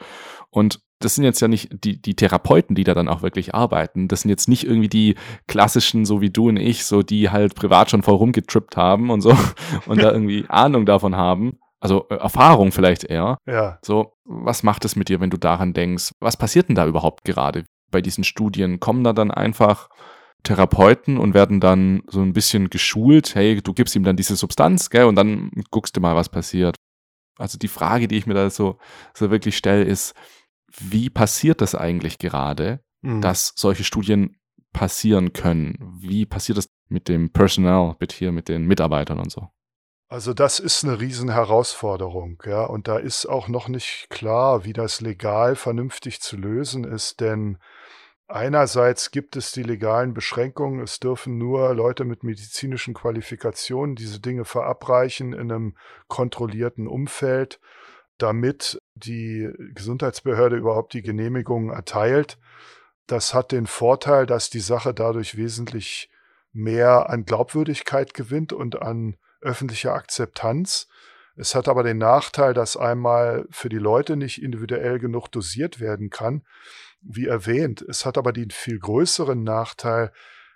[0.50, 4.06] Und das sind jetzt ja nicht die, die Therapeuten, die da dann auch wirklich arbeiten.
[4.06, 5.16] Das sind jetzt nicht irgendwie die
[5.48, 9.22] klassischen, so wie du und ich, so die halt privat schon voll rumgetrippt haben und
[9.22, 9.36] so
[9.86, 11.58] und da irgendwie Ahnung davon haben.
[11.80, 13.38] Also äh, Erfahrung vielleicht eher.
[13.46, 13.78] Ja.
[13.82, 16.12] So, was macht es mit dir, wenn du daran denkst?
[16.20, 18.78] Was passiert denn da überhaupt gerade bei diesen Studien?
[18.78, 19.88] Kommen da dann einfach
[20.42, 24.90] Therapeuten und werden dann so ein bisschen geschult, hey, du gibst ihm dann diese Substanz,
[24.90, 26.76] gell, und dann guckst du mal, was passiert.
[27.38, 28.78] Also die Frage, die ich mir da so,
[29.14, 30.14] so wirklich stelle, ist,
[30.78, 33.20] wie passiert das eigentlich gerade, mhm.
[33.20, 34.36] dass solche Studien
[34.72, 35.76] passieren können?
[35.98, 39.48] Wie passiert das mit dem Personal, mit hier, mit den Mitarbeitern und so?
[40.08, 45.00] Also das ist eine Riesenherausforderung, ja, und da ist auch noch nicht klar, wie das
[45.00, 47.58] legal vernünftig zu lösen ist, denn
[48.32, 50.78] Einerseits gibt es die legalen Beschränkungen.
[50.78, 55.76] Es dürfen nur Leute mit medizinischen Qualifikationen diese Dinge verabreichen in einem
[56.06, 57.58] kontrollierten Umfeld,
[58.18, 62.38] damit die Gesundheitsbehörde überhaupt die Genehmigung erteilt.
[63.08, 66.08] Das hat den Vorteil, dass die Sache dadurch wesentlich
[66.52, 70.86] mehr an Glaubwürdigkeit gewinnt und an öffentlicher Akzeptanz.
[71.34, 76.10] Es hat aber den Nachteil, dass einmal für die Leute nicht individuell genug dosiert werden
[76.10, 76.44] kann
[77.02, 77.82] wie erwähnt.
[77.82, 80.12] Es hat aber den viel größeren Nachteil,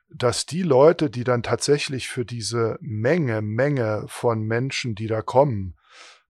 [0.08, 5.76] dass die Leute, die dann tatsächlich für diese Menge, Menge von Menschen, die da kommen,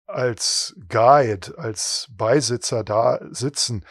[0.06, 3.86] als Guide, als Beisitzer da sitzen,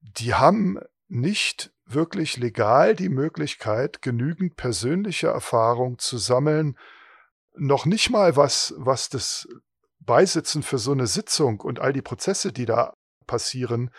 [0.00, 0.78] die haben
[1.08, 6.76] nicht wirklich legal die Möglichkeit, genügend persönliche Erfahrung zu sammeln,
[7.54, 9.48] noch nicht mal was, was das
[9.98, 12.94] Beisitzen für so eine Sitzung und all die Prozesse, die da
[13.26, 13.90] passieren,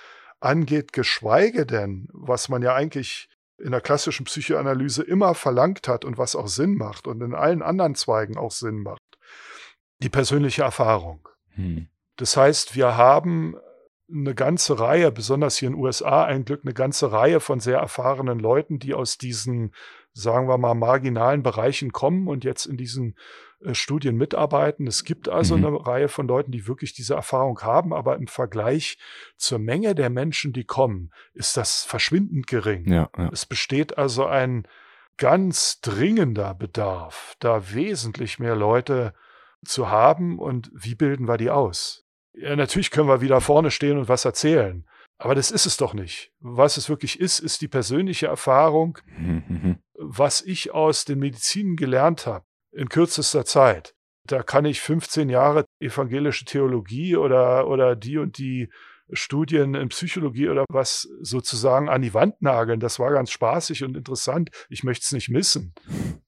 [0.41, 6.17] angeht, geschweige denn, was man ja eigentlich in der klassischen Psychoanalyse immer verlangt hat und
[6.17, 9.01] was auch Sinn macht und in allen anderen Zweigen auch Sinn macht,
[9.99, 11.29] die persönliche Erfahrung.
[11.51, 11.87] Hm.
[12.17, 13.55] Das heißt, wir haben
[14.11, 17.77] eine ganze Reihe, besonders hier in den USA ein Glück, eine ganze Reihe von sehr
[17.77, 19.73] erfahrenen Leuten, die aus diesen,
[20.13, 23.15] sagen wir mal, marginalen Bereichen kommen und jetzt in diesen
[23.73, 24.87] Studien mitarbeiten.
[24.87, 25.65] Es gibt also mhm.
[25.65, 28.97] eine Reihe von Leuten, die wirklich diese Erfahrung haben, aber im Vergleich
[29.37, 32.91] zur Menge der Menschen, die kommen, ist das verschwindend gering.
[32.91, 33.29] Ja, ja.
[33.31, 34.67] Es besteht also ein
[35.17, 39.13] ganz dringender Bedarf, da wesentlich mehr Leute
[39.63, 40.39] zu haben.
[40.39, 42.05] Und wie bilden wir die aus?
[42.33, 44.85] Ja, natürlich können wir wieder vorne stehen und was erzählen.
[45.19, 46.31] Aber das ist es doch nicht.
[46.39, 49.77] Was es wirklich ist, ist die persönliche Erfahrung, mhm.
[49.93, 53.93] was ich aus den Medizinen gelernt habe in kürzester Zeit.
[54.25, 58.69] Da kann ich 15 Jahre evangelische Theologie oder, oder die und die
[59.13, 62.79] Studien in Psychologie oder was sozusagen an die Wand nageln.
[62.79, 64.49] Das war ganz spaßig und interessant.
[64.69, 65.73] Ich möchte es nicht missen.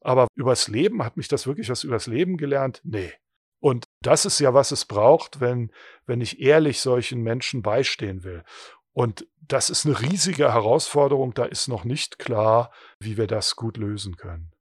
[0.02, 2.82] Aber übers Leben, hat mich das wirklich was übers Leben gelernt?
[2.84, 3.14] Nee.
[3.60, 5.72] Und das ist ja, was es braucht, wenn,
[6.06, 8.44] wenn ich ehrlich solchen Menschen beistehen will.
[8.92, 11.34] Und das ist eine riesige Herausforderung.
[11.34, 14.52] Da ist noch nicht klar, wie wir das gut lösen können.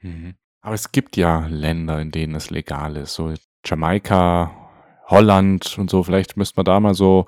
[0.00, 0.36] Mhm.
[0.60, 3.32] Aber es gibt ja Länder, in denen es legal ist, so
[3.64, 4.68] Jamaika,
[5.06, 6.02] Holland und so.
[6.02, 7.26] Vielleicht müsste man da mal so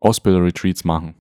[0.00, 1.16] Ausbilder-Retreats machen.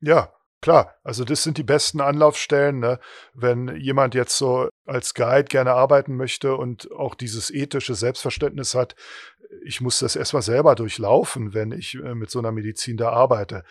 [0.00, 0.94] Ja, klar.
[1.02, 3.00] Also das sind die besten Anlaufstellen, ne?
[3.34, 8.94] wenn jemand jetzt so als Guide gerne arbeiten möchte und auch dieses ethische Selbstverständnis hat,
[9.64, 13.64] ich muss das erstmal selber durchlaufen, wenn ich äh, mit so einer Medizin da arbeite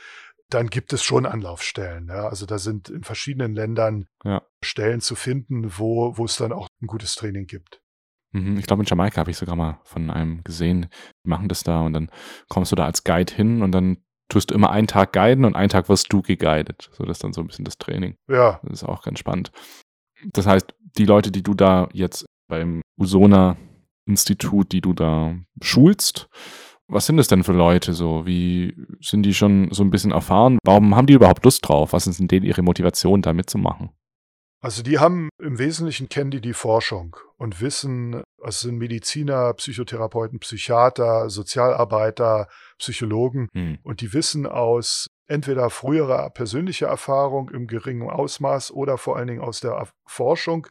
[0.53, 2.07] dann gibt es schon Anlaufstellen.
[2.07, 2.27] Ja.
[2.27, 4.41] Also da sind in verschiedenen Ländern ja.
[4.63, 7.81] Stellen zu finden, wo, wo es dann auch ein gutes Training gibt.
[8.33, 10.87] Mhm, ich glaube, in Jamaika habe ich sogar mal von einem gesehen,
[11.25, 12.09] die machen das da und dann
[12.49, 13.97] kommst du da als Guide hin und dann
[14.29, 16.89] tust du immer einen Tag guiden und einen Tag wirst du geguidet.
[16.93, 18.15] So, das ist dann so ein bisschen das Training.
[18.29, 18.59] Ja.
[18.63, 19.51] Das ist auch ganz spannend.
[20.33, 23.57] Das heißt, die Leute, die du da jetzt beim Usona
[24.05, 26.29] Institut, die du da schulst,
[26.91, 28.25] was sind das denn für Leute so?
[28.25, 30.59] Wie sind die schon so ein bisschen erfahren?
[30.63, 31.93] Warum haben die überhaupt Lust drauf?
[31.93, 33.89] Was ist denn denen ihre Motivation, da mitzumachen?
[34.63, 40.39] Also die haben im Wesentlichen kennen die die Forschung und wissen, es sind Mediziner, Psychotherapeuten,
[40.39, 42.47] Psychiater, Sozialarbeiter,
[42.77, 43.79] Psychologen hm.
[43.81, 49.41] und die wissen aus entweder früherer persönlicher Erfahrung im geringen Ausmaß oder vor allen Dingen
[49.41, 50.67] aus der Forschung,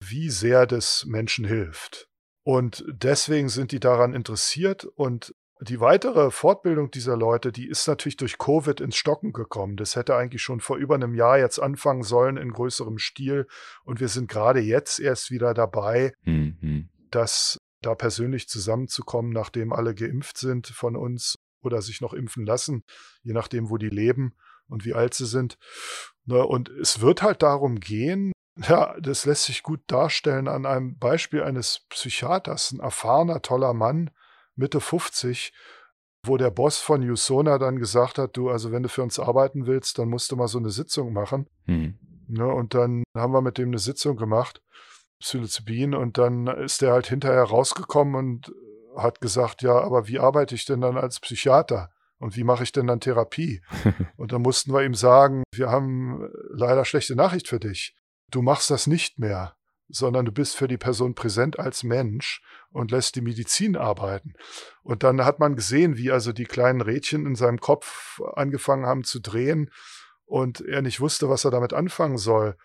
[0.00, 2.08] wie sehr das Menschen hilft.
[2.42, 8.16] Und deswegen sind die daran interessiert und die weitere Fortbildung dieser Leute, die ist natürlich
[8.16, 9.76] durch Covid ins Stocken gekommen.
[9.76, 13.46] Das hätte eigentlich schon vor über einem Jahr jetzt anfangen sollen in größerem Stil.
[13.84, 16.90] Und wir sind gerade jetzt erst wieder dabei, mhm.
[17.10, 22.84] das da persönlich zusammenzukommen, nachdem alle geimpft sind von uns oder sich noch impfen lassen,
[23.22, 24.34] je nachdem, wo die leben
[24.68, 25.56] und wie alt sie sind.
[26.26, 28.32] Ne, und es wird halt darum gehen,
[28.68, 34.10] Ja, das lässt sich gut darstellen an einem Beispiel eines Psychiaters, ein erfahrener, toller Mann,
[34.56, 35.52] Mitte 50,
[36.24, 39.66] wo der Boss von Usona dann gesagt hat, du, also wenn du für uns arbeiten
[39.66, 41.48] willst, dann musst du mal so eine Sitzung machen.
[41.66, 41.98] Mhm.
[42.28, 44.60] Ne, und dann haben wir mit dem eine Sitzung gemacht,
[45.20, 48.52] Psilocybin, und dann ist der halt hinterher rausgekommen und
[48.96, 51.90] hat gesagt, ja, aber wie arbeite ich denn dann als Psychiater?
[52.18, 53.62] Und wie mache ich denn dann Therapie?
[54.16, 57.94] und dann mussten wir ihm sagen, wir haben leider schlechte Nachricht für dich.
[58.30, 59.54] Du machst das nicht mehr,
[59.88, 64.34] sondern du bist für die Person präsent als Mensch und lässt die Medizin arbeiten.
[64.82, 69.04] Und dann hat man gesehen, wie also die kleinen Rädchen in seinem Kopf angefangen haben
[69.04, 69.70] zu drehen
[70.24, 72.56] und er nicht wusste, was er damit anfangen soll.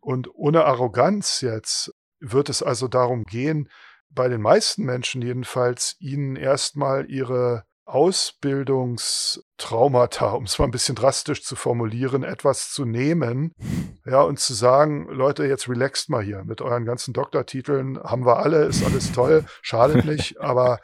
[0.00, 3.68] Und ohne Arroganz jetzt wird es also darum gehen,
[4.10, 11.42] bei den meisten Menschen jedenfalls, ihnen erstmal ihre Ausbildungstraumata, um es mal ein bisschen drastisch
[11.42, 13.54] zu formulieren, etwas zu nehmen,
[14.04, 18.38] ja, und zu sagen, Leute, jetzt relaxt mal hier mit euren ganzen Doktortiteln, haben wir
[18.38, 20.80] alle, ist alles toll, schadet nicht, aber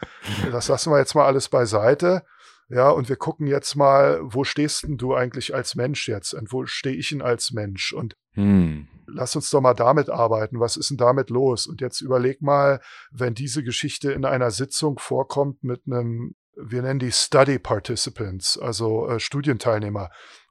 [0.50, 2.22] das lassen wir jetzt mal alles beiseite.
[2.68, 6.52] Ja, und wir gucken jetzt mal, wo stehst denn du eigentlich als Mensch jetzt und
[6.52, 7.92] wo stehe ich denn als Mensch?
[7.92, 8.88] Und Hm.
[9.06, 10.58] lass uns doch mal damit arbeiten.
[10.58, 11.66] Was ist denn damit los?
[11.66, 12.80] Und jetzt überleg mal,
[13.10, 19.08] wenn diese Geschichte in einer Sitzung vorkommt mit einem, wir nennen die Study Participants, also
[19.08, 20.10] äh, Studienteilnehmer,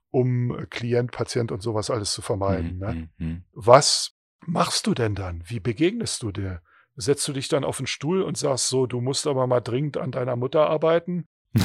[0.10, 2.72] um Klient, Patient und sowas alles zu vermeiden.
[2.72, 2.88] Hm, Ne?
[2.88, 3.44] hm, hm.
[3.54, 4.12] Was
[4.46, 5.44] machst du denn dann?
[5.46, 6.62] Wie begegnest du dir?
[6.96, 9.98] Setzt du dich dann auf den Stuhl und sagst so, du musst aber mal dringend
[9.98, 11.28] an deiner Mutter arbeiten?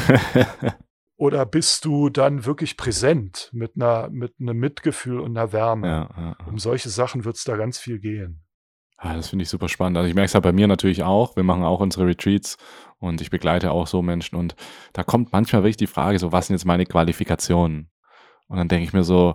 [1.17, 5.87] Oder bist du dann wirklich präsent mit einer, mit einem Mitgefühl und einer Wärme?
[5.89, 6.47] ja, ja, ja.
[6.47, 8.46] Um solche Sachen wird es da ganz viel gehen.
[8.99, 9.99] Ah, das finde ich super spannend.
[9.99, 11.37] Also ich merke es halt bei mir natürlich auch.
[11.37, 12.57] Wir machen auch unsere Retreats
[12.99, 14.37] und ich begleite auch so Menschen.
[14.37, 14.57] Und
[14.95, 17.91] da kommt manchmal wirklich die Frage, so was sind jetzt meine Qualifikationen?
[18.49, 19.35] Und dann denke ich mir so,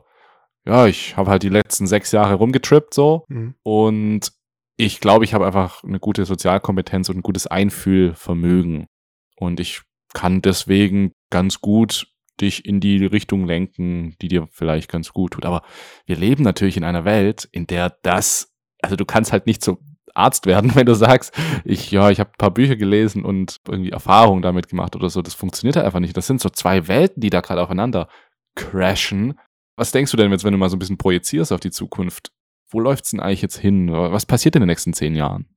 [0.66, 3.56] ja, ich habe halt die letzten sechs Jahre rumgetrippt so Mhm.
[3.64, 4.32] und
[4.78, 8.88] ich glaube, ich habe einfach eine gute Sozialkompetenz und ein gutes Einfühlvermögen.
[9.36, 9.82] Und ich
[10.14, 12.08] kann deswegen ganz gut
[12.40, 15.46] dich in die Richtung lenken, die dir vielleicht ganz gut tut.
[15.46, 15.62] Aber
[16.06, 18.51] wir leben natürlich in einer Welt, in der das,
[18.82, 19.78] also du kannst halt nicht zum
[20.14, 23.92] Arzt werden, wenn du sagst, ich, ja, ich habe ein paar Bücher gelesen und irgendwie
[23.92, 25.22] Erfahrungen damit gemacht oder so.
[25.22, 26.16] Das funktioniert halt einfach nicht.
[26.16, 28.08] Das sind so zwei Welten, die da gerade aufeinander
[28.56, 29.40] crashen.
[29.78, 32.32] Was denkst du denn jetzt, wenn du mal so ein bisschen projizierst auf die Zukunft?
[32.70, 33.92] Wo läuft's denn eigentlich jetzt hin?
[33.92, 35.48] Was passiert in den nächsten zehn Jahren?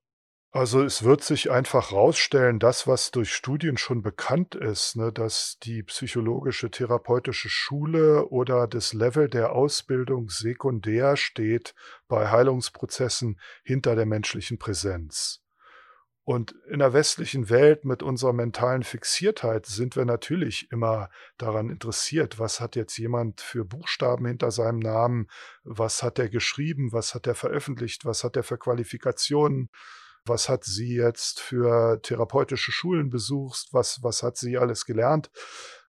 [0.56, 5.58] Also es wird sich einfach rausstellen, das, was durch Studien schon bekannt ist, ne, dass
[5.64, 11.74] die psychologische therapeutische Schule oder das Level der Ausbildung sekundär steht
[12.06, 15.42] bei Heilungsprozessen hinter der menschlichen Präsenz.
[16.22, 22.38] Und in der westlichen Welt mit unserer mentalen Fixiertheit sind wir natürlich immer daran interessiert,
[22.38, 25.26] was hat jetzt jemand für Buchstaben hinter seinem Namen,
[25.64, 29.68] was hat er geschrieben, was hat er veröffentlicht, was hat er für Qualifikationen,
[30.26, 35.30] was hat sie jetzt für therapeutische Schulen besucht, was, was hat sie alles gelernt.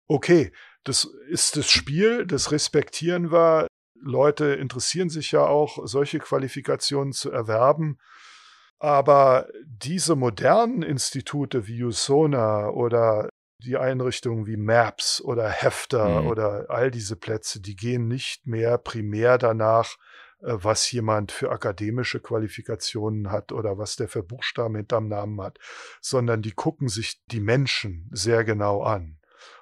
[0.07, 0.52] Okay,
[0.84, 3.68] das ist das Spiel, das respektieren wir.
[3.99, 7.98] Leute interessieren sich ja auch, solche Qualifikationen zu erwerben.
[8.78, 13.30] Aber diese modernen Institute wie USONA oder
[13.64, 16.28] die Einrichtungen wie MAPS oder Hefter Mhm.
[16.28, 19.95] oder all diese Plätze, die gehen nicht mehr primär danach,
[20.46, 25.60] was jemand für akademische Qualifikationen hat oder was der für Buchstaben hinterm Namen hat,
[26.02, 29.18] sondern die gucken sich die Menschen sehr genau an.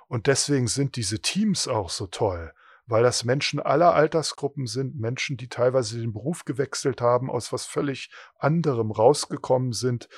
[0.08, 2.54] Und deswegen sind diese Teams auch so toll,
[2.86, 7.66] weil das Menschen aller Altersgruppen sind, Menschen, die teilweise den Beruf gewechselt haben, aus was
[7.66, 10.10] völlig anderem rausgekommen sind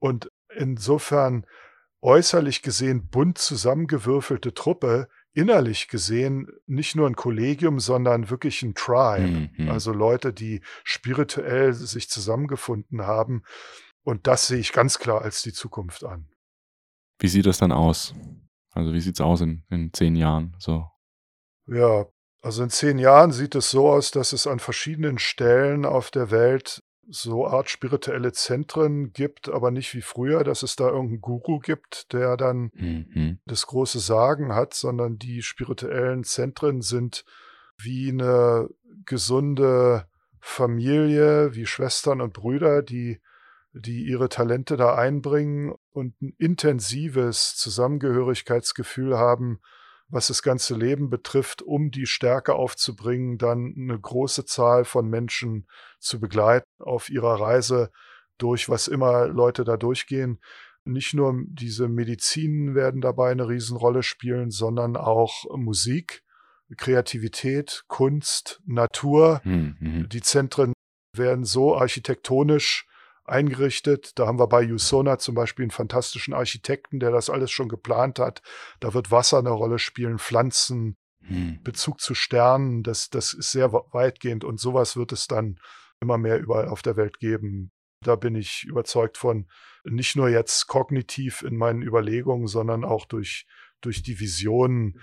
[0.00, 1.46] und insofern
[2.00, 9.50] äußerlich gesehen bunt zusammengewürfelte Truppe, innerlich gesehen nicht nur ein Kollegium, sondern wirklich ein Tribe.
[9.56, 9.68] Mhm.
[9.68, 13.42] Also Leute, die spirituell sich zusammengefunden haben.
[14.02, 16.28] Und das sehe ich ganz klar als die Zukunft an.
[17.18, 18.14] Wie sieht das dann aus?
[18.70, 20.54] Also wie sieht's aus in, in zehn Jahren?
[20.58, 20.88] So.
[21.66, 22.06] Ja,
[22.40, 26.30] also in zehn Jahren sieht es so aus, dass es an verschiedenen Stellen auf der
[26.30, 31.58] Welt so Art spirituelle Zentren gibt, aber nicht wie früher, dass es da irgendeinen Guru
[31.58, 33.38] gibt, der dann Mhm.
[33.46, 37.24] das große Sagen hat, sondern die spirituellen Zentren sind
[37.78, 38.68] wie eine
[39.06, 40.06] gesunde
[40.40, 43.20] Familie, wie Schwestern und Brüder, die,
[43.72, 49.60] die ihre Talente da einbringen und ein intensives Zusammengehörigkeitsgefühl haben,
[50.08, 55.66] was das ganze Leben betrifft, um die Stärke aufzubringen, dann eine große Zahl von Menschen
[55.98, 57.90] zu begleiten auf ihrer Reise
[58.38, 60.40] durch was immer Leute da durchgehen.
[60.84, 66.22] Nicht nur diese Medizin werden dabei eine Riesenrolle spielen, sondern auch Musik,
[66.76, 69.42] Kreativität, Kunst, Natur.
[69.44, 70.08] Mhm.
[70.08, 70.72] Die Zentren
[71.14, 72.86] werden so architektonisch
[73.28, 74.18] eingerichtet.
[74.18, 78.18] Da haben wir bei Usona zum Beispiel einen fantastischen Architekten, der das alles schon geplant
[78.18, 78.42] hat.
[78.80, 80.96] Da wird Wasser eine Rolle spielen, Pflanzen,
[81.26, 81.60] hm.
[81.62, 82.82] Bezug zu Sternen.
[82.82, 85.58] Das, das ist sehr weitgehend und sowas wird es dann
[86.00, 87.70] immer mehr überall auf der Welt geben.
[88.04, 89.48] Da bin ich überzeugt von,
[89.84, 93.46] nicht nur jetzt kognitiv in meinen Überlegungen, sondern auch durch,
[93.80, 95.00] durch die Visionen.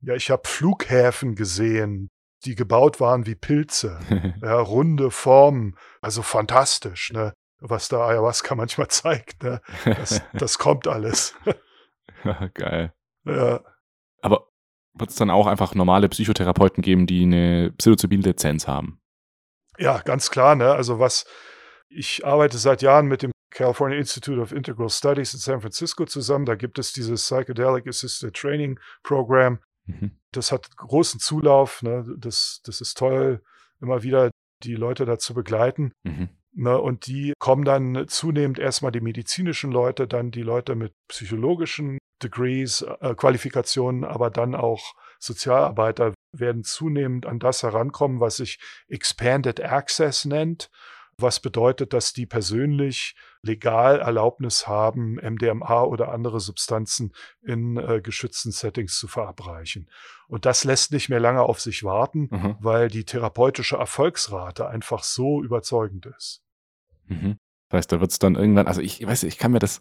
[0.00, 2.10] Ja, ich habe Flughäfen gesehen,
[2.44, 3.98] die gebaut waren wie Pilze,
[4.42, 7.34] ja, runde Formen, also fantastisch, ne?
[7.60, 9.42] Was da Ayahuasca manchmal zeigt.
[9.42, 9.60] Ne?
[9.84, 11.34] Das, das kommt alles.
[12.54, 12.92] Geil.
[13.24, 13.60] Ja.
[14.22, 14.48] Aber
[14.94, 19.00] wird es dann auch einfach normale Psychotherapeuten geben, die eine Psilocybin-Lizenz haben?
[19.78, 20.56] Ja, ganz klar.
[20.56, 20.72] Ne?
[20.72, 21.24] Also was,
[21.88, 26.46] ich arbeite seit Jahren mit dem California Institute of Integral Studies in San Francisco zusammen.
[26.46, 29.60] Da gibt es dieses Psychedelic Assisted Training Program.
[29.86, 30.18] Mhm.
[30.32, 31.82] Das hat großen Zulauf.
[31.82, 32.04] Ne?
[32.18, 33.42] Das, das ist toll,
[33.80, 34.30] immer wieder
[34.62, 35.92] die Leute dazu begleiten.
[36.02, 36.28] Mhm.
[36.60, 41.98] Ne, und die kommen dann zunehmend erstmal die medizinischen Leute, dann die Leute mit psychologischen
[42.20, 48.58] Degrees, äh, Qualifikationen, aber dann auch Sozialarbeiter werden zunehmend an das herankommen, was sich
[48.88, 50.68] Expanded Access nennt
[51.20, 57.12] was bedeutet, dass die persönlich legal Erlaubnis haben, MDMA oder andere Substanzen
[57.42, 59.90] in äh, geschützten Settings zu verabreichen.
[60.28, 62.56] Und das lässt nicht mehr lange auf sich warten, mhm.
[62.60, 66.42] weil die therapeutische Erfolgsrate einfach so überzeugend ist.
[67.08, 67.38] Mhm.
[67.68, 69.80] Das heißt, da wird es dann irgendwann, also ich weiß, ich kann mir das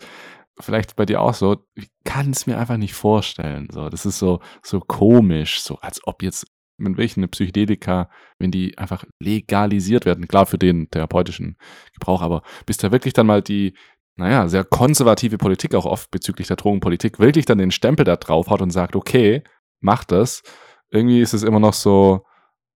[0.60, 3.68] vielleicht bei dir auch so, ich kann es mir einfach nicht vorstellen.
[3.72, 6.48] So, das ist so, so komisch, so als ob jetzt
[6.78, 8.10] mit welchen Psychedelika,
[8.40, 11.58] wenn die einfach legalisiert werden, klar für den therapeutischen
[11.94, 13.76] Gebrauch, aber bis da wirklich dann mal die,
[14.16, 18.50] naja, sehr konservative Politik auch oft bezüglich der Drogenpolitik wirklich dann den Stempel da drauf
[18.50, 19.44] hat und sagt, okay,
[19.80, 20.44] mach das.
[20.90, 22.26] Irgendwie ist es immer noch so,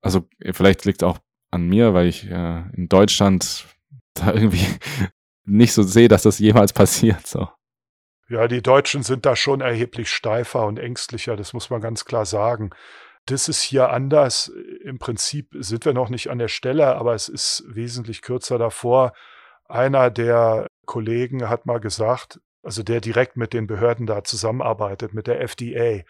[0.02, 1.20] also vielleicht liegt auch
[1.52, 3.66] an mir, weil ich äh, in Deutschland
[4.14, 4.66] da irgendwie
[5.46, 7.26] nicht so sehe, dass das jemals passiert.
[7.28, 7.50] So.
[8.30, 12.26] Ja, die Deutschen sind da schon erheblich steifer und ängstlicher, das muss man ganz klar
[12.26, 12.70] sagen.
[13.26, 14.52] Das ist hier anders.
[14.84, 19.14] Im Prinzip sind wir noch nicht an der Stelle, aber es ist wesentlich kürzer davor.
[19.66, 25.28] Einer der Kollegen hat mal gesagt, also der direkt mit den Behörden da zusammenarbeitet, mit
[25.28, 26.04] der FDA,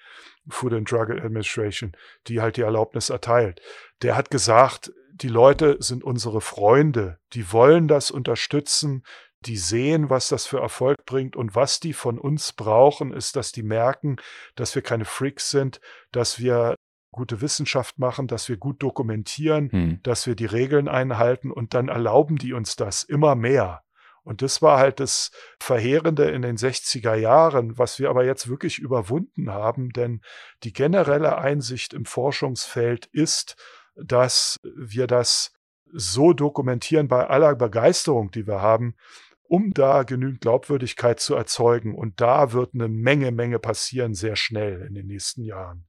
[0.50, 1.94] Food and Drug Administration,
[2.28, 3.62] die halt die Erlaubnis erteilt.
[4.02, 9.04] Der hat gesagt, die Leute sind unsere Freunde, die wollen das unterstützen,
[9.46, 13.52] die sehen, was das für Erfolg bringt und was die von uns brauchen, ist, dass
[13.52, 14.18] die merken,
[14.56, 16.76] dass wir keine Freaks sind, dass wir
[17.12, 20.00] gute Wissenschaft machen, dass wir gut dokumentieren, hm.
[20.04, 23.84] dass wir die Regeln einhalten und dann erlauben die uns das immer mehr.
[24.24, 28.78] Und das war halt das Verheerende in den 60er Jahren, was wir aber jetzt wirklich
[28.78, 30.22] überwunden haben, denn
[30.64, 33.56] die generelle Einsicht im Forschungsfeld ist,
[33.96, 35.54] dass wir das
[35.94, 38.96] so dokumentieren bei aller Begeisterung, die wir haben,
[39.44, 41.94] um da genügend Glaubwürdigkeit zu erzeugen.
[41.96, 45.88] Und da wird eine Menge, Menge passieren sehr schnell in den nächsten Jahren.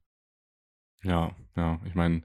[1.03, 1.79] Ja, ja.
[1.85, 2.23] Ich meine,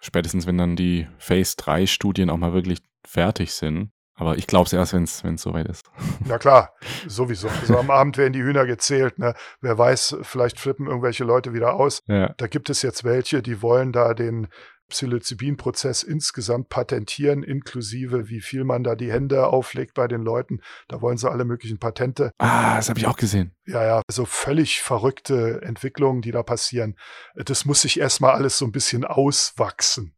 [0.00, 3.92] spätestens wenn dann die Phase 3 Studien auch mal wirklich fertig sind.
[4.14, 5.90] Aber ich glaube es erst, wenn es soweit ist.
[6.28, 6.72] Ja klar,
[7.08, 7.48] sowieso.
[7.48, 9.18] Also am Abend werden die Hühner gezählt.
[9.18, 9.34] Ne?
[9.60, 12.00] Wer weiß, vielleicht flippen irgendwelche Leute wieder aus.
[12.06, 12.32] Ja.
[12.36, 14.48] Da gibt es jetzt welche, die wollen da den
[14.92, 20.60] Psilocybin-Prozess insgesamt patentieren, inklusive wie viel man da die Hände auflegt bei den Leuten.
[20.88, 22.30] Da wollen sie alle möglichen Patente.
[22.38, 23.54] Ah, das habe ich auch gesehen.
[23.66, 26.96] Ja, ja, so völlig verrückte Entwicklungen, die da passieren.
[27.34, 30.14] Das muss sich erstmal alles so ein bisschen auswachsen.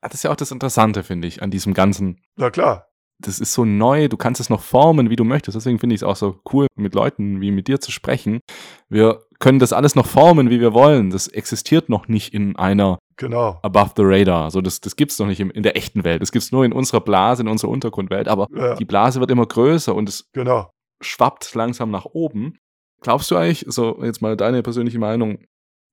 [0.00, 2.22] Ah, das ist ja auch das Interessante, finde ich, an diesem ganzen.
[2.36, 2.88] Na klar.
[3.22, 5.56] Das ist so neu, du kannst es noch formen, wie du möchtest.
[5.56, 8.40] Deswegen finde ich es auch so cool, mit Leuten wie mit dir zu sprechen.
[8.88, 11.10] Wir können das alles noch formen, wie wir wollen.
[11.10, 13.58] Das existiert noch nicht in einer Genau.
[13.62, 14.50] Above the radar.
[14.50, 16.20] So, das, das gibt's noch nicht im, in der echten Welt.
[16.20, 18.28] Das gibt's nur in unserer Blase, in unserer Untergrundwelt.
[18.28, 18.74] Aber ja.
[18.74, 20.70] die Blase wird immer größer und es genau.
[21.00, 22.58] schwappt langsam nach oben.
[23.00, 25.38] Glaubst du eigentlich, so jetzt mal deine persönliche Meinung,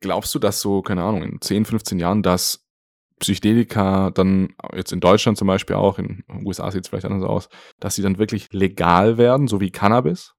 [0.02, 2.63] glaubst du, dass so, keine Ahnung, in 10, 15 Jahren, dass
[3.20, 7.24] Psychedelika dann jetzt in Deutschland zum Beispiel auch, in den USA sieht es vielleicht anders
[7.24, 7.50] aus,
[7.80, 10.34] dass sie dann wirklich legal werden, so wie Cannabis?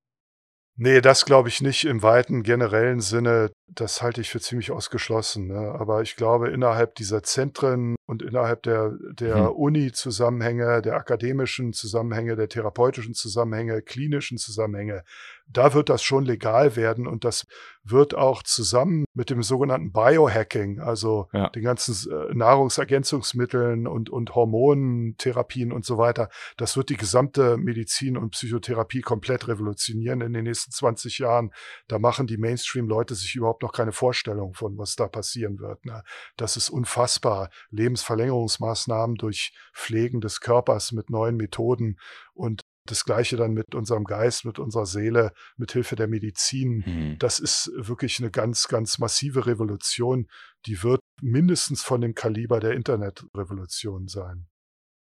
[0.76, 3.52] Nee, das glaube ich nicht im weiten generellen Sinne.
[3.68, 5.46] Das halte ich für ziemlich ausgeschlossen.
[5.46, 5.72] Ne?
[5.78, 9.52] Aber ich glaube, innerhalb dieser Zentren und innerhalb der, der hm.
[9.52, 15.04] Uni-Zusammenhänge, der akademischen Zusammenhänge, der therapeutischen Zusammenhänge, klinischen Zusammenhänge,
[15.46, 17.46] da wird das schon legal werden und das
[17.84, 21.50] wird auch zusammen mit dem sogenannten Biohacking, also ja.
[21.50, 28.16] den ganzen äh, Nahrungsergänzungsmitteln und, und Hormontherapien und so weiter, das wird die gesamte Medizin
[28.16, 31.52] und Psychotherapie komplett revolutionieren in den nächsten 20 Jahren.
[31.86, 35.84] Da machen die Mainstream-Leute sich überhaupt noch keine Vorstellung von, was da passieren wird.
[35.84, 36.02] Ne?
[36.36, 37.50] Das ist unfassbar.
[37.70, 41.98] Lebensverlängerungsmaßnahmen durch Pflegen des Körpers mit neuen Methoden
[42.32, 46.82] und das Gleiche dann mit unserem Geist, mit unserer Seele, mit Hilfe der Medizin.
[46.84, 47.16] Hm.
[47.18, 50.26] Das ist wirklich eine ganz, ganz massive Revolution.
[50.66, 54.46] Die wird mindestens von dem Kaliber der Internetrevolution sein.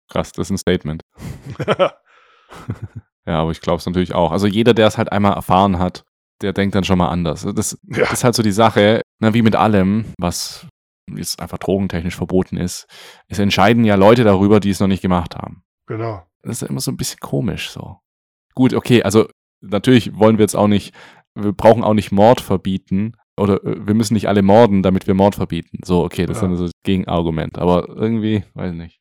[0.09, 1.03] Krass, das ist ein Statement.
[1.67, 1.93] ja,
[3.25, 4.31] aber ich glaube es natürlich auch.
[4.31, 6.03] Also jeder, der es halt einmal erfahren hat,
[6.41, 7.45] der denkt dann schon mal anders.
[7.55, 7.99] Das, Ja.
[7.99, 10.67] das ist halt so die Sache, na, wie mit allem, was
[11.15, 12.87] jetzt einfach drogentechnisch verboten ist.
[13.27, 15.63] Es entscheiden ja Leute darüber, die es noch nicht gemacht haben.
[15.87, 16.25] genau.
[16.41, 17.97] Das ist ja immer so ein bisschen komisch so.
[18.55, 19.27] Gut, okay, also
[19.61, 20.93] natürlich wollen wir jetzt auch nicht,
[21.35, 25.13] wir brauchen auch nicht Mord verbieten oder äh, wir müssen nicht alle morden, damit wir
[25.13, 25.79] Mord verbieten.
[25.83, 26.41] So, okay, das Ja.
[26.43, 27.57] ist dann so das Gegenargument.
[27.57, 28.99] Aber irgendwie, weiß nicht.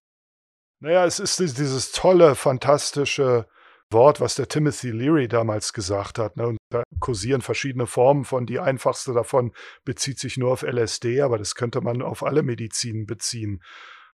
[0.81, 3.47] Naja, es ist dies- dieses tolle, fantastische
[3.91, 6.37] Wort, was der Timothy Leary damals gesagt hat.
[6.37, 6.47] Ne?
[6.49, 8.47] Und da kursieren verschiedene Formen von.
[8.47, 9.53] Die einfachste davon
[9.85, 13.63] bezieht sich nur auf LSD, aber das könnte man auf alle Medizinen beziehen.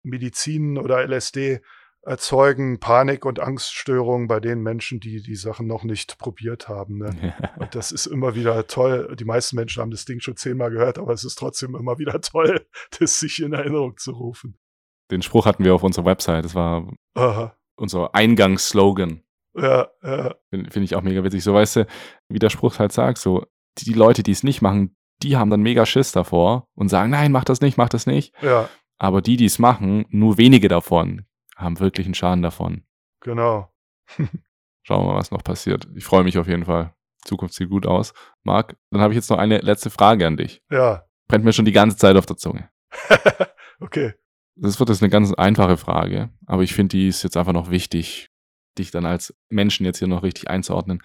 [0.03, 1.61] Medizin oder LSD
[2.05, 6.97] erzeugen Panik- und Angststörungen bei den Menschen, die die Sachen noch nicht probiert haben.
[6.97, 7.33] Ne?
[7.57, 9.15] Und das ist immer wieder toll.
[9.17, 12.19] Die meisten Menschen haben das Ding schon zehnmal gehört, aber es ist trotzdem immer wieder
[12.21, 12.65] toll,
[12.99, 14.57] das sich in Erinnerung zu rufen.
[15.11, 16.45] Den Spruch hatten wir auf unserer Website.
[16.45, 17.55] Das war Aha.
[17.75, 19.23] unser Eingangsslogan.
[19.55, 21.43] Ja, ja, Finde find ich auch mega witzig.
[21.43, 21.87] So, weißt du,
[22.27, 23.45] wie der Spruch halt sagt, so,
[23.77, 27.11] die, die Leute, die es nicht machen, die haben dann mega Schiss davor und sagen,
[27.11, 28.33] nein, mach das nicht, mach das nicht.
[28.41, 28.67] ja,
[28.97, 32.83] Aber die, die es machen, nur wenige davon haben wirklich einen Schaden davon.
[33.21, 33.69] genau.
[34.85, 35.87] Schauen wir mal, was noch passiert.
[35.95, 36.93] Ich freue mich auf jeden Fall.
[37.23, 38.13] Zukunft sieht gut aus.
[38.43, 40.61] Marc, dann habe ich jetzt noch eine letzte Frage an dich.
[40.69, 41.05] Ja.
[41.29, 42.69] Brennt mir schon die ganze Zeit auf der Zunge.
[43.79, 44.13] okay.
[44.55, 47.71] Das wird jetzt eine ganz einfache Frage, aber ich finde, die ist jetzt einfach noch
[47.71, 48.29] wichtig,
[48.77, 51.01] dich dann als Menschen jetzt hier noch richtig einzuordnen.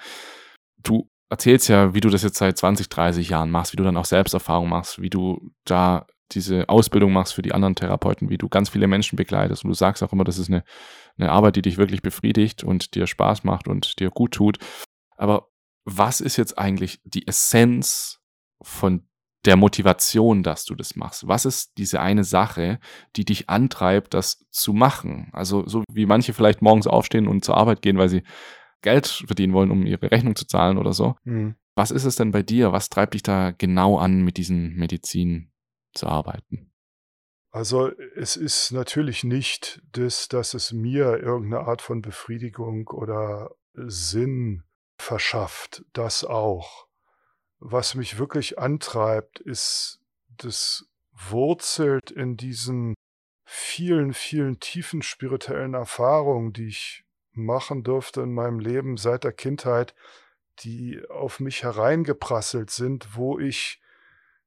[0.82, 3.96] Du erzählst ja, wie du das jetzt seit 20, 30 Jahren machst, wie du dann
[3.96, 8.48] auch Selbsterfahrung machst, wie du da diese Ausbildung machst für die anderen Therapeuten, wie du
[8.48, 9.64] ganz viele Menschen begleitest.
[9.64, 10.64] Und du sagst auch immer, das ist eine,
[11.16, 14.58] eine Arbeit, die dich wirklich befriedigt und dir Spaß macht und dir gut tut.
[15.16, 15.48] Aber
[15.84, 18.20] was ist jetzt eigentlich die Essenz
[18.60, 19.08] von
[19.44, 21.26] der Motivation, dass du das machst?
[21.26, 22.80] Was ist diese eine Sache,
[23.16, 25.30] die dich antreibt, das zu machen?
[25.32, 28.22] Also so wie manche vielleicht morgens aufstehen und zur Arbeit gehen, weil sie
[28.82, 31.16] Geld verdienen wollen, um ihre Rechnung zu zahlen oder so.
[31.24, 31.54] Hm.
[31.74, 32.72] Was ist es denn bei dir?
[32.72, 35.52] Was treibt dich da genau an, mit diesen Medizin
[35.98, 36.72] zu arbeiten?
[37.50, 44.64] Also es ist natürlich nicht das, dass es mir irgendeine Art von Befriedigung oder Sinn
[44.98, 45.84] verschafft.
[45.92, 46.86] Das auch.
[47.58, 50.00] Was mich wirklich antreibt, ist,
[50.36, 52.94] das wurzelt in diesen
[53.44, 59.94] vielen, vielen tiefen spirituellen Erfahrungen, die ich machen durfte in meinem Leben seit der Kindheit,
[60.60, 63.80] die auf mich hereingeprasselt sind, wo ich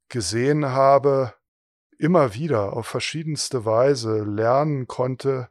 [0.08, 1.34] gesehen habe,
[2.02, 5.50] immer wieder auf verschiedenste Weise lernen konnte,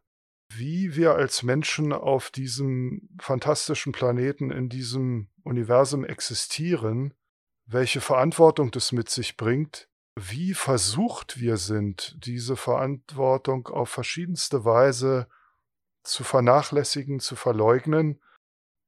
[0.52, 7.14] wie wir als Menschen auf diesem fantastischen Planeten in diesem Universum existieren,
[7.66, 15.28] welche Verantwortung das mit sich bringt, wie versucht wir sind, diese Verantwortung auf verschiedenste Weise
[16.02, 18.20] zu vernachlässigen, zu verleugnen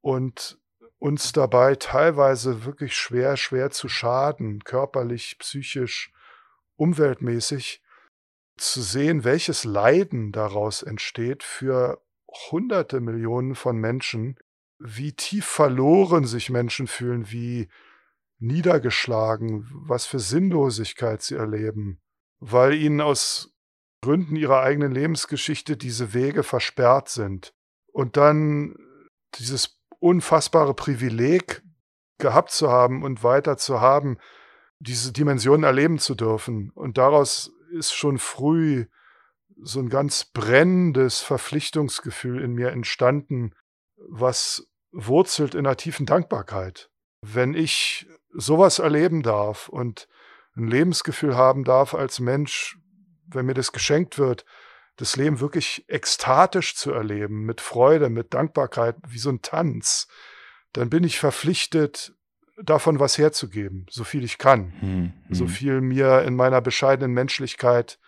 [0.00, 0.58] und
[0.98, 6.12] uns dabei teilweise wirklich schwer, schwer zu schaden, körperlich, psychisch,
[6.76, 7.82] umweltmäßig,
[8.56, 12.02] zu sehen, welches Leiden daraus entsteht für
[12.50, 14.36] hunderte Millionen von Menschen,
[14.78, 17.68] wie tief verloren sich Menschen fühlen, wie
[18.38, 22.00] niedergeschlagen, was für Sinnlosigkeit sie erleben,
[22.40, 23.54] weil ihnen aus
[24.02, 27.54] Gründen ihrer eigenen Lebensgeschichte diese Wege versperrt sind.
[27.92, 28.76] Und dann
[29.36, 31.62] dieses unfassbare Privileg
[32.18, 34.18] gehabt zu haben und weiter zu haben,
[34.82, 36.70] diese Dimensionen erleben zu dürfen.
[36.70, 38.86] Und daraus ist schon früh
[39.62, 43.54] so ein ganz brennendes Verpflichtungsgefühl in mir entstanden,
[43.96, 46.90] was wurzelt in einer tiefen Dankbarkeit.
[47.22, 50.08] Wenn ich sowas erleben darf und
[50.56, 52.76] ein Lebensgefühl haben darf als Mensch,
[53.26, 54.44] wenn mir das geschenkt wird,
[54.96, 60.08] das Leben wirklich ekstatisch zu erleben, mit Freude, mit Dankbarkeit, wie so ein Tanz,
[60.72, 62.14] dann bin ich verpflichtet,
[62.62, 65.50] davon was herzugeben, so viel ich kann, Hm, so hm.
[65.50, 67.98] viel mir in meiner bescheidenen Menschlichkeit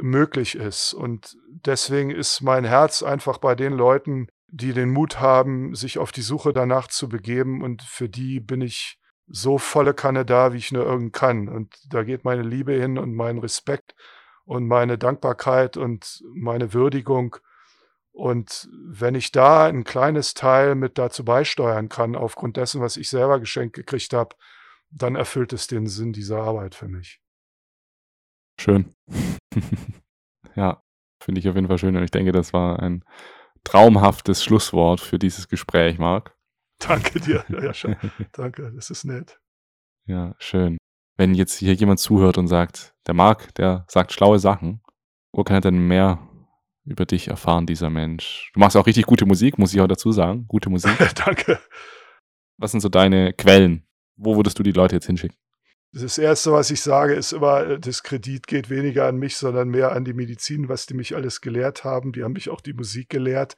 [0.00, 0.92] möglich ist.
[0.94, 6.12] Und deswegen ist mein Herz einfach bei den Leuten, die den Mut haben, sich auf
[6.12, 7.62] die Suche danach zu begeben.
[7.62, 11.48] Und für die bin ich so volle Kanne da, wie ich nur irgend kann.
[11.48, 13.94] Und da geht meine Liebe hin und mein Respekt
[14.44, 17.36] und meine Dankbarkeit und meine Würdigung.
[18.14, 23.08] Und wenn ich da ein kleines Teil mit dazu beisteuern kann, aufgrund dessen, was ich
[23.08, 24.36] selber geschenkt gekriegt habe,
[24.90, 27.20] dann erfüllt es den Sinn dieser Arbeit für mich.
[28.58, 28.94] Schön.
[30.54, 30.84] ja,
[31.24, 33.02] Finde ich auf jeden Fall schön und ich denke, das war ein
[33.64, 36.36] traumhaftes Schlusswort für dieses Gespräch, Marc.
[36.78, 37.96] Danke dir, ja, schon.
[38.32, 39.40] Danke, das ist nett.
[40.06, 40.76] Ja, schön.
[41.16, 44.82] Wenn jetzt hier jemand zuhört und sagt, der Marc, der sagt schlaue Sachen,
[45.32, 46.18] wo kann er denn mehr
[46.84, 48.50] über dich erfahren, dieser Mensch?
[48.54, 50.46] Du machst auch richtig gute Musik, muss ich auch dazu sagen.
[50.48, 50.92] Gute Musik.
[51.24, 51.58] Danke.
[52.58, 53.86] Was sind so deine Quellen?
[54.16, 55.36] Wo würdest du die Leute jetzt hinschicken?
[55.92, 59.92] Das Erste, was ich sage, ist immer, das Kredit geht weniger an mich, sondern mehr
[59.92, 62.12] an die Medizin, was die mich alles gelehrt haben.
[62.12, 63.56] Die haben mich auch die Musik gelehrt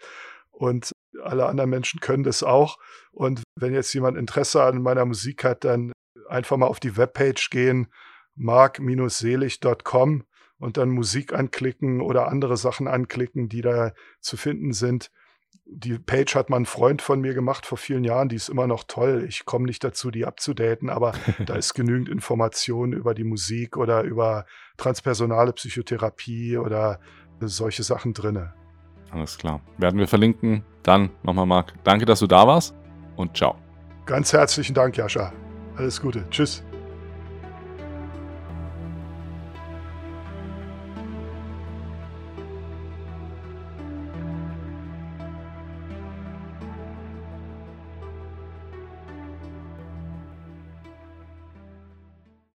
[0.50, 0.92] und
[1.22, 2.78] alle anderen Menschen können das auch.
[3.10, 5.92] Und wenn jetzt jemand Interesse an meiner Musik hat, dann
[6.28, 7.88] einfach mal auf die Webpage gehen,
[8.34, 10.24] mark-selig.com
[10.58, 15.10] und dann Musik anklicken oder andere Sachen anklicken, die da zu finden sind.
[15.64, 18.66] Die Page hat mal ein Freund von mir gemacht vor vielen Jahren, die ist immer
[18.66, 19.24] noch toll.
[19.28, 21.12] Ich komme nicht dazu, die abzudaten, aber
[21.44, 24.46] da ist genügend Information über die Musik oder über
[24.76, 27.00] transpersonale Psychotherapie oder
[27.40, 28.54] solche Sachen drinne.
[29.10, 29.60] Alles klar.
[29.78, 30.64] Werden wir verlinken.
[30.82, 32.74] Dann nochmal, Marc, danke, dass du da warst
[33.16, 33.56] und ciao.
[34.04, 35.32] Ganz herzlichen Dank, Jascha.
[35.76, 36.24] Alles Gute.
[36.30, 36.65] Tschüss.